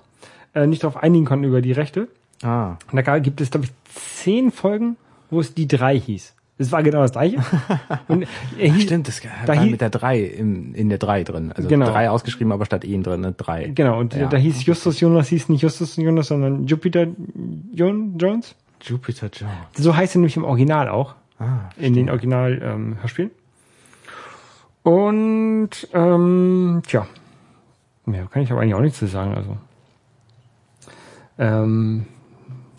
[0.54, 2.08] äh, nicht darauf einigen konnten über die Rechte.
[2.44, 2.78] Ah.
[2.92, 4.98] Und da gibt es, glaube ich, zehn Folgen,
[5.30, 6.34] wo es die drei hieß.
[6.58, 7.38] Es war genau das gleiche.
[8.08, 8.28] Und
[8.60, 11.52] er hieß, Stimmt, das da war mit der 3 im, in der 3 drin.
[11.52, 11.88] Also Genau.
[11.88, 13.70] 3 ausgeschrieben, aber statt E drin, eine 3.
[13.70, 14.28] Genau, und Ja.
[14.28, 17.08] da hieß Justus Jonas, hieß nicht Justus Jonas, sondern Jupiter
[17.74, 18.56] Jon Jones.
[18.82, 19.54] Jupiter Jones.
[19.78, 22.98] So heißt er nämlich im Original auch, Ah, in den Original ähm.
[24.84, 27.08] Und ähm, tja,
[28.06, 29.34] mehr kann ich aber eigentlich auch nichts zu sagen.
[29.34, 29.58] Also
[31.40, 32.06] ähm,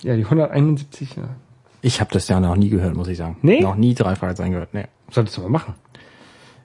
[0.03, 1.25] ja, die 171, ja.
[1.85, 3.37] Ich habe das ja noch nie gehört, muss ich sagen.
[3.43, 3.61] Nee?
[3.61, 4.73] Noch nie drei Fragezeichen gehört.
[4.73, 4.87] Nee.
[5.11, 5.75] solltest du mal machen.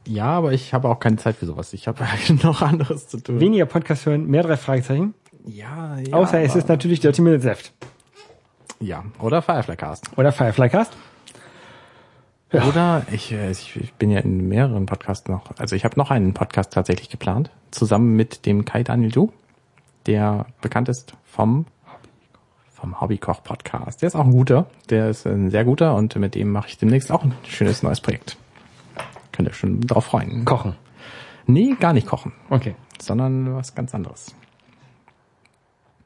[0.08, 1.74] Ja, aber ich habe auch keine Zeit für sowas.
[1.74, 2.06] Ich habe
[2.42, 3.40] noch anderes zu tun.
[3.42, 5.14] Weniger Podcast hören, mehr drei Fragezeichen.
[5.46, 6.14] Ja, ja.
[6.14, 7.74] Außer es ist natürlich Dirty Minute Theft
[8.80, 10.18] Ja, oder Firefly Cast.
[10.18, 10.94] oder Firefly Cast.
[12.54, 12.64] Ja.
[12.64, 15.52] Oder ich, äh, ich, ich bin ja in mehreren Podcasts noch.
[15.60, 19.34] Also ich habe noch einen Podcast tatsächlich geplant, zusammen mit dem Kai Daniel Du,
[20.06, 21.66] der bekannt ist vom
[22.80, 24.02] vom Hobbykoch Podcast.
[24.02, 26.78] Der ist auch ein guter, der ist ein sehr guter und mit dem mache ich
[26.78, 28.38] demnächst auch ein schönes neues Projekt.
[29.32, 30.46] Könnt ihr schon drauf freuen.
[30.46, 30.76] Kochen.
[31.46, 34.36] Nee, gar nicht kochen, Okay, sondern was ganz anderes.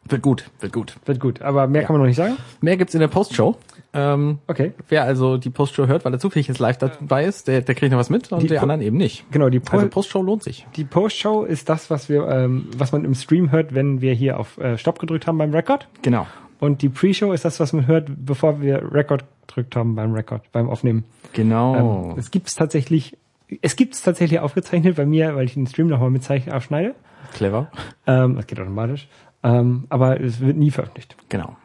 [0.05, 0.97] Wird gut, wird gut.
[1.05, 1.41] wird gut.
[1.41, 2.35] Aber mehr kann man noch nicht sagen.
[2.59, 3.55] Mehr gibt's in der Postshow.
[3.93, 4.73] Ähm, Okay.
[4.89, 7.91] Wer also die Postshow hört, weil er zufällig jetzt live dabei ist, der, der kriegt
[7.93, 9.23] noch was mit und Die die, anderen eben nicht.
[9.31, 10.67] Genau, die, po Also Postshow lohnt sich.
[10.75, 14.39] die Postshow ist das, was wir, ähm, was man im Stream hört, wenn wir hier
[14.39, 15.87] auf äh, Stopp gedrückt haben beim Record.
[16.01, 16.27] Genau.
[16.63, 20.49] Und die Pre-Show ist das, was man hört, bevor wir Record gedrückt haben beim Record,
[20.53, 21.03] beim Aufnehmen.
[21.33, 22.11] Genau.
[22.13, 23.17] Ähm, es gibt's tatsächlich,
[23.61, 26.95] es gibt's tatsächlich aufgezeichnet bei mir, weil ich den Stream nochmal mit Zeichen abschneide.
[27.33, 27.69] Clever.
[28.07, 29.09] Ähm, das geht automatisch.
[29.43, 31.17] Ähm, aber es wird nie veröffentlicht.
[31.27, 31.57] Genau.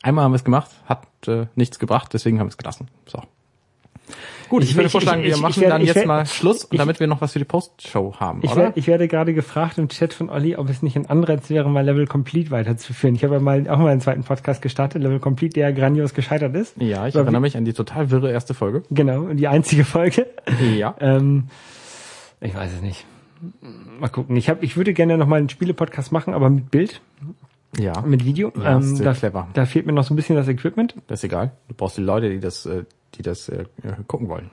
[0.00, 2.88] Einmal haben wir es gemacht, hat äh, nichts gebracht, deswegen haben wir es gelassen.
[3.04, 3.20] So.
[4.48, 6.26] Gut, ich, Ich- würde vorschlagen, ich- wir ich- machen ich werde- dann jetzt werde- mal
[6.26, 8.62] Schluss, und damit wir noch was für die Postshow haben, Ich, oder?
[8.62, 11.68] wer, ich werde gerade gefragt im Chat von Olli, ob es nicht ein Anreiz wäre,
[11.68, 13.14] mal Level Complete weiterzuführen.
[13.14, 16.54] Ich habe ja mal auch mal einen zweiten Podcast gestartet, Level Complete, der grandios gescheitert
[16.54, 16.76] ist.
[16.80, 18.82] ja, ich Aber erinnere mich an die total wirre erste Folge.
[18.90, 20.26] Genau, die einzige Folge.
[20.76, 20.94] Ja.
[21.00, 21.48] Ähm,
[22.40, 23.04] ich weiß es nicht.
[24.00, 24.36] Mal gucken.
[24.36, 27.00] Ich, hab, ich würde gerne noch mal einen Spiele-Podcast machen, aber mit Bild,
[27.78, 28.00] Ja.
[28.02, 28.52] mit Video.
[28.60, 29.48] Ja, ist sehr da, clever.
[29.52, 30.94] da fehlt mir noch so ein bisschen das Equipment.
[31.08, 31.52] Das ist egal.
[31.68, 32.84] Du brauchst die Leute, die das, äh,
[33.16, 33.64] die das äh,
[34.06, 34.50] gucken wollen.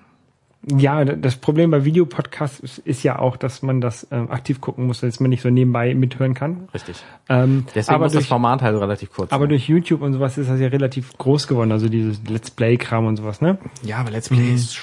[0.66, 4.88] Ja, das Problem bei Videopodcasts ist, ist ja auch, dass man das ähm, aktiv gucken
[4.88, 6.70] muss, dass man nicht so nebenbei mithören kann.
[6.74, 7.04] Richtig.
[7.28, 9.50] Ähm, Deswegen aber muss das durch, Format halt relativ kurz aber sein.
[9.50, 13.18] durch YouTube und sowas ist das ja relativ groß geworden, also dieses Let's Play-Kram und
[13.18, 13.58] sowas, ne?
[13.84, 14.80] Ja, aber Let's Play ist,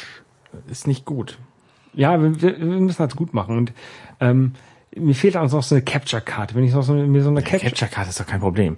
[0.70, 1.38] ist nicht gut.
[1.94, 3.72] Ja, wir, wir müssen das gut machen und
[4.20, 4.52] ähm,
[4.94, 6.54] mir fehlt auch noch so eine Capture-Card.
[6.54, 7.70] Wenn ich noch so, mir so eine Capture...
[7.70, 8.76] Capture Card ist doch kein Problem.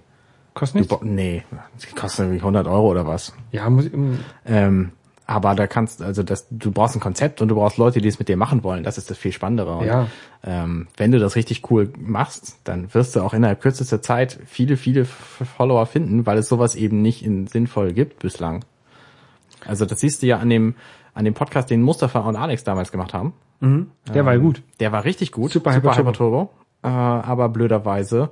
[0.55, 0.97] Kostet nichts?
[1.03, 1.45] nee,
[1.83, 3.33] die kostet irgendwie 100 Euro oder was.
[3.53, 4.93] Ja, muss ich, ähm, Ähm,
[5.27, 8.19] aber da kannst, also das, du brauchst ein Konzept und du brauchst Leute, die es
[8.19, 8.83] mit dir machen wollen.
[8.85, 9.77] Das ist das viel Spannendere.
[9.77, 10.09] Und, Ja.
[10.45, 14.77] ähm, wenn du das richtig cool machst, dann wirst du auch innerhalb kürzester Zeit viele,
[14.77, 18.65] viele Follower finden, weil es sowas eben nicht in sinnvoll gibt bislang.
[19.65, 20.75] Also das siehst du ja an dem,
[21.15, 23.33] an dem Podcast, den Mustafa und Alex damals gemacht haben.
[23.61, 24.61] der war ja gut.
[24.81, 25.53] Der war richtig gut.
[25.53, 26.13] Super Hyper Turbo.
[26.13, 26.51] Turbo.
[26.83, 28.31] Äh, aber blöderweise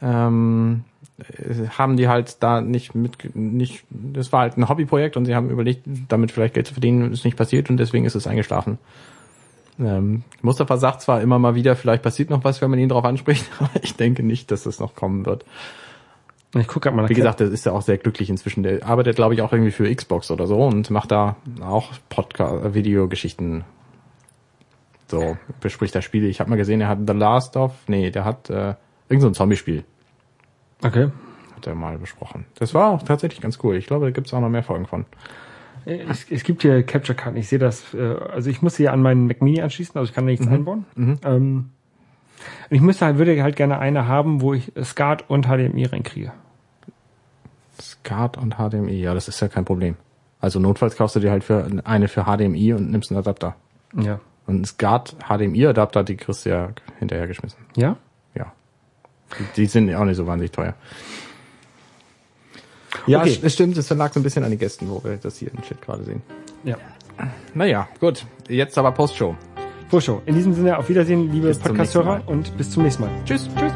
[0.00, 0.84] ähm,
[1.18, 5.34] äh, haben die halt da nicht mit nicht das war halt ein Hobbyprojekt und sie
[5.34, 8.78] haben überlegt, damit vielleicht Geld zu verdienen, ist nicht passiert und deswegen ist es eingeschlafen.
[9.80, 13.04] Ähm, Mustafa sagt zwar immer mal wieder, vielleicht passiert noch was, wenn man ihn darauf
[13.04, 15.44] anspricht, aber ich denke nicht, dass das noch kommen wird.
[16.54, 18.62] Ich gucke gerade mal Wie gesagt, der ist ja auch sehr glücklich inzwischen.
[18.62, 22.74] Der arbeitet, glaube ich, auch irgendwie für Xbox oder so und macht da auch Podcast,
[22.74, 23.64] Videogeschichten.
[25.08, 26.26] So, bespricht da Spiele.
[26.26, 28.74] Ich habe mal gesehen, er hat The Last of, nee, der hat äh,
[29.08, 29.84] irgend so ein Zombie-Spiel,
[30.84, 31.10] Okay.
[31.56, 32.44] hat er mal besprochen.
[32.58, 33.76] Das war auch tatsächlich ganz cool.
[33.76, 35.06] Ich glaube, da gibt's auch noch mehr Folgen von.
[35.84, 37.36] Es, es gibt hier Capture-Karten.
[37.38, 40.14] Ich sehe das, äh, also ich muss sie an meinen Mac Mini anschließen, also ich
[40.14, 40.84] kann da nichts einbauen.
[40.96, 41.70] Ähm,
[42.70, 46.32] und ich müsste halt, würde halt gerne eine haben, wo ich SCART und HDMI reinkriege.
[47.80, 49.96] SCART und HDMI, ja, das ist ja kein Problem.
[50.40, 53.56] Also notfalls kaufst du dir halt für eine für HDMI und nimmst einen Adapter.
[53.96, 54.20] Ja.
[54.46, 56.68] Und ein SCART HDMI-Adapter, die kriegst du ja
[56.98, 57.58] hinterhergeschmissen.
[57.76, 57.96] Ja?
[59.56, 60.74] Die, sind auch nicht so wahnsinnig teuer.
[63.06, 63.38] Ja, Okay.
[63.42, 65.62] es, stimmt, es lag so ein bisschen an die Gästen, wo wir das hier im
[65.62, 66.22] Chat gerade sehen.
[66.64, 66.76] Ja.
[67.54, 68.24] Naja, gut.
[68.48, 69.36] Jetzt aber Postshow.
[69.88, 70.22] Vorshow.
[70.26, 73.10] In diesem Sinne, auf Wiedersehen, liebe Podcast-Hörer und bis zum nächsten Mal.
[73.24, 73.48] Tschüss.
[73.58, 73.72] Tschüss.